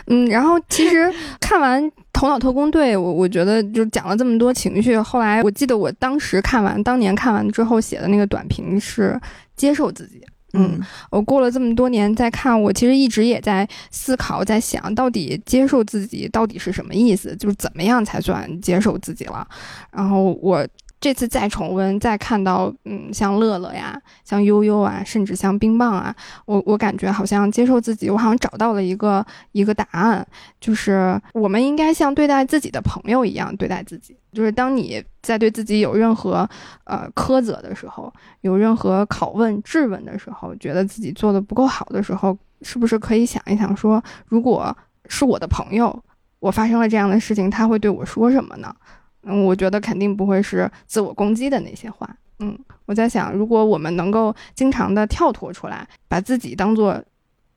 [0.08, 4.98] 嗯，然后其实看完《头脑特工队》，我我觉得就讲了这么多情绪。
[4.98, 9.20] 后来我记得我当时看完，当年看完之后写的那个短评是
[9.56, 10.22] 接受自己。
[10.54, 19.48] 嗯，我过了这么多年再看，我其实一直也在思考，在想到底接受自己到底是什么意思，就是怎么样才算接受自己了。
[19.92, 20.68] 然后我。
[21.00, 26.14] 这次再重温，再看到，嗯，像乐乐呀，像悠悠啊，甚至像冰棒啊，
[26.46, 30.26] 我我感觉好像接受自己，我好像找到了一个一个答案，
[30.60, 34.16] 就是我们应该像对待自己的朋友一样对待自己。
[34.34, 36.48] 就是当你在对自己有任何
[36.84, 44.76] 呃苛责的时候，有任何拷问、质问的时候，觉得自己做的不够好的时候，是不是可以想一想，说如果
[45.08, 45.98] 是我的朋友，
[46.40, 48.76] 我发生了这样的事情，他会对我说什么呢？
[49.24, 52.10] 嗯，我觉得肯定不会是自我攻击的那些话。
[52.40, 56.98] 嗯，我在想，如果我们能够经常的跳脱出来，把自己当做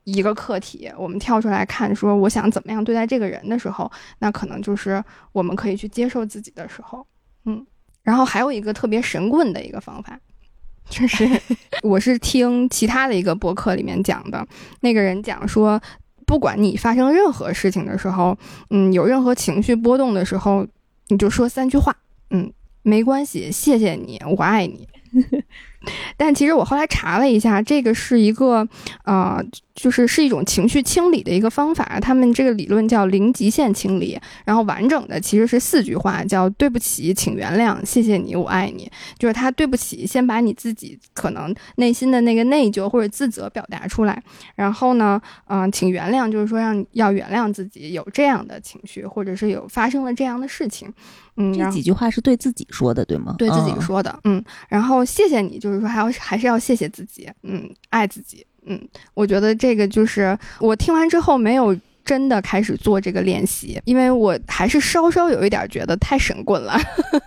[0.03, 7.07] 一个客体，我们跳出来看，说我想怎么样对待这个人的时候，那可能就是我们可以去接受自己的时候。
[7.45, 7.65] 嗯，
[8.03, 10.19] 然后还有一个特别神棍的一个方法，
[10.89, 11.25] 就是
[11.81, 14.45] 我是听其他的一个博客里面讲的，
[14.81, 15.81] 那个人讲说，
[16.27, 18.37] 不管你发生任何事情的时候，
[18.69, 20.67] 嗯，有任何情绪波动的时候。
[21.13, 21.95] 你就说三句话，
[22.31, 24.87] 嗯，没关系，谢谢你，我爱你，
[26.17, 28.67] 但其实我后来查了一下，这个是一个，
[29.03, 29.39] 啊，
[29.75, 31.99] 就是是一种情绪清理的一个方法。
[31.99, 38.89] 他们这个理论叫零极限清理，然后完整的其实是四句话，叫“对不起，请原谅，谢谢你，我爱你”。
[39.17, 44.21] 就是他对不起，先把你自己可能内心的那个内疚或者自责表达出来，
[44.55, 50.91] 然后呢，嗯，请原谅，就是说让要原谅自己有这样的情绪，或者是有发生了这样的事情。
[51.35, 53.33] 嗯，这几句话是对自己说的，对吗？
[53.39, 54.43] 对自己说的，嗯。
[54.69, 58.79] 然后谢谢你，就是说还要还是要谢谢自己，嗯，爱自己，嗯。
[59.13, 61.75] 我觉得这个就是我听完之后没有
[62.05, 66.77] 真的开始做这个练习，因为我还是稍稍有一点觉得太神棍了。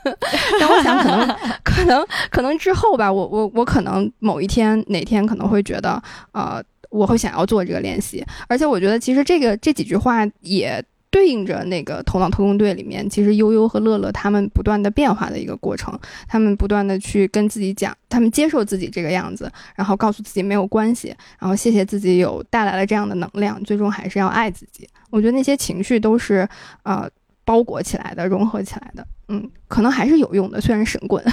[0.61, 6.03] 但我想可能 可能可能之后吧，我我我可能某一天哪天可能会觉得，
[6.33, 8.25] 呃，我会想要做这个练习。
[8.49, 10.85] 而且我觉得其实这个这几句话也。
[11.11, 24.89] 对应着那个《头脑特工队》里面，其实悠悠和乐乐他们不断的变化的一个过程，他们不断的去跟自己讲，他们接受自己这个样子，然后告诉自己没有关系，然后谢谢自己有带来了这样的能量，最终还是要爱自己。
[25.11, 26.47] 我觉得那些情绪都是
[26.83, 27.09] 呃
[27.45, 31.25] 包裹起来的，融合起来的，嗯，可能还是有用的，虽然神棍。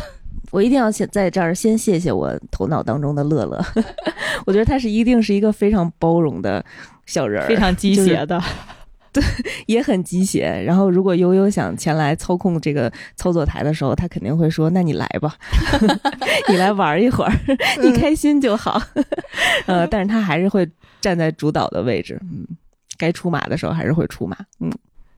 [0.52, 3.60] 我一定要先在这儿先谢谢我头脑当中的乐乐，
[4.46, 6.64] 我觉得他是一定是一个非常包容的
[7.08, 8.40] 小人儿，非常鸡血的。
[9.14, 9.24] 对，
[9.68, 10.50] 也很鸡血。
[10.66, 15.36] 然后，如果悠悠想前来操控这个操作台的时候，他肯定会说：“那你来吧，
[16.50, 17.32] 你来玩一会儿，
[17.82, 18.82] 你开心就好。
[19.68, 20.68] ”呃，但是他还是会
[21.00, 22.46] 站在主导的位置，嗯，
[22.98, 24.72] 该出马的时候还是会出马，嗯。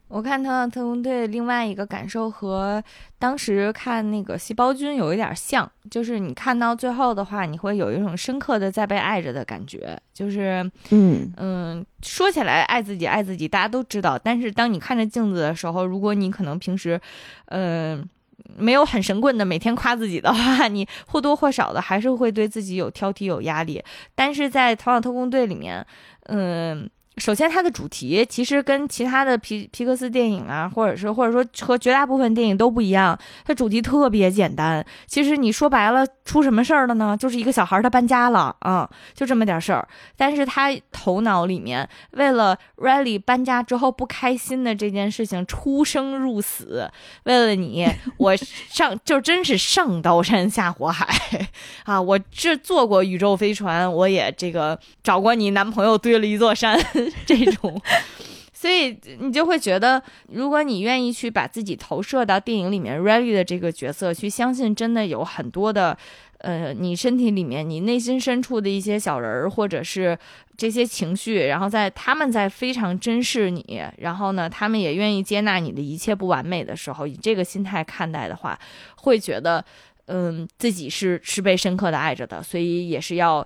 [0.07, 2.81] 我看《特特工队》另外一个感受和
[3.17, 9.99] 当时看那个《细胞君》有一点像，就是你看到最后的话，你会有一种深刻的在被爱着的感觉。
[10.13, 14.17] 就是，嗯嗯，说起来爱自己爱自己，大家都知道。
[14.17, 17.01] 但是当你看着镜子的时候，如果你可能平时，
[17.47, 18.07] 嗯，
[18.55, 23.83] 没有很神棍的每天夸自己的话，你或多或少的还是会对自己有挑剔、有压力。
[24.13, 25.85] 但是在《头脑特工队》里面，
[26.27, 26.87] 嗯。
[27.17, 33.17] 首先，它的主题其实跟其他的皮皮克斯电影啊，或者是或者说和绝大部分电影都不一样。
[33.45, 34.85] 它主题特别简单。
[35.07, 37.15] 其实你说白了，出什么事儿了呢？
[37.17, 39.87] 就是一个小孩他搬家了啊，就这么点事儿。
[40.17, 46.91] 但是他头脑里面为了 Riley 搬家之后不开心的这件事情出生入死，
[47.23, 47.87] 为了你，
[48.17, 51.07] 我上 就真是上刀山下火海
[51.85, 52.01] 啊！
[52.01, 56.77] 我这坐过宇宙飞船，我也这个找过你男朋友堆了一座山。
[57.25, 57.81] 这种，
[58.53, 65.97] 所以你就会觉得，如果你愿意去把自己投射到电影里面 Riley 的这个角色，去相信真的有很多的，
[66.39, 70.17] 呃，你身体里面、你内心深处的一些小人儿，或者是
[70.57, 78.57] 这些情绪，然后在他们在非常珍视你，然后呢，他们也愿意接纳你的一切不完美的时候，以这个心态看待的话，
[78.95, 79.63] 会觉得，
[80.07, 83.45] 嗯，自己是是被深刻的爱着的，所以也是要。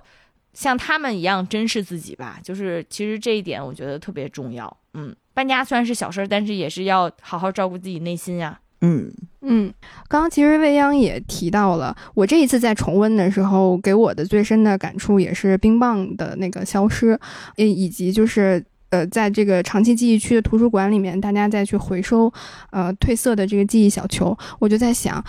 [0.52, 4.76] 像他们一样珍视自己吧，就是其实这一点我觉得特别重要。
[4.94, 8.58] 嗯，搬家虽然是小事儿，但是也是要好好照顾自己内心呀。
[8.82, 9.12] 嗯
[9.42, 9.72] 嗯，
[10.08, 17.18] 刚刚其实未央也提到了，我这一次在重温的时候，给我的最深的感触也是冰棒的那个消失，
[17.56, 22.32] 以以及就是呃，在这个长期记忆区的图书馆里面，大家再去回收
[22.70, 25.22] 呃褪色的这个记忆小球，我就在想，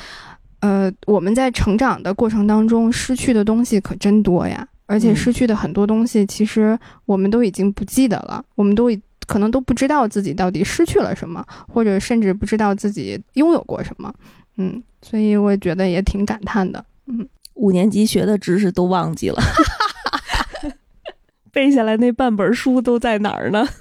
[0.61, 4.65] 呃，我们在成长的过程当中失去的东西可真多呀。
[4.91, 8.89] 而且失去的很多东西，其实我们都已经不记得了，我们都
[9.25, 14.13] 可能都不知道自己到底失去了什么，或者甚至不知道自己拥有过什么。
[14.57, 16.83] 嗯，所以我觉得也挺感叹的。
[17.05, 19.41] 嗯，五年级学的知识都忘记了，
[21.53, 23.65] 背下来那半本书都在哪儿呢？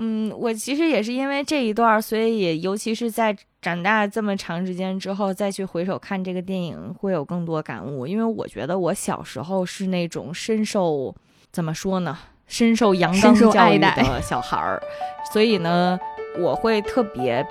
[0.00, 3.36] 嗯，我其实也是因为这一段，所以也尤其是在
[3.68, 8.06] 长大这么长时间之后，再去回首看这个电影，会有更多感悟。
[8.06, 11.14] 因为我觉得我小时候是那种深受
[11.52, 12.16] 怎么说呢，
[12.46, 14.82] 深受阳刚教育的小孩儿，
[15.30, 16.00] 所以呢，
[16.38, 17.46] 我会特别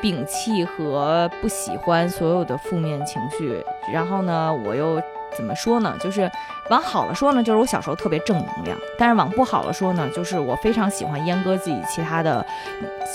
[0.00, 3.60] 摒弃和不喜欢所有的负面情绪。
[3.92, 5.02] 然后呢，我又。
[5.36, 5.96] 怎么说呢？
[6.00, 6.30] 就是
[6.68, 12.44] 往好了说呢，就是我小时候特别正能量；但是往不好了说呢，就是我非常喜欢阉割自己其他的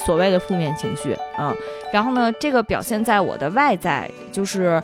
[0.05, 1.53] 所谓的负面情绪啊。
[1.91, 4.81] 然后呢，这个表现在我的外在，就是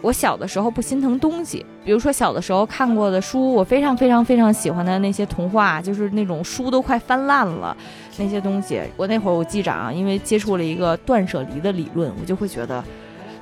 [0.00, 7.76] 我小的时候不心疼东西，比如说小的时候看过的书，我非常非常非常喜欢的那些童话，就是那种书都快翻烂了
[8.18, 8.82] 那些东西。
[8.96, 12.82] 我那会儿我记着啊，因为接触了一个断舍离的理论，我就会觉得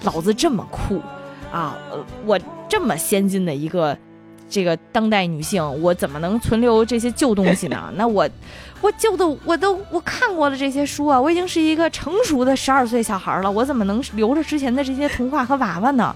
[0.02, 1.00] 老子这么酷。
[1.50, 1.76] 啊，
[2.24, 3.96] 我这么先进的一个
[4.48, 7.90] 这个当代女性，我怎么能存留这些旧东西呢？
[7.96, 8.28] 那我，
[8.80, 16.14] 我旧的我都我看过了这些书啊，我已经是一个成熟的十二岁小孩了，我怎么能留着之前的这些童话和娃娃呢？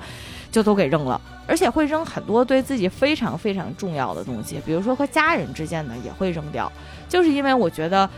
[0.52, 6.70] 就都给扔了，而且会扔很多对自己非常非常重要的东西，比如说和家人之间的也会扔掉，
[7.08, 8.08] 就是因为我觉得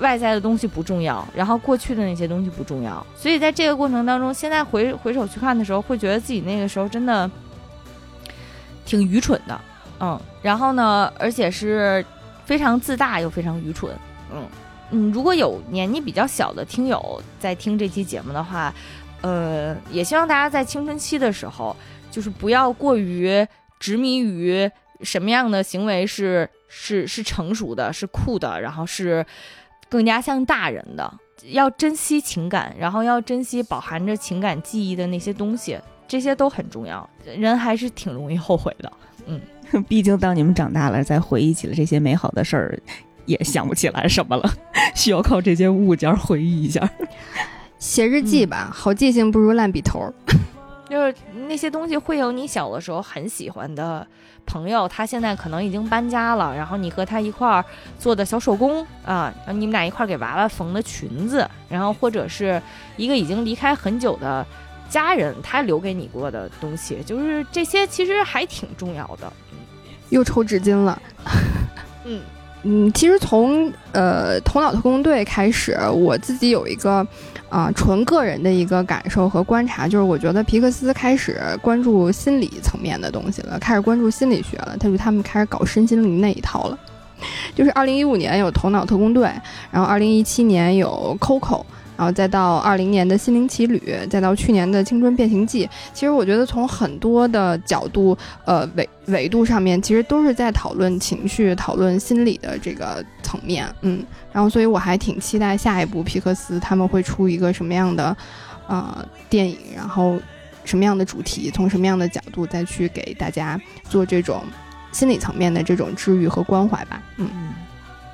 [0.00, 7.30] 外在的东西不重要，然后过去的那些东西不重要，所以在这个过程当中，现在回回首去看的时候，会觉得自己那个时候真的。
[8.86, 9.60] 挺愚蠢的，
[10.00, 12.04] 嗯，然后呢，而且是
[12.44, 13.94] 非常自大又非常愚蠢，
[14.34, 14.44] 嗯
[14.90, 15.12] 嗯。
[15.12, 18.74] 如果有年纪比较小的听友在听这期节目的话，
[19.20, 21.76] 呃，也希望大家在青春期的时候，
[22.10, 23.46] 就是不要过于
[23.78, 24.68] 执迷于
[25.02, 29.24] 什么样的行为是是是成熟的，是酷的，然后是
[29.90, 31.12] 更加像大人的，
[31.50, 35.78] 要珍惜情感，然后要珍惜饱含着情感记忆的那些东西。
[36.08, 38.92] 这些都很重要，人还是挺容易后悔的。
[39.26, 39.40] 嗯，
[39.86, 42.80] 毕竟当你们长大了，再回忆起了这些美好的事儿，
[43.26, 44.50] 也想不起来什么了，
[44.96, 46.88] 需要靠这些物件回忆一下。
[47.78, 50.12] 写日记吧，好记性不如烂笔头。
[50.90, 51.14] 就是
[51.46, 54.04] 那些东西会有你小的时候很喜欢的
[54.46, 57.64] 朋友，他现在可能已经搬家了，然后你和他一块儿
[57.98, 62.60] 做的小手工啊，你们俩一块儿给娃娃缝的裙子，然后或者是
[62.96, 64.46] 一个已经离开很久的。
[64.88, 69.32] 家人他留给你过的东西，就是这些，其实还挺重要的。
[70.08, 71.00] 又抽纸巾了。
[72.04, 72.20] 嗯
[72.64, 77.06] 嗯，其实从呃《头脑特工队》开始，我自己有一个
[77.50, 86.78] 啊纯个人的一个感受和观察，就是我觉得皮克斯开始关注心理层面的东西了，开始关注心理学了，他就他们开始搞身心灵那一套了。
[87.54, 89.26] 就是二零一五年有《头脑特工队》，
[89.70, 91.62] 然后二零一七年有 Coco。
[92.00, 93.78] 然后再到二零年的心灵奇旅，
[94.08, 98.16] 再到去年的青春变形记，其实我觉得从很多的角度，
[98.46, 104.02] 呃维维度上面，其实都是在讨论情绪、讨论心理的这个层面，嗯，
[104.32, 108.16] 然后所以我还挺期待下一部皮克斯他们会出一个什么样的，
[108.66, 110.18] 呃电影，然后
[110.64, 113.60] 什么样的主题，从什么样的角度再去给大家
[113.90, 114.42] 做这种
[114.90, 117.28] 心理层面的这种治愈和关怀吧，嗯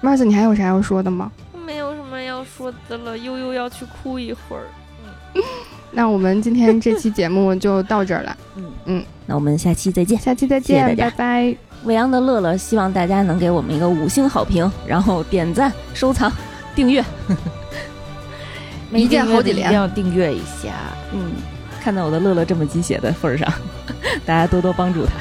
[0.02, 1.30] ，Mars，你还有啥要说的吗？
[2.56, 4.64] 说的了，悠悠要去哭一会儿。
[5.34, 5.42] 嗯，
[5.92, 8.36] 那我们今天这期节目就到这儿了。
[8.56, 11.54] 嗯嗯，那我们下期再见，下期再见，拜拜。
[11.84, 16.32] 未央的乐乐希望大家能给我们一个五星好评，然后点赞、收藏、
[16.74, 17.04] 订阅。
[18.92, 20.72] 一键好几连，一定要订阅一下。
[21.12, 21.32] 嗯，
[21.82, 23.52] 看在我的乐乐这么鸡血的份上，
[24.24, 25.12] 大家多多帮助他。